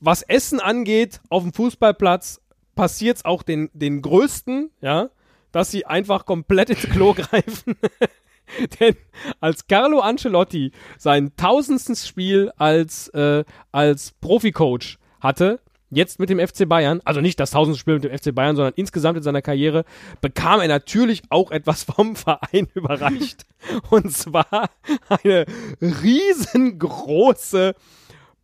was 0.00 0.22
Essen 0.22 0.60
angeht, 0.60 1.20
auf 1.28 1.42
dem 1.42 1.52
Fußballplatz 1.52 2.40
passiert's 2.74 3.24
auch 3.24 3.42
den, 3.42 3.68
den 3.74 4.00
Größten, 4.00 4.70
ja, 4.80 5.10
dass 5.50 5.70
sie 5.70 5.84
einfach 5.84 6.24
komplett 6.24 6.70
ins 6.70 6.82
Klo 6.82 7.12
greifen. 7.12 7.76
Denn 8.80 8.96
als 9.40 9.66
Carlo 9.66 10.00
Ancelotti 10.00 10.72
sein 10.98 11.32
tausendstes 11.36 12.06
Spiel 12.06 12.52
als, 12.56 13.08
äh, 13.08 13.44
als 13.70 14.12
Proficoach 14.20 14.98
hatte, 15.20 15.60
jetzt 15.90 16.18
mit 16.18 16.30
dem 16.30 16.40
FC 16.40 16.68
Bayern, 16.68 17.00
also 17.04 17.20
nicht 17.20 17.38
das 17.38 17.50
tausendste 17.50 17.80
Spiel 17.80 17.94
mit 17.94 18.04
dem 18.04 18.16
FC 18.16 18.34
Bayern, 18.34 18.56
sondern 18.56 18.74
insgesamt 18.76 19.18
in 19.18 19.22
seiner 19.22 19.42
Karriere, 19.42 19.84
bekam 20.20 20.60
er 20.60 20.68
natürlich 20.68 21.22
auch 21.28 21.50
etwas 21.50 21.82
vom 21.84 22.16
Verein 22.16 22.68
überreicht. 22.74 23.46
Und 23.90 24.12
zwar 24.12 24.70
eine 25.08 25.46
riesengroße 25.80 27.74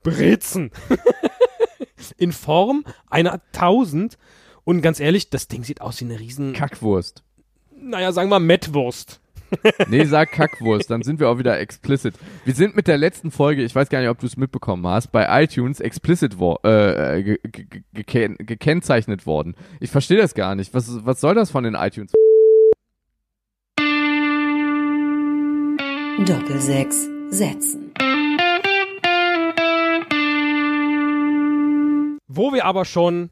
Brezen. 0.02 0.70
in 2.16 2.32
Form 2.32 2.84
einer 3.09 3.40
1000. 3.52 4.18
Und 4.64 4.82
ganz 4.82 5.00
ehrlich, 5.00 5.30
das 5.30 5.48
Ding 5.48 5.64
sieht 5.64 5.80
aus 5.80 6.00
wie 6.00 6.04
eine 6.04 6.20
riesen, 6.20 6.52
Kackwurst. 6.52 7.22
naja, 7.70 8.12
sagen 8.12 8.28
wir 8.30 8.40
Mettwurst. 8.40 9.20
Nee, 9.88 10.05
sag 10.05 10.32
Kackwurst, 10.32 10.90
dann 10.90 11.03
sind 11.03 11.20
wir 11.20 11.28
auch 11.28 11.38
wieder 11.38 11.59
explicit. 11.59 12.14
Wir 12.44 12.55
sind 12.55 12.76
mit 12.76 12.86
der 12.86 12.99
letzten 12.99 13.30
Folge, 13.30 13.62
ich 13.62 13.74
weiß 13.74 13.88
gar 13.88 14.01
nicht, 14.01 14.09
ob 14.09 14.18
du 14.18 14.26
es 14.26 14.36
mitbekommen 14.36 14.86
hast, 14.86 15.12
bei 15.12 15.42
iTunes 15.42 15.80
explicit 15.80 16.38
wo 16.38 16.59
äh, 16.62 17.22
ge 17.22 17.38
ge 17.42 17.64
ge 17.64 17.82
geken 17.92 18.36
gekennzeichnet 18.38 19.26
worden. 19.26 19.55
Ich 19.80 19.90
verstehe 19.90 20.18
das 20.18 20.34
gar 20.34 20.55
nicht. 20.55 20.74
Was, 20.74 21.05
was 21.05 21.20
soll 21.20 21.34
das 21.34 21.51
von 21.51 21.64
den 21.64 21.74
iTunes? 21.74 22.12
Doppelsechs 26.26 27.09
Sätzen. 27.30 27.92
Wo 32.26 32.53
wir 32.53 32.64
aber 32.64 32.84
schon 32.84 33.30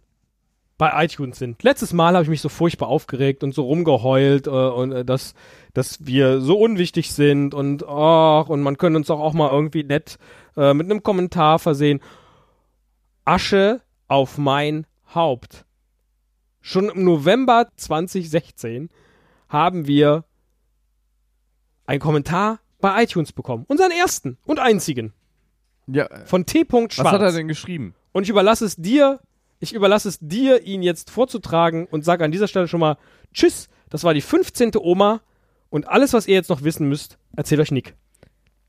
bei 0.78 1.04
iTunes 1.04 1.38
sind. 1.38 1.62
Letztes 1.62 1.92
Mal 1.92 2.14
habe 2.14 2.22
ich 2.22 2.28
mich 2.28 2.40
so 2.40 2.48
furchtbar 2.48 2.88
aufgeregt 2.88 3.42
und 3.42 3.54
so 3.54 3.64
rumgeheult 3.64 4.46
äh, 4.46 4.50
und 4.50 4.92
äh, 4.92 5.04
dass, 5.04 5.34
dass 5.72 6.04
wir 6.04 6.40
so 6.40 6.58
unwichtig 6.58 7.12
sind 7.12 7.54
und 7.54 7.86
ach, 7.86 8.48
und 8.48 8.62
man 8.62 8.76
könnte 8.76 8.98
uns 8.98 9.06
doch 9.06 9.20
auch 9.20 9.32
mal 9.32 9.50
irgendwie 9.50 9.84
nett 9.84 10.18
äh, 10.56 10.74
mit 10.74 10.90
einem 10.90 11.02
Kommentar 11.02 11.58
versehen. 11.58 12.00
Asche 13.24 13.80
auf 14.08 14.38
mein 14.38 14.86
Haupt. 15.14 15.64
Schon 16.60 16.88
im 16.88 17.04
November 17.04 17.68
2016 17.76 18.90
haben 19.48 19.86
wir 19.86 20.24
einen 21.86 22.00
Kommentar 22.00 22.60
bei 22.80 23.02
iTunes 23.02 23.32
bekommen. 23.32 23.64
Unseren 23.68 23.92
ersten 23.92 24.36
und 24.44 24.58
einzigen. 24.58 25.12
Ja, 25.86 26.08
Von 26.24 26.44
T. 26.46 26.64
Schwarz. 26.68 26.98
was 26.98 27.12
hat 27.12 27.22
er 27.22 27.32
denn 27.32 27.48
geschrieben? 27.48 27.94
Und 28.12 28.24
ich 28.24 28.28
überlasse 28.28 28.64
es 28.64 28.76
dir, 28.76 29.20
ich 29.58 29.72
überlasse 29.72 30.08
es 30.08 30.18
dir, 30.20 30.62
ihn 30.62 30.82
jetzt 30.82 31.10
vorzutragen 31.10 31.86
und 31.86 32.04
sage 32.04 32.24
an 32.24 32.32
dieser 32.32 32.48
Stelle 32.48 32.68
schon 32.68 32.80
mal 32.80 32.98
Tschüss. 33.32 33.68
Das 33.88 34.04
war 34.04 34.14
die 34.14 34.20
15. 34.20 34.72
Oma. 34.76 35.20
Und 35.68 35.88
alles, 35.88 36.12
was 36.12 36.26
ihr 36.26 36.34
jetzt 36.34 36.50
noch 36.50 36.62
wissen 36.62 36.88
müsst, 36.88 37.18
erzählt 37.36 37.60
euch 37.60 37.72
Nick. 37.72 37.94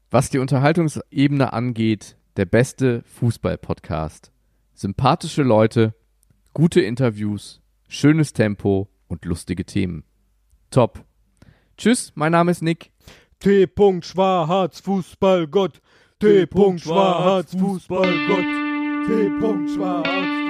Was 0.10 0.30
die 0.30 0.40
Unterhaltungsebene 0.40 1.54
angeht, 1.54 2.18
der 2.38 2.46
beste 2.46 3.04
Fußball-Podcast. 3.20 4.32
Sympathische 4.74 5.44
Leute, 5.44 5.94
gute 6.54 6.82
Interviews, 6.82 7.62
schönes 7.88 8.34
Tempo 8.34 8.90
und 9.08 9.26
lustige 9.26 9.66
Themen. 9.66 10.04
Top. 10.72 11.04
Tschüss, 11.78 12.12
mein 12.16 12.32
Name 12.32 12.52
ist 12.52 12.62
Nick. 12.62 12.92
T. 13.40 13.68
Schwarz, 14.02 14.80
Fußballgott. 14.80 15.82
T. 16.20 16.48
Schwarz, 16.78 17.56
Fußballgott. 17.56 18.46
T. 19.08 19.30
Schwarz, 19.74 20.47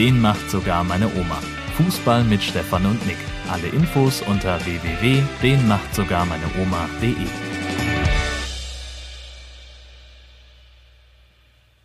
Den 0.00 0.18
macht 0.18 0.50
sogar 0.50 0.82
meine 0.82 1.14
Oma. 1.14 1.38
Fußball 1.76 2.24
mit 2.24 2.42
Stefan 2.42 2.86
und 2.86 3.06
Nick. 3.06 3.18
Alle 3.50 3.66
Infos 3.66 4.22
unter 4.22 4.58
www.denmachtsogarmeineoma.de. 4.64 7.14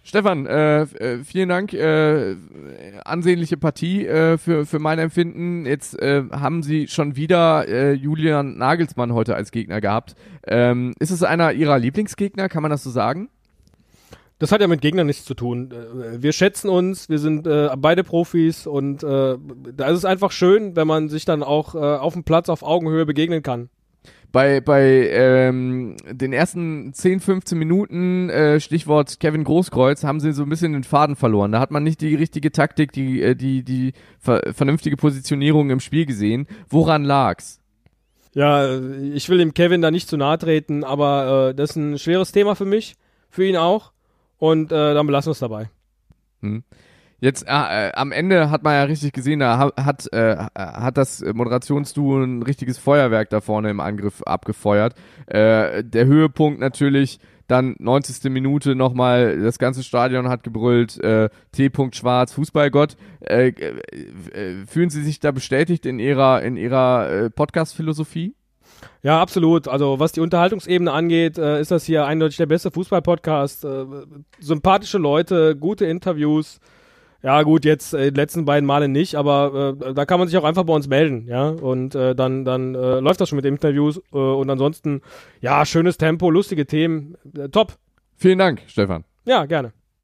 Stefan, 0.05 0.45
äh, 0.45 0.84
äh, 0.84 1.26
vielen 1.26 1.49
Dank. 1.49 1.74
Äh, 1.74 2.38
ansehnliche 3.03 3.57
Partie 3.57 4.07
äh, 4.07 4.38
für, 4.38 4.66
für 4.66 4.80
mein 4.80 4.97
Empfinden. 4.97 5.66
Jetzt 5.66 5.99
äh, 5.99 6.24
haben 6.32 6.63
Sie 6.63 6.88
schon 6.88 7.18
wieder 7.18 7.68
äh, 7.68 7.91
Julian 7.91 8.57
Nagelsmann 8.57 9.11
heute 9.11 9.36
als 9.36 9.51
Gegner 9.51 9.82
gehabt. 9.82 10.16
Ähm, 10.47 10.93
ist 10.99 11.11
es 11.11 11.22
einer 11.22 11.51
Ihrer 11.51 11.80
Lieblingsgegner? 11.80 12.47
Kann 12.47 12.61
man 12.61 12.72
das 12.72 12.82
so 12.82 12.91
sagen? 12.91 13.28
Das 14.38 14.51
hat 14.51 14.59
ja 14.59 14.67
mit 14.67 14.81
Gegnern 14.81 15.07
nichts 15.07 15.25
zu 15.25 15.33
tun. 15.33 15.71
Äh, 15.71 16.21
Wir 16.21 16.33
schätzen 16.33 16.69
uns, 16.69 17.09
wir 17.09 17.19
sind 17.19 17.47
äh, 17.47 17.69
beide 17.77 18.03
Profis 18.03 18.67
und 18.67 19.03
äh, 19.03 19.38
da 19.75 19.88
ist 19.88 19.97
es 19.97 20.05
einfach 20.05 20.31
schön, 20.31 20.75
wenn 20.75 20.88
man 20.88 21.09
sich 21.09 21.25
dann 21.25 21.41
auch 21.43 21.75
äh, 21.75 21.77
auf 21.77 22.13
dem 22.13 22.23
Platz 22.23 22.49
auf 22.49 22.63
Augenhöhe 22.63 23.05
begegnen 23.05 23.43
kann. 23.43 23.69
Bei, 24.31 24.59
bei 24.59 25.09
ähm, 25.11 25.95
den 26.11 26.33
ersten 26.33 26.93
10, 26.93 27.21
15 27.21 27.57
Minuten, 27.57 28.29
äh, 28.29 28.59
Stichwort 28.59 29.21
Kevin 29.21 29.45
Großkreuz, 29.45 30.03
haben 30.03 30.19
sie 30.19 30.33
so 30.33 30.43
ein 30.43 30.49
bisschen 30.49 30.73
den 30.73 30.83
Faden 30.83 31.15
verloren. 31.15 31.53
Da 31.53 31.61
hat 31.61 31.71
man 31.71 31.83
nicht 31.83 32.01
die 32.01 32.15
richtige 32.15 32.51
Taktik, 32.51 32.91
die, 32.91 33.21
äh, 33.21 33.36
die, 33.36 33.63
die 33.63 33.93
ver 34.19 34.41
vernünftige 34.53 34.97
Positionierung 34.97 35.69
im 35.69 35.79
Spiel 35.79 36.05
gesehen. 36.05 36.47
Woran 36.67 37.05
lag's? 37.05 37.61
Ja, 38.33 38.77
ich 38.77 39.29
will 39.29 39.38
dem 39.38 39.53
Kevin 39.53 39.81
da 39.81 39.89
nicht 39.89 40.09
zu 40.09 40.17
nahe 40.17 40.38
treten, 40.38 40.83
aber 40.83 41.51
äh, 41.51 41.55
das 41.55 41.69
ist 41.69 41.75
ein 41.77 41.97
schweres 41.97 42.33
Thema 42.33 42.55
für 42.55 42.65
mich, 42.65 42.95
für 43.29 43.45
ihn 43.45 43.55
auch. 43.55 43.93
Und 44.45 44.71
äh, 44.71 44.93
dann 44.93 45.07
belassen 45.07 45.29
wir 45.29 45.31
es 45.31 45.39
dabei. 45.39 45.69
Jetzt 47.19 47.47
äh, 47.47 47.87
äh, 47.87 47.91
am 47.93 48.11
Ende 48.11 48.51
hat 48.51 48.63
man 48.63 48.73
ja 48.73 48.83
richtig 48.83 49.13
gesehen, 49.13 49.39
da 49.39 49.57
ha- 49.57 49.83
hat, 49.83 50.11
äh, 50.13 50.35
hat 50.55 50.97
das 50.97 51.21
Moderationsduo 51.21 52.23
ein 52.23 52.43
richtiges 52.43 52.77
Feuerwerk 52.77 53.29
da 53.31 53.41
vorne 53.41 53.69
im 53.71 53.79
Angriff 53.79 54.21
abgefeuert. 54.23 54.93
Äh, 55.25 55.83
der 55.83 56.05
Höhepunkt 56.05 56.59
natürlich, 56.59 57.19
dann 57.47 57.75
90. 57.79 58.31
Minute 58.31 58.75
nochmal, 58.75 59.39
das 59.41 59.57
ganze 59.57 59.83
Stadion 59.83 60.29
hat 60.29 60.43
gebrüllt, 60.43 60.99
äh, 61.03 61.29
T. 61.51 61.71
Schwarz, 61.91 62.33
Fußballgott. 62.33 62.97
Äh, 63.21 63.47
äh, 63.49 63.79
äh, 64.33 64.65
fühlen 64.67 64.89
Sie 64.89 65.03
sich 65.03 65.19
da 65.19 65.31
bestätigt 65.31 65.85
in 65.85 65.97
Ihrer, 65.99 66.43
in 66.43 66.57
Ihrer 66.57 67.09
äh, 67.09 67.29
Podcast-Philosophie? 67.29 68.35
Ja, 69.03 69.21
absolut. 69.21 69.67
Also 69.67 69.99
was 69.99 70.11
die 70.11 70.21
Unterhaltungsebene 70.21 70.91
angeht, 70.91 71.38
äh, 71.38 71.59
ist 71.59 71.71
das 71.71 71.86
hier 71.86 72.05
eindeutig 72.05 72.38
der 72.38 72.45
beste 72.45 72.71
Fußball-Podcast. 72.71 73.65
Äh, 73.65 73.86
sympathische 74.39 74.97
Leute, 74.97 75.55
gute 75.55 75.86
Interviews. 75.86 76.59
Ja 77.21 77.41
gut, 77.41 77.65
jetzt 77.65 77.93
äh, 77.93 78.11
die 78.11 78.19
letzten 78.19 78.45
beiden 78.45 78.67
Male 78.67 78.88
nicht, 78.88 79.15
aber 79.15 79.75
äh, 79.81 79.93
da 79.93 80.05
kann 80.05 80.19
man 80.19 80.27
sich 80.27 80.38
auch 80.38 80.43
einfach 80.43 80.63
bei 80.63 80.73
uns 80.73 80.88
melden, 80.88 81.27
ja. 81.27 81.49
Und 81.49 81.95
äh, 81.95 82.13
dann, 82.13 82.45
dann 82.45 82.75
äh, 82.75 82.99
läuft 82.99 83.19
das 83.19 83.29
schon 83.29 83.38
mit 83.38 83.45
den 83.45 83.55
Interviews. 83.55 83.97
Und 84.11 84.49
ansonsten, 84.49 85.01
ja, 85.41 85.65
schönes 85.65 85.97
Tempo, 85.97 86.29
lustige 86.29 86.67
Themen. 86.67 87.17
Top. 87.51 87.73
Vielen 88.15 88.38
Dank, 88.38 88.61
Stefan. 88.67 89.05
Ja, 89.25 89.45
gerne. 89.45 89.73